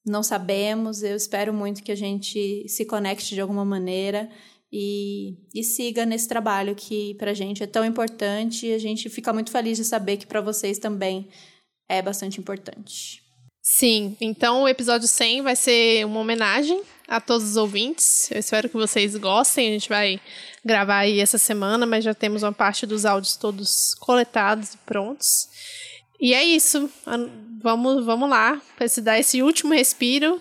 não 0.05 0.23
sabemos. 0.23 1.03
Eu 1.03 1.17
espero 1.17 1.53
muito 1.53 1.83
que 1.83 1.91
a 1.91 1.97
gente 1.97 2.65
se 2.69 2.85
conecte 2.85 3.35
de 3.35 3.41
alguma 3.41 3.65
maneira 3.65 4.31
e, 4.73 5.37
e 5.53 5.65
siga 5.65 6.07
nesse 6.07 6.29
trabalho 6.29 6.77
que 6.77 7.15
para 7.15 7.33
a 7.33 7.35
gente 7.35 7.63
é 7.63 7.67
tão 7.67 7.85
importante 7.85 8.67
e 8.67 8.75
a 8.75 8.79
gente 8.79 9.09
fica 9.09 9.33
muito 9.33 9.51
feliz 9.51 9.77
de 9.77 9.85
saber 9.85 10.19
que 10.19 10.27
para 10.27 10.41
vocês 10.41 10.79
também 10.79 11.29
é 11.89 12.01
bastante 12.01 12.41
importante. 12.41 13.26
Sim, 13.69 14.17
então 14.21 14.63
o 14.63 14.69
episódio 14.69 15.09
100 15.09 15.43
vai 15.43 15.57
ser 15.57 16.07
uma 16.07 16.21
homenagem 16.21 16.83
a 17.09 17.21
todos 17.21 17.51
os 17.51 17.57
ouvintes. 17.57 18.31
Eu 18.31 18.39
espero 18.39 18.69
que 18.69 18.77
vocês 18.77 19.17
gostem. 19.17 19.67
A 19.67 19.73
gente 19.73 19.89
vai 19.89 20.21
gravar 20.65 20.99
aí 20.99 21.19
essa 21.19 21.37
semana, 21.37 21.85
mas 21.85 22.05
já 22.05 22.15
temos 22.15 22.45
uma 22.45 22.53
parte 22.53 22.87
dos 22.87 23.05
áudios 23.05 23.35
todos 23.35 23.97
coletados 23.97 24.75
e 24.75 24.77
prontos. 24.79 25.49
E 26.21 26.33
é 26.33 26.45
isso. 26.45 26.89
Vamos, 27.61 28.05
vamos 28.05 28.31
lá, 28.31 28.63
para 28.77 28.87
se 28.87 29.01
dar 29.01 29.19
esse 29.19 29.43
último 29.43 29.75
respiro. 29.75 30.41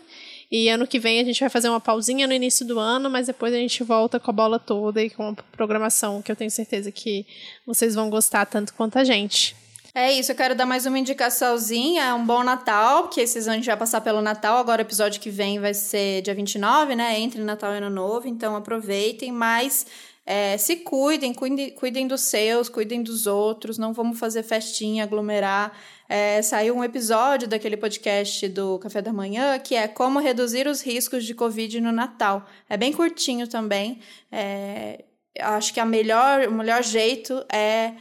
E 0.51 0.69
ano 0.69 0.85
que 0.85 0.99
vem 0.99 1.19
a 1.19 1.23
gente 1.23 1.39
vai 1.39 1.49
fazer 1.49 1.67
uma 1.67 1.81
pausinha 1.81 2.27
no 2.27 2.33
início 2.33 2.63
do 2.63 2.77
ano, 2.77 3.09
mas 3.09 3.25
depois 3.25 3.51
a 3.55 3.57
gente 3.57 3.83
volta 3.83 4.19
com 4.19 4.29
a 4.29 4.33
bola 4.35 4.59
toda 4.59 5.01
e 5.01 5.09
com 5.09 5.29
a 5.29 5.33
programação 5.33 6.21
que 6.21 6.31
eu 6.31 6.35
tenho 6.35 6.51
certeza 6.51 6.91
que 6.91 7.25
vocês 7.65 7.95
vão 7.95 8.07
gostar 8.07 8.45
tanto 8.45 8.71
quanto 8.75 8.99
a 8.99 9.03
gente. 9.03 9.55
É 9.97 10.11
isso, 10.11 10.29
eu 10.29 10.35
quero 10.35 10.53
dar 10.53 10.65
mais 10.65 10.85
uma 10.85 10.99
indicaçãozinha, 10.99 12.13
um 12.15 12.25
bom 12.25 12.43
Natal, 12.43 13.03
porque 13.03 13.21
esses 13.21 13.47
anos 13.47 13.65
já 13.65 13.77
passar 13.77 14.01
pelo 14.01 14.21
Natal, 14.21 14.57
agora 14.57 14.81
o 14.81 14.85
episódio 14.85 15.21
que 15.21 15.29
vem 15.29 15.57
vai 15.57 15.73
ser 15.73 16.21
dia 16.21 16.35
29, 16.35 16.95
né, 16.97 17.17
entre 17.17 17.41
Natal 17.41 17.73
e 17.73 17.77
Ano 17.77 17.89
Novo, 17.89 18.27
então 18.27 18.57
aproveitem, 18.57 19.31
mas 19.31 19.87
é, 20.25 20.57
se 20.57 20.75
cuidem, 20.75 21.33
cuidem, 21.33 21.69
cuidem 21.69 22.07
dos 22.09 22.23
seus, 22.23 22.67
cuidem 22.67 23.01
dos 23.01 23.25
outros, 23.25 23.77
não 23.77 23.93
vamos 23.93 24.19
fazer 24.19 24.43
festinha, 24.43 25.05
aglomerar. 25.05 25.71
É, 26.09 26.41
saiu 26.41 26.75
um 26.75 26.83
episódio 26.83 27.47
daquele 27.47 27.77
podcast 27.77 28.49
do 28.49 28.77
Café 28.79 29.01
da 29.01 29.13
Manhã 29.13 29.57
que 29.59 29.75
é 29.75 29.87
como 29.87 30.19
reduzir 30.19 30.67
os 30.67 30.81
riscos 30.81 31.23
de 31.23 31.33
Covid 31.33 31.79
no 31.79 31.93
Natal. 31.93 32.45
É 32.69 32.75
bem 32.75 32.91
curtinho 32.91 33.47
também. 33.47 34.01
É, 34.29 35.05
acho 35.39 35.73
que 35.73 35.79
a 35.79 35.85
melhor, 35.85 36.49
o 36.49 36.51
melhor 36.51 36.83
jeito 36.83 37.45
é 37.49 37.93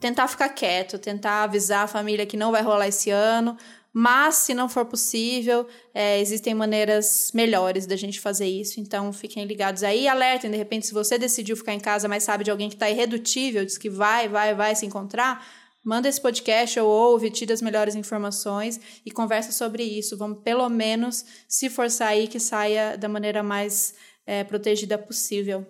tentar 0.00 0.28
ficar 0.28 0.48
quieto, 0.50 0.98
tentar 0.98 1.44
avisar 1.44 1.84
a 1.84 1.88
família 1.88 2.26
que 2.26 2.36
não 2.36 2.52
vai 2.52 2.62
rolar 2.62 2.88
esse 2.88 3.10
ano. 3.10 3.56
Mas, 3.92 4.36
se 4.36 4.54
não 4.54 4.68
for 4.68 4.84
possível, 4.84 5.66
é, 5.94 6.20
existem 6.20 6.54
maneiras 6.54 7.32
melhores 7.34 7.86
da 7.86 7.96
gente 7.96 8.20
fazer 8.20 8.46
isso. 8.46 8.78
Então, 8.78 9.12
fiquem 9.12 9.44
ligados 9.44 9.82
aí. 9.82 10.06
Alertem, 10.06 10.50
de 10.50 10.56
repente, 10.56 10.86
se 10.86 10.94
você 10.94 11.18
decidiu 11.18 11.56
ficar 11.56 11.72
em 11.72 11.80
casa, 11.80 12.06
mas 12.06 12.22
sabe 12.22 12.44
de 12.44 12.50
alguém 12.50 12.68
que 12.68 12.76
está 12.76 12.88
irredutível, 12.88 13.64
diz 13.64 13.78
que 13.78 13.90
vai, 13.90 14.28
vai, 14.28 14.54
vai 14.54 14.74
se 14.74 14.86
encontrar, 14.86 15.44
manda 15.84 16.08
esse 16.08 16.20
podcast 16.20 16.78
ou 16.78 16.88
ouve, 16.88 17.30
tira 17.30 17.54
as 17.54 17.62
melhores 17.62 17.94
informações 17.94 18.78
e 19.04 19.10
conversa 19.10 19.52
sobre 19.52 19.82
isso. 19.82 20.16
Vamos, 20.16 20.42
pelo 20.44 20.68
menos, 20.68 21.24
se 21.48 21.70
for 21.70 21.90
sair, 21.90 22.28
que 22.28 22.38
saia 22.38 22.96
da 22.96 23.08
maneira 23.08 23.42
mais 23.42 23.94
é, 24.26 24.44
protegida 24.44 24.98
possível. 24.98 25.66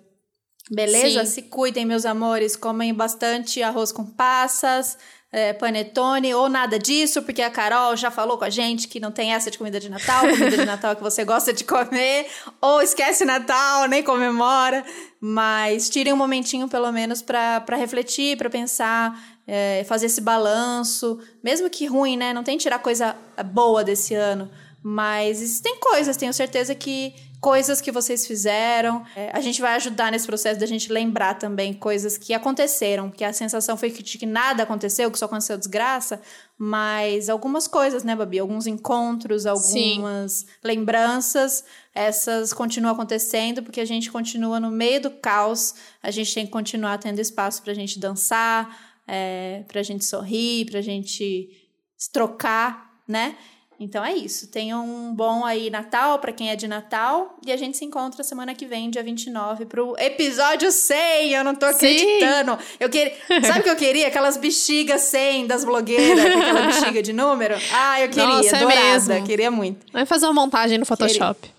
Beleza? 0.70 1.24
Sim. 1.24 1.30
Se 1.30 1.42
cuidem, 1.42 1.84
meus 1.84 2.04
amores. 2.04 2.56
Comem 2.56 2.92
bastante 2.92 3.62
arroz 3.62 3.92
com 3.92 4.04
passas 4.04 4.96
é, 5.30 5.52
panetone 5.52 6.32
ou 6.34 6.48
nada 6.48 6.78
disso, 6.78 7.22
porque 7.22 7.42
a 7.42 7.50
Carol 7.50 7.94
já 7.96 8.10
falou 8.10 8.38
com 8.38 8.44
a 8.44 8.50
gente 8.50 8.88
que 8.88 8.98
não 8.98 9.10
tem 9.10 9.34
essa 9.34 9.50
de 9.50 9.58
comida 9.58 9.78
de 9.78 9.88
Natal, 9.90 10.22
comida 10.22 10.56
de 10.56 10.64
Natal 10.64 10.96
que 10.96 11.02
você 11.02 11.24
gosta 11.24 11.52
de 11.52 11.64
comer, 11.64 12.26
ou 12.60 12.80
esquece 12.80 13.24
Natal, 13.24 13.86
nem 13.88 14.02
comemora, 14.02 14.82
mas 15.20 15.90
tirem 15.90 16.12
um 16.12 16.16
momentinho 16.16 16.66
pelo 16.66 16.90
menos 16.90 17.20
para 17.20 17.76
refletir, 17.76 18.38
para 18.38 18.48
pensar, 18.48 19.20
é, 19.46 19.84
fazer 19.86 20.06
esse 20.06 20.20
balanço, 20.20 21.18
mesmo 21.44 21.68
que 21.68 21.86
ruim, 21.86 22.16
né? 22.16 22.32
Não 22.32 22.42
tem 22.42 22.56
tirar 22.56 22.78
coisa 22.78 23.14
boa 23.52 23.84
desse 23.84 24.14
ano, 24.14 24.50
mas 24.90 25.42
existem 25.42 25.78
coisas, 25.80 26.16
tenho 26.16 26.32
certeza 26.32 26.74
que 26.74 27.14
coisas 27.42 27.78
que 27.78 27.92
vocês 27.92 28.26
fizeram. 28.26 29.04
É, 29.14 29.30
a 29.34 29.40
gente 29.42 29.60
vai 29.60 29.74
ajudar 29.74 30.10
nesse 30.10 30.26
processo 30.26 30.58
da 30.58 30.64
gente 30.64 30.90
lembrar 30.90 31.34
também 31.34 31.74
coisas 31.74 32.16
que 32.16 32.32
aconteceram, 32.32 33.10
que 33.10 33.22
a 33.22 33.30
sensação 33.30 33.76
foi 33.76 33.90
de 33.90 34.16
que 34.16 34.24
nada 34.24 34.62
aconteceu, 34.62 35.10
que 35.10 35.18
só 35.18 35.26
aconteceu 35.26 35.58
desgraça, 35.58 36.22
mas 36.56 37.28
algumas 37.28 37.68
coisas, 37.68 38.02
né, 38.02 38.16
Babi? 38.16 38.38
Alguns 38.38 38.66
encontros, 38.66 39.44
algumas 39.44 40.32
Sim. 40.32 40.46
lembranças, 40.64 41.64
essas 41.94 42.54
continuam 42.54 42.94
acontecendo 42.94 43.62
porque 43.62 43.82
a 43.82 43.86
gente 43.86 44.10
continua 44.10 44.58
no 44.58 44.70
meio 44.70 45.02
do 45.02 45.10
caos, 45.10 45.74
a 46.02 46.10
gente 46.10 46.32
tem 46.34 46.46
que 46.46 46.50
continuar 46.50 46.96
tendo 46.96 47.20
espaço 47.20 47.62
para 47.62 47.72
a 47.72 47.76
gente 47.76 47.98
dançar, 47.98 48.98
é, 49.06 49.64
para 49.68 49.80
a 49.80 49.84
gente 49.84 50.06
sorrir, 50.06 50.64
para 50.64 50.78
a 50.78 50.82
gente 50.82 51.50
se 51.94 52.10
trocar, 52.10 53.02
né? 53.06 53.36
Então 53.80 54.04
é 54.04 54.12
isso. 54.12 54.48
Tenham 54.48 54.84
um 54.84 55.14
bom 55.14 55.44
aí 55.44 55.70
Natal 55.70 56.18
para 56.18 56.32
quem 56.32 56.50
é 56.50 56.56
de 56.56 56.66
Natal. 56.66 57.38
E 57.46 57.52
a 57.52 57.56
gente 57.56 57.76
se 57.76 57.84
encontra 57.84 58.24
semana 58.24 58.52
que 58.52 58.66
vem, 58.66 58.90
dia 58.90 59.02
29, 59.02 59.66
pro 59.66 59.94
episódio 59.98 60.72
100. 60.72 61.30
Eu 61.30 61.44
não 61.44 61.54
tô 61.54 61.66
acreditando. 61.66 62.52
Sim. 62.52 62.76
Eu 62.80 62.88
queria. 62.88 63.14
Sabe 63.46 63.60
o 63.60 63.62
que 63.62 63.70
eu 63.70 63.76
queria? 63.76 64.08
Aquelas 64.08 64.36
bexigas 64.36 65.02
100 65.02 65.46
das 65.46 65.64
blogueiras, 65.64 66.24
aquela 66.24 66.66
bexiga 66.66 67.02
de 67.02 67.12
número. 67.12 67.54
Ah, 67.72 68.00
eu 68.00 68.08
queria. 68.08 68.26
Nossa, 68.26 68.56
é 68.56 68.60
dourada. 68.60 69.14
Mesmo. 69.14 69.26
Queria 69.26 69.50
muito. 69.50 69.86
Vai 69.92 70.04
fazer 70.04 70.26
uma 70.26 70.34
montagem 70.34 70.76
no 70.76 70.84
Photoshop. 70.84 71.40
Queria. 71.40 71.58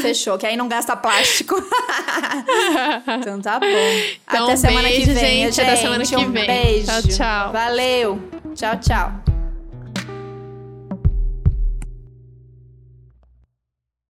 Fechou, 0.00 0.38
que 0.38 0.46
aí 0.46 0.56
não 0.56 0.68
gasta 0.68 0.96
plástico. 0.96 1.56
então 3.20 3.40
tá 3.40 3.58
bom. 3.58 3.66
Então, 4.28 4.44
Até 4.44 4.56
semana 4.56 4.88
beijo, 4.88 5.00
que 5.00 5.10
vem, 5.10 5.24
gente. 5.44 5.56
gente. 5.56 5.60
Até 5.60 5.76
semana 5.76 6.04
que 6.04 6.16
um 6.16 6.30
vem. 6.30 6.46
Beijo. 6.46 6.86
Tchau, 6.86 7.02
tchau. 7.02 7.52
Valeu. 7.52 8.22
Tchau, 8.54 8.78
tchau. 8.78 9.37